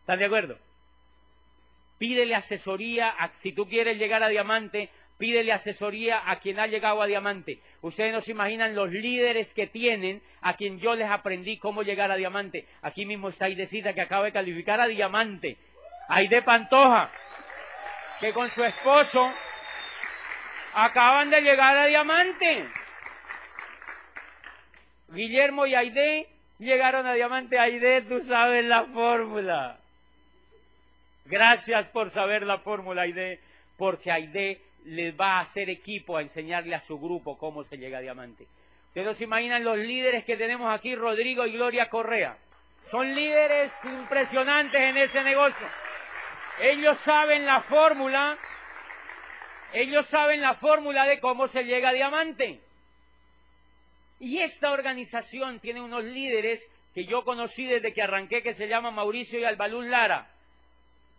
¿Están 0.00 0.18
de 0.18 0.26
acuerdo? 0.26 0.58
Pídele 1.98 2.34
asesoría, 2.34 3.14
si 3.38 3.52
tú 3.52 3.66
quieres 3.66 3.96
llegar 3.96 4.22
a 4.24 4.28
diamante, 4.28 4.90
pídele 5.18 5.52
asesoría 5.52 6.20
a 6.28 6.40
quien 6.40 6.58
ha 6.58 6.66
llegado 6.66 7.00
a 7.00 7.06
diamante. 7.06 7.60
Ustedes 7.80 8.12
no 8.12 8.20
se 8.20 8.32
imaginan 8.32 8.74
los 8.74 8.90
líderes 8.90 9.54
que 9.54 9.68
tienen 9.68 10.20
a 10.40 10.54
quien 10.54 10.80
yo 10.80 10.96
les 10.96 11.08
aprendí 11.08 11.58
cómo 11.58 11.82
llegar 11.82 12.10
a 12.10 12.16
diamante. 12.16 12.66
Aquí 12.82 13.06
mismo 13.06 13.28
está 13.28 13.46
Aidecita 13.46 13.92
que 13.92 14.00
acaba 14.00 14.24
de 14.24 14.32
calificar 14.32 14.80
a 14.80 14.88
diamante. 14.88 15.56
Aide 16.08 16.42
Pantoja, 16.42 17.12
que 18.20 18.32
con 18.32 18.50
su 18.50 18.64
esposo 18.64 19.32
acaban 20.74 21.30
de 21.30 21.40
llegar 21.40 21.76
a 21.76 21.86
diamante. 21.86 22.68
Guillermo 25.08 25.66
y 25.66 25.74
Aide 25.74 26.28
llegaron 26.58 27.06
a 27.06 27.14
diamante. 27.14 27.58
Aide, 27.58 28.02
tú 28.02 28.20
sabes 28.22 28.64
la 28.64 28.84
fórmula. 28.86 29.78
Gracias 31.26 31.88
por 31.88 32.10
saber 32.10 32.42
la 32.44 32.58
fórmula, 32.58 33.02
Aide, 33.02 33.40
porque 33.76 34.10
Aide 34.10 34.60
les 34.84 35.18
va 35.18 35.38
a 35.38 35.40
hacer 35.42 35.70
equipo 35.70 36.16
a 36.16 36.22
enseñarle 36.22 36.74
a 36.74 36.80
su 36.80 36.98
grupo 36.98 37.38
cómo 37.38 37.64
se 37.64 37.76
llega 37.76 37.98
a 37.98 38.02
diamante. 38.02 38.46
Ustedes 38.88 39.16
se 39.16 39.24
imaginan 39.24 39.64
los 39.64 39.78
líderes 39.78 40.24
que 40.24 40.36
tenemos 40.36 40.72
aquí, 40.72 40.94
Rodrigo 40.94 41.46
y 41.46 41.52
Gloria 41.52 41.88
Correa. 41.88 42.36
Son 42.90 43.14
líderes 43.14 43.72
impresionantes 43.84 44.80
en 44.80 44.96
ese 44.96 45.22
negocio. 45.22 45.66
Ellos 46.60 46.98
saben 46.98 47.46
la 47.46 47.60
fórmula, 47.62 48.36
ellos 49.72 50.06
saben 50.06 50.40
la 50.40 50.54
fórmula 50.54 51.06
de 51.06 51.20
cómo 51.20 51.48
se 51.48 51.64
llega 51.64 51.90
a 51.90 51.94
diamante. 51.94 52.60
Y 54.20 54.38
esta 54.38 54.72
organización 54.72 55.58
tiene 55.60 55.80
unos 55.80 56.04
líderes 56.04 56.64
que 56.94 57.04
yo 57.06 57.24
conocí 57.24 57.64
desde 57.64 57.92
que 57.92 58.02
arranqué, 58.02 58.42
que 58.42 58.54
se 58.54 58.68
llaman 58.68 58.94
Mauricio 58.94 59.38
y 59.38 59.44
Albalún 59.44 59.90
Lara, 59.90 60.28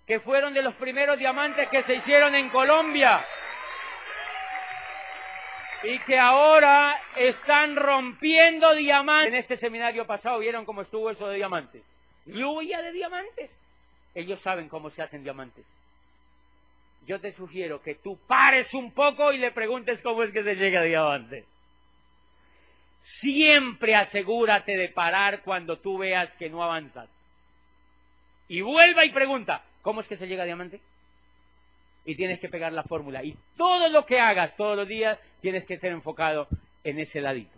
que 0.07 0.19
fueron 0.19 0.53
de 0.53 0.61
los 0.61 0.75
primeros 0.75 1.17
diamantes 1.17 1.67
que 1.69 1.84
se 1.84 1.95
hicieron 1.95 2.35
en 2.35 2.49
Colombia 2.49 3.25
y 5.84 5.99
que 5.99 6.17
ahora 6.17 7.01
están 7.15 7.75
rompiendo 7.75 8.73
diamantes. 8.73 9.34
En 9.34 9.39
este 9.39 9.57
seminario 9.57 10.05
pasado 10.07 10.39
vieron 10.39 10.65
cómo 10.65 10.81
estuvo 10.81 11.09
eso 11.09 11.27
de 11.27 11.38
diamantes. 11.38 11.84
Lluvia 12.25 12.81
de 12.81 12.91
diamantes. 12.91 13.51
Ellos 14.15 14.39
saben 14.41 14.69
cómo 14.69 14.89
se 14.91 15.01
hacen 15.01 15.23
diamantes. 15.23 15.65
Yo 17.05 17.19
te 17.19 17.31
sugiero 17.31 17.81
que 17.81 17.95
tú 17.95 18.17
pares 18.27 18.73
un 18.73 18.91
poco 18.91 19.34
y 19.34 19.38
le 19.38 19.51
preguntes 19.51 20.01
cómo 20.01 20.23
es 20.23 20.31
que 20.31 20.43
se 20.43 20.55
llega 20.55 20.81
a 20.81 20.84
diamante. 20.84 21.45
Siempre 23.01 23.95
asegúrate 23.95 24.77
de 24.77 24.89
parar 24.89 25.41
cuando 25.41 25.77
tú 25.77 25.97
veas 25.97 26.31
que 26.35 26.49
no 26.49 26.63
avanzas. 26.63 27.09
Y 28.47 28.61
vuelva 28.61 29.03
y 29.03 29.11
pregunta, 29.11 29.63
¿cómo 29.81 30.01
es 30.01 30.07
que 30.07 30.15
se 30.15 30.27
llega 30.27 30.43
a 30.43 30.45
diamante? 30.45 30.80
Y 32.05 32.15
tienes 32.15 32.39
que 32.39 32.49
pegar 32.49 32.71
la 32.71 32.84
fórmula. 32.84 33.23
Y 33.23 33.35
todo 33.57 33.89
lo 33.89 34.05
que 34.05 34.19
hagas 34.19 34.55
todos 34.55 34.77
los 34.77 34.88
días 34.88 35.19
tienes 35.41 35.65
que 35.65 35.77
ser 35.77 35.91
enfocado 35.91 36.47
en 36.84 36.99
ese 36.99 37.19
ladito. 37.19 37.57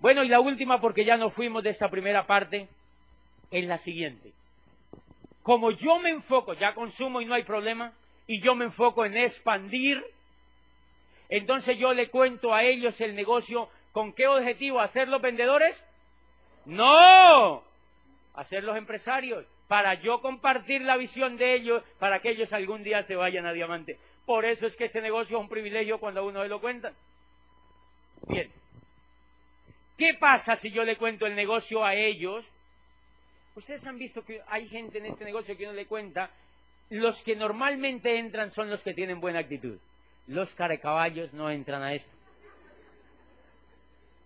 Bueno, 0.00 0.24
y 0.24 0.28
la 0.28 0.40
última, 0.40 0.80
porque 0.80 1.04
ya 1.04 1.16
nos 1.16 1.34
fuimos 1.34 1.62
de 1.62 1.70
esta 1.70 1.88
primera 1.88 2.26
parte, 2.26 2.68
es 3.50 3.64
la 3.66 3.78
siguiente. 3.78 4.32
Como 5.42 5.70
yo 5.70 5.98
me 5.98 6.10
enfoco, 6.10 6.54
ya 6.54 6.74
consumo 6.74 7.20
y 7.20 7.26
no 7.26 7.34
hay 7.34 7.44
problema, 7.44 7.92
y 8.26 8.40
yo 8.40 8.54
me 8.54 8.66
enfoco 8.66 9.04
en 9.04 9.16
expandir, 9.16 10.04
entonces 11.28 11.78
yo 11.78 11.92
le 11.92 12.08
cuento 12.08 12.54
a 12.54 12.62
ellos 12.62 13.00
el 13.00 13.14
negocio 13.14 13.68
con 13.92 14.12
qué 14.12 14.26
objetivo, 14.26 14.80
¿hacerlos 14.80 15.20
vendedores? 15.20 15.82
No, 16.64 17.62
hacerlos 18.34 18.76
empresarios, 18.76 19.44
para 19.68 19.94
yo 19.94 20.20
compartir 20.20 20.82
la 20.82 20.96
visión 20.96 21.36
de 21.36 21.54
ellos, 21.54 21.82
para 21.98 22.20
que 22.20 22.30
ellos 22.30 22.52
algún 22.52 22.82
día 22.82 23.02
se 23.02 23.16
vayan 23.16 23.46
a 23.46 23.52
diamante. 23.52 23.98
Por 24.26 24.44
eso 24.44 24.66
es 24.66 24.76
que 24.76 24.84
ese 24.84 25.00
negocio 25.00 25.36
es 25.36 25.42
un 25.42 25.48
privilegio 25.48 25.98
cuando 25.98 26.20
a 26.20 26.24
uno 26.24 26.44
lo 26.44 26.60
cuentan. 26.60 26.94
Bien. 28.28 28.50
¿Qué 29.98 30.14
pasa 30.14 30.56
si 30.56 30.70
yo 30.70 30.84
le 30.84 30.96
cuento 30.96 31.26
el 31.26 31.34
negocio 31.34 31.84
a 31.84 31.94
ellos? 31.94 32.44
Ustedes 33.54 33.86
han 33.86 33.98
visto 33.98 34.24
que 34.24 34.40
hay 34.48 34.68
gente 34.68 34.98
en 34.98 35.06
este 35.06 35.24
negocio 35.24 35.56
que 35.56 35.64
uno 35.64 35.74
le 35.74 35.86
cuenta. 35.86 36.30
Los 36.92 37.22
que 37.22 37.34
normalmente 37.34 38.18
entran 38.18 38.52
son 38.52 38.68
los 38.68 38.82
que 38.82 38.92
tienen 38.92 39.18
buena 39.18 39.38
actitud. 39.38 39.78
Los 40.26 40.54
carecaballos 40.54 41.32
no 41.32 41.50
entran 41.50 41.82
a 41.82 41.94
esto. 41.94 42.14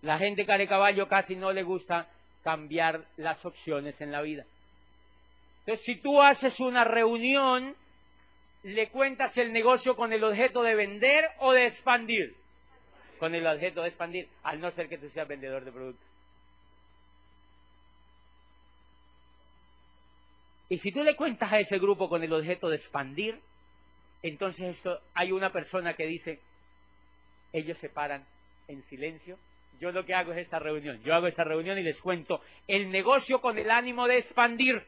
La 0.01 0.17
gente 0.17 0.45
carecaballo 0.45 1.07
casi 1.07 1.37
no 1.37 1.53
le 1.53 1.63
gusta 1.63 2.09
cambiar 2.43 3.05
las 3.15 3.45
opciones 3.45 4.01
en 4.01 4.11
la 4.11 4.21
vida. 4.21 4.45
Entonces, 5.59 5.85
si 5.85 5.95
tú 5.95 6.21
haces 6.21 6.59
una 6.59 6.83
reunión 6.83 7.73
le 8.63 8.89
cuentas 8.89 9.37
el 9.37 9.53
negocio 9.53 9.95
con 9.95 10.11
el 10.11 10.21
objeto 10.25 10.61
de 10.61 10.75
vender 10.75 11.23
o 11.39 11.53
de 11.53 11.67
expandir. 11.67 12.35
Con 13.17 13.33
el 13.33 13.47
objeto 13.47 13.81
de 13.81 13.87
expandir, 13.87 14.27
al 14.43 14.59
no 14.59 14.71
ser 14.71 14.89
que 14.89 14.97
tú 14.97 15.07
seas 15.09 15.25
vendedor 15.25 15.63
de 15.63 15.71
productos. 15.71 16.06
Y 20.69 20.79
si 20.79 20.91
tú 20.91 21.03
le 21.03 21.15
cuentas 21.15 21.51
a 21.51 21.59
ese 21.59 21.79
grupo 21.79 22.09
con 22.09 22.23
el 22.23 22.33
objeto 22.33 22.69
de 22.69 22.75
expandir, 22.75 23.39
entonces 24.21 24.77
esto, 24.77 24.99
hay 25.13 25.31
una 25.31 25.51
persona 25.51 25.93
que 25.93 26.05
dice, 26.05 26.39
ellos 27.53 27.77
se 27.77 27.89
paran 27.89 28.25
en 28.67 28.83
silencio. 28.83 29.37
Yo 29.79 29.91
lo 29.91 30.05
que 30.05 30.13
hago 30.13 30.33
es 30.33 30.39
esta 30.39 30.59
reunión. 30.59 31.01
Yo 31.03 31.13
hago 31.13 31.27
esta 31.27 31.43
reunión 31.43 31.77
y 31.77 31.83
les 31.83 31.99
cuento 32.01 32.41
el 32.67 32.89
negocio 32.91 33.39
con 33.39 33.57
el 33.57 33.69
ánimo 33.69 34.07
de 34.07 34.17
expandir 34.17 34.83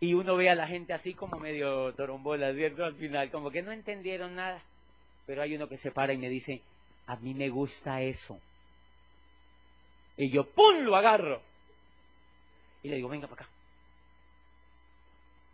y 0.00 0.14
uno 0.14 0.36
ve 0.36 0.48
a 0.48 0.54
la 0.54 0.68
gente 0.68 0.92
así 0.92 1.14
como 1.14 1.38
medio 1.38 1.92
torombola, 1.94 2.54
¿cierto? 2.54 2.84
Al 2.84 2.94
final, 2.94 3.30
como 3.30 3.50
que 3.50 3.62
no 3.62 3.72
entendieron 3.72 4.36
nada. 4.36 4.62
Pero 5.26 5.42
hay 5.42 5.56
uno 5.56 5.68
que 5.68 5.78
se 5.78 5.90
para 5.90 6.12
y 6.12 6.18
me 6.18 6.28
dice, 6.28 6.62
a 7.06 7.16
mí 7.16 7.34
me 7.34 7.48
gusta 7.48 8.00
eso. 8.00 8.40
Y 10.16 10.30
yo, 10.30 10.44
¡pum!, 10.44 10.84
lo 10.84 10.96
agarro. 10.96 11.42
Y 12.82 12.88
le 12.88 12.96
digo, 12.96 13.08
venga 13.08 13.26
para 13.26 13.42
acá. 13.42 13.52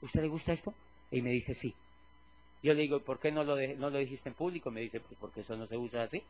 ¿Usted 0.02 0.20
le 0.20 0.28
gusta 0.28 0.52
esto? 0.52 0.74
Y 1.10 1.22
me 1.22 1.30
dice, 1.30 1.54
sí. 1.54 1.74
Yo 2.62 2.74
le 2.74 2.82
digo, 2.82 3.00
¿por 3.00 3.18
qué 3.20 3.30
no 3.30 3.44
lo, 3.44 3.56
no 3.56 3.90
lo 3.90 3.98
dijiste 3.98 4.28
en 4.28 4.34
público? 4.34 4.70
Me 4.70 4.80
dice, 4.80 5.00
pues 5.00 5.18
porque 5.20 5.40
eso 5.40 5.56
no 5.56 5.66
se 5.66 5.76
usa 5.76 6.04
así. 6.04 6.22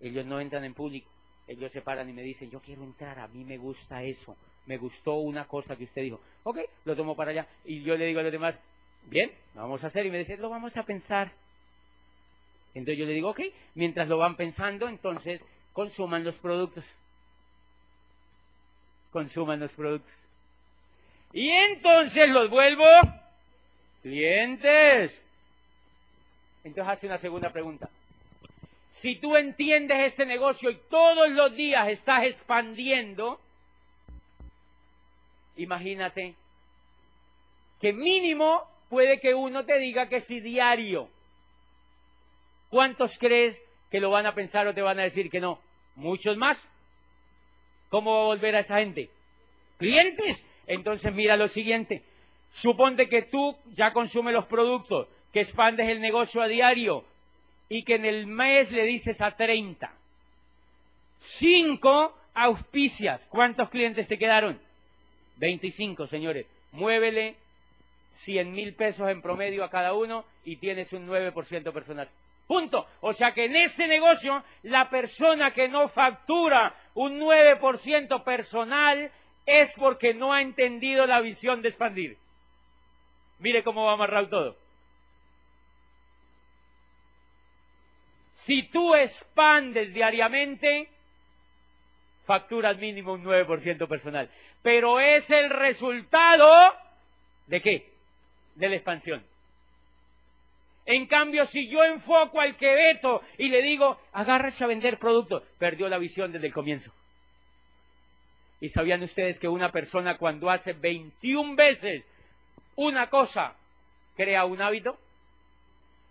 Ellos 0.00 0.26
no 0.26 0.40
entran 0.40 0.64
en 0.64 0.74
público. 0.74 1.08
Ellos 1.46 1.70
se 1.72 1.82
paran 1.82 2.08
y 2.08 2.12
me 2.12 2.22
dicen, 2.22 2.50
yo 2.50 2.60
quiero 2.60 2.82
entrar, 2.82 3.18
a 3.18 3.28
mí 3.28 3.44
me 3.44 3.56
gusta 3.56 4.02
eso 4.02 4.36
me 4.66 4.76
gustó 4.76 5.14
una 5.14 5.46
cosa 5.46 5.76
que 5.76 5.84
usted 5.84 6.02
dijo. 6.02 6.20
Ok, 6.42 6.58
lo 6.84 6.96
tomo 6.96 7.16
para 7.16 7.30
allá. 7.30 7.48
Y 7.64 7.82
yo 7.82 7.96
le 7.96 8.06
digo 8.06 8.20
a 8.20 8.24
los 8.24 8.32
demás, 8.32 8.58
bien, 9.06 9.30
vamos 9.54 9.82
a 9.82 9.86
hacer. 9.86 10.04
Y 10.06 10.10
me 10.10 10.18
dice, 10.18 10.36
lo 10.36 10.50
vamos 10.50 10.76
a 10.76 10.82
pensar. 10.82 11.32
Entonces 12.74 12.98
yo 12.98 13.06
le 13.06 13.14
digo, 13.14 13.30
ok, 13.30 13.40
mientras 13.74 14.08
lo 14.08 14.18
van 14.18 14.36
pensando, 14.36 14.88
entonces 14.88 15.40
consuman 15.72 16.24
los 16.24 16.34
productos. 16.36 16.84
Consuman 19.16 19.60
los 19.60 19.72
productos. 19.72 20.12
Y 21.32 21.48
entonces 21.48 22.28
los 22.28 22.50
vuelvo 22.50 22.84
clientes. 24.02 25.10
Entonces 26.62 26.92
hace 26.92 27.06
una 27.06 27.16
segunda 27.16 27.48
pregunta. 27.48 27.88
Si 28.96 29.16
tú 29.16 29.34
entiendes 29.36 30.00
este 30.00 30.26
negocio 30.26 30.68
y 30.68 30.76
todos 30.90 31.30
los 31.30 31.56
días 31.56 31.88
estás 31.88 32.24
expandiendo, 32.24 33.40
imagínate 35.56 36.34
que 37.80 37.94
mínimo 37.94 38.68
puede 38.90 39.18
que 39.18 39.32
uno 39.32 39.64
te 39.64 39.78
diga 39.78 40.10
que 40.10 40.20
si 40.20 40.40
diario. 40.40 41.08
¿Cuántos 42.68 43.16
crees 43.16 43.58
que 43.90 43.98
lo 43.98 44.10
van 44.10 44.26
a 44.26 44.34
pensar 44.34 44.66
o 44.66 44.74
te 44.74 44.82
van 44.82 45.00
a 45.00 45.04
decir 45.04 45.30
que 45.30 45.40
no? 45.40 45.58
Muchos 45.94 46.36
más. 46.36 46.62
¿Cómo 47.96 48.14
va 48.14 48.20
a 48.24 48.26
volver 48.26 48.54
a 48.54 48.60
esa 48.60 48.80
gente? 48.80 49.08
Clientes. 49.78 50.44
Entonces 50.66 51.14
mira 51.14 51.34
lo 51.34 51.48
siguiente. 51.48 52.02
Suponte 52.52 53.08
que 53.08 53.22
tú 53.22 53.56
ya 53.68 53.94
consumes 53.94 54.34
los 54.34 54.44
productos, 54.44 55.08
que 55.32 55.40
expandes 55.40 55.88
el 55.88 56.02
negocio 56.02 56.42
a 56.42 56.46
diario 56.46 57.06
y 57.70 57.84
que 57.84 57.94
en 57.94 58.04
el 58.04 58.26
mes 58.26 58.70
le 58.70 58.84
dices 58.84 59.22
a 59.22 59.30
30. 59.30 59.90
Cinco 61.22 62.14
auspicias. 62.34 63.22
¿Cuántos 63.30 63.70
clientes 63.70 64.06
te 64.06 64.18
quedaron? 64.18 64.60
25, 65.38 66.06
señores. 66.06 66.44
Muévele 66.72 67.36
100 68.16 68.52
mil 68.52 68.74
pesos 68.74 69.08
en 69.08 69.22
promedio 69.22 69.64
a 69.64 69.70
cada 69.70 69.94
uno 69.94 70.26
y 70.44 70.56
tienes 70.56 70.92
un 70.92 71.08
9% 71.08 71.72
personal. 71.72 72.10
Punto. 72.46 72.86
O 73.00 73.14
sea 73.14 73.32
que 73.32 73.46
en 73.46 73.56
este 73.56 73.88
negocio, 73.88 74.44
la 74.64 74.90
persona 74.90 75.52
que 75.52 75.66
no 75.66 75.88
factura 75.88 76.74
un 76.96 77.20
9% 77.20 78.24
personal 78.24 79.12
es 79.44 79.70
porque 79.76 80.14
no 80.14 80.32
ha 80.32 80.40
entendido 80.40 81.06
la 81.06 81.20
visión 81.20 81.60
de 81.60 81.68
expandir. 81.68 82.16
Mire 83.38 83.62
cómo 83.62 83.84
va 83.84 83.92
amarrado 83.92 84.28
todo. 84.28 84.56
Si 88.46 88.62
tú 88.62 88.94
expandes 88.94 89.92
diariamente, 89.92 90.88
facturas 92.24 92.78
mínimo 92.78 93.12
un 93.12 93.24
9% 93.24 93.86
personal. 93.86 94.30
Pero 94.62 94.98
es 94.98 95.28
el 95.30 95.50
resultado 95.50 96.48
de 97.46 97.60
qué? 97.60 97.92
De 98.54 98.70
la 98.70 98.76
expansión. 98.76 99.22
En 100.86 101.06
cambio, 101.06 101.44
si 101.46 101.68
yo 101.68 101.82
enfoco 101.84 102.40
al 102.40 102.56
Queveto 102.56 103.20
y 103.38 103.48
le 103.48 103.60
digo, 103.60 104.00
agárrese 104.12 104.62
a 104.62 104.68
vender 104.68 104.98
productos, 104.98 105.42
perdió 105.58 105.88
la 105.88 105.98
visión 105.98 106.30
desde 106.30 106.46
el 106.46 106.52
comienzo. 106.52 106.92
¿Y 108.60 108.68
sabían 108.68 109.02
ustedes 109.02 109.38
que 109.38 109.48
una 109.48 109.72
persona 109.72 110.16
cuando 110.16 110.48
hace 110.48 110.72
21 110.72 111.56
veces 111.56 112.04
una 112.76 113.10
cosa, 113.10 113.54
crea 114.16 114.44
un 114.44 114.62
hábito? 114.62 114.96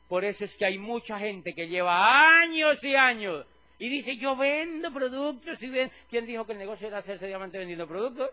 Por 0.10 0.26
eso 0.26 0.44
es 0.44 0.54
que 0.56 0.66
hay 0.66 0.78
mucha 0.78 1.18
gente 1.20 1.56
que 1.56 1.68
lleva 1.68 2.40
años 2.40 2.84
y 2.84 2.96
años 2.96 3.46
y 3.80 3.90
dice, 3.90 4.18
yo 4.18 4.36
vendo 4.36 4.92
productos 4.94 5.62
y. 5.62 5.72
¿Quién 6.10 6.26
dijo 6.26 6.46
que 6.46 6.54
el 6.54 6.60
negocio 6.60 6.88
era 6.88 7.00
hacerse 7.00 7.28
diamante 7.28 7.58
vendiendo 7.58 7.88
productos? 7.88 8.30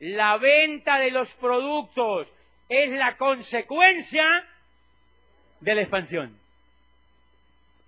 La 0.00 0.36
venta 0.38 0.98
de 0.98 1.10
los 1.10 1.32
productos 1.34 2.26
es 2.70 2.90
la 2.92 3.16
consecuencia 3.16 4.24
de 5.60 5.74
la 5.74 5.82
expansión. 5.82 6.38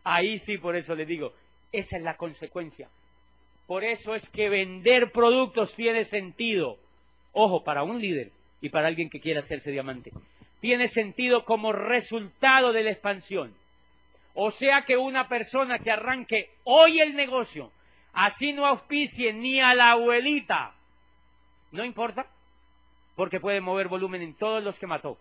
Ahí 0.03 0.39
sí, 0.41 0.59
por 0.59 0.77
eso 0.77 0.97
les 0.97 1.07
digo, 1.07 1.33
esa 1.71 1.97
es 1.97 2.03
la 2.03 2.17
consecuencia. 2.17 2.89
Por 3.69 3.85
eso 3.85 4.17
es 4.17 4.29
que 4.31 4.49
vender 4.49 5.13
productos 5.13 5.75
tiene 5.77 6.05
sentido. 6.05 6.79
Ojo, 7.33 7.63
para 7.63 7.85
un 7.85 8.01
líder 8.01 8.33
y 8.61 8.71
para 8.71 8.89
alguien 8.89 9.09
que 9.09 9.21
quiera 9.21 9.41
hacerse 9.41 9.71
diamante. 9.71 10.11
Tiene 10.61 10.89
sentido 10.89 11.45
como 11.45 11.73
resultado 11.73 12.73
de 12.73 12.83
la 12.83 12.91
expansión. 12.91 13.55
O 14.35 14.51
sea 14.51 14.83
que 14.83 14.97
una 14.97 15.29
persona 15.29 15.79
que 15.79 15.93
arranque 15.93 16.51
hoy 16.65 16.99
el 16.99 17.15
negocio, 17.15 17.71
así 18.13 18.53
no 18.53 18.67
auspicie 18.67 19.33
ni 19.33 19.61
a 19.61 19.75
la 19.75 19.91
abuelita, 19.91 20.75
no 21.71 21.85
importa, 21.85 22.27
porque 23.23 23.39
puede 23.39 23.61
mover 23.61 23.87
volumen 23.87 24.21
en 24.21 24.35
todos 24.35 24.65
los 24.65 24.77
que 24.81 24.89
mató. 24.89 25.17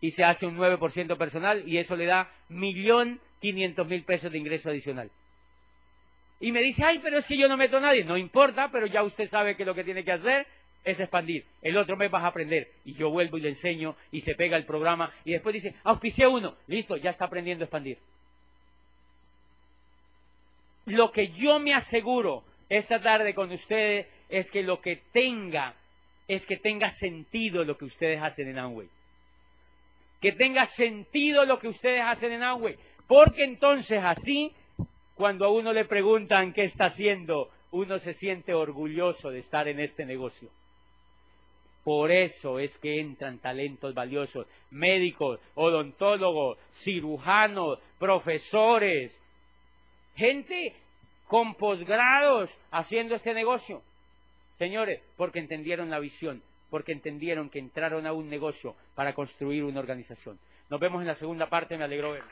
Y 0.00 0.12
se 0.12 0.22
hace 0.22 0.46
un 0.46 0.56
9% 0.56 1.18
personal 1.18 1.68
y 1.68 1.78
eso 1.78 1.96
le 1.96 2.06
da 2.06 2.30
millón 2.48 3.18
quinientos 3.40 3.88
mil 3.88 4.04
pesos 4.04 4.30
de 4.30 4.38
ingreso 4.38 4.70
adicional. 4.70 5.10
Y 6.38 6.52
me 6.52 6.62
dice, 6.62 6.84
ay, 6.84 7.00
pero 7.02 7.20
si 7.22 7.36
yo 7.36 7.48
no 7.48 7.56
meto 7.56 7.78
a 7.78 7.80
nadie. 7.80 8.04
No 8.04 8.16
importa, 8.16 8.70
pero 8.70 8.86
ya 8.86 9.02
usted 9.02 9.28
sabe 9.28 9.56
que 9.56 9.64
lo 9.64 9.74
que 9.74 9.82
tiene 9.82 10.04
que 10.04 10.12
hacer 10.12 10.46
es 10.84 11.00
expandir. 11.00 11.44
El 11.60 11.76
otro 11.76 11.96
mes 11.96 12.08
vas 12.08 12.22
a 12.22 12.28
aprender. 12.28 12.68
Y 12.84 12.94
yo 12.94 13.10
vuelvo 13.10 13.36
y 13.38 13.40
le 13.40 13.48
enseño 13.48 13.96
y 14.12 14.20
se 14.20 14.36
pega 14.36 14.56
el 14.56 14.64
programa 14.64 15.12
y 15.24 15.32
después 15.32 15.54
dice, 15.54 15.74
auspicié 15.82 16.28
uno. 16.28 16.54
Listo, 16.68 16.96
ya 16.96 17.10
está 17.10 17.24
aprendiendo 17.24 17.64
a 17.64 17.66
expandir. 17.66 17.98
Lo 20.86 21.10
que 21.10 21.26
yo 21.26 21.58
me 21.58 21.74
aseguro 21.74 22.44
esta 22.68 23.02
tarde 23.02 23.34
con 23.34 23.50
ustedes 23.50 24.06
es 24.28 24.50
que 24.50 24.62
lo 24.62 24.80
que 24.80 25.02
tenga, 25.12 25.74
es 26.28 26.46
que 26.46 26.56
tenga 26.56 26.90
sentido 26.90 27.64
lo 27.64 27.76
que 27.76 27.84
ustedes 27.84 28.20
hacen 28.22 28.48
en 28.48 28.58
Amway. 28.58 28.88
Que 30.20 30.32
tenga 30.32 30.64
sentido 30.64 31.44
lo 31.44 31.58
que 31.58 31.68
ustedes 31.68 32.02
hacen 32.04 32.32
en 32.32 32.42
Amway. 32.42 32.76
Porque 33.06 33.44
entonces 33.44 34.00
así, 34.02 34.52
cuando 35.14 35.46
a 35.46 35.52
uno 35.52 35.72
le 35.72 35.84
preguntan 35.84 36.52
qué 36.52 36.62
está 36.62 36.86
haciendo, 36.86 37.50
uno 37.72 37.98
se 37.98 38.14
siente 38.14 38.54
orgulloso 38.54 39.30
de 39.30 39.40
estar 39.40 39.66
en 39.68 39.80
este 39.80 40.04
negocio. 40.04 40.48
Por 41.84 42.12
eso 42.12 42.60
es 42.60 42.78
que 42.78 43.00
entran 43.00 43.38
talentos 43.40 43.92
valiosos, 43.92 44.46
médicos, 44.70 45.40
odontólogos, 45.56 46.58
cirujanos, 46.74 47.80
profesores, 47.98 49.18
gente 50.14 50.74
con 51.26 51.54
posgrados 51.54 52.50
haciendo 52.70 53.16
este 53.16 53.34
negocio. 53.34 53.82
Señores, 54.62 55.00
porque 55.16 55.40
entendieron 55.40 55.90
la 55.90 55.98
visión, 55.98 56.40
porque 56.70 56.92
entendieron 56.92 57.50
que 57.50 57.58
entraron 57.58 58.06
a 58.06 58.12
un 58.12 58.30
negocio 58.30 58.76
para 58.94 59.12
construir 59.12 59.64
una 59.64 59.80
organización. 59.80 60.38
Nos 60.70 60.78
vemos 60.78 61.00
en 61.00 61.08
la 61.08 61.16
segunda 61.16 61.48
parte, 61.48 61.76
me 61.76 61.82
alegro 61.82 62.12
verlo. 62.12 62.30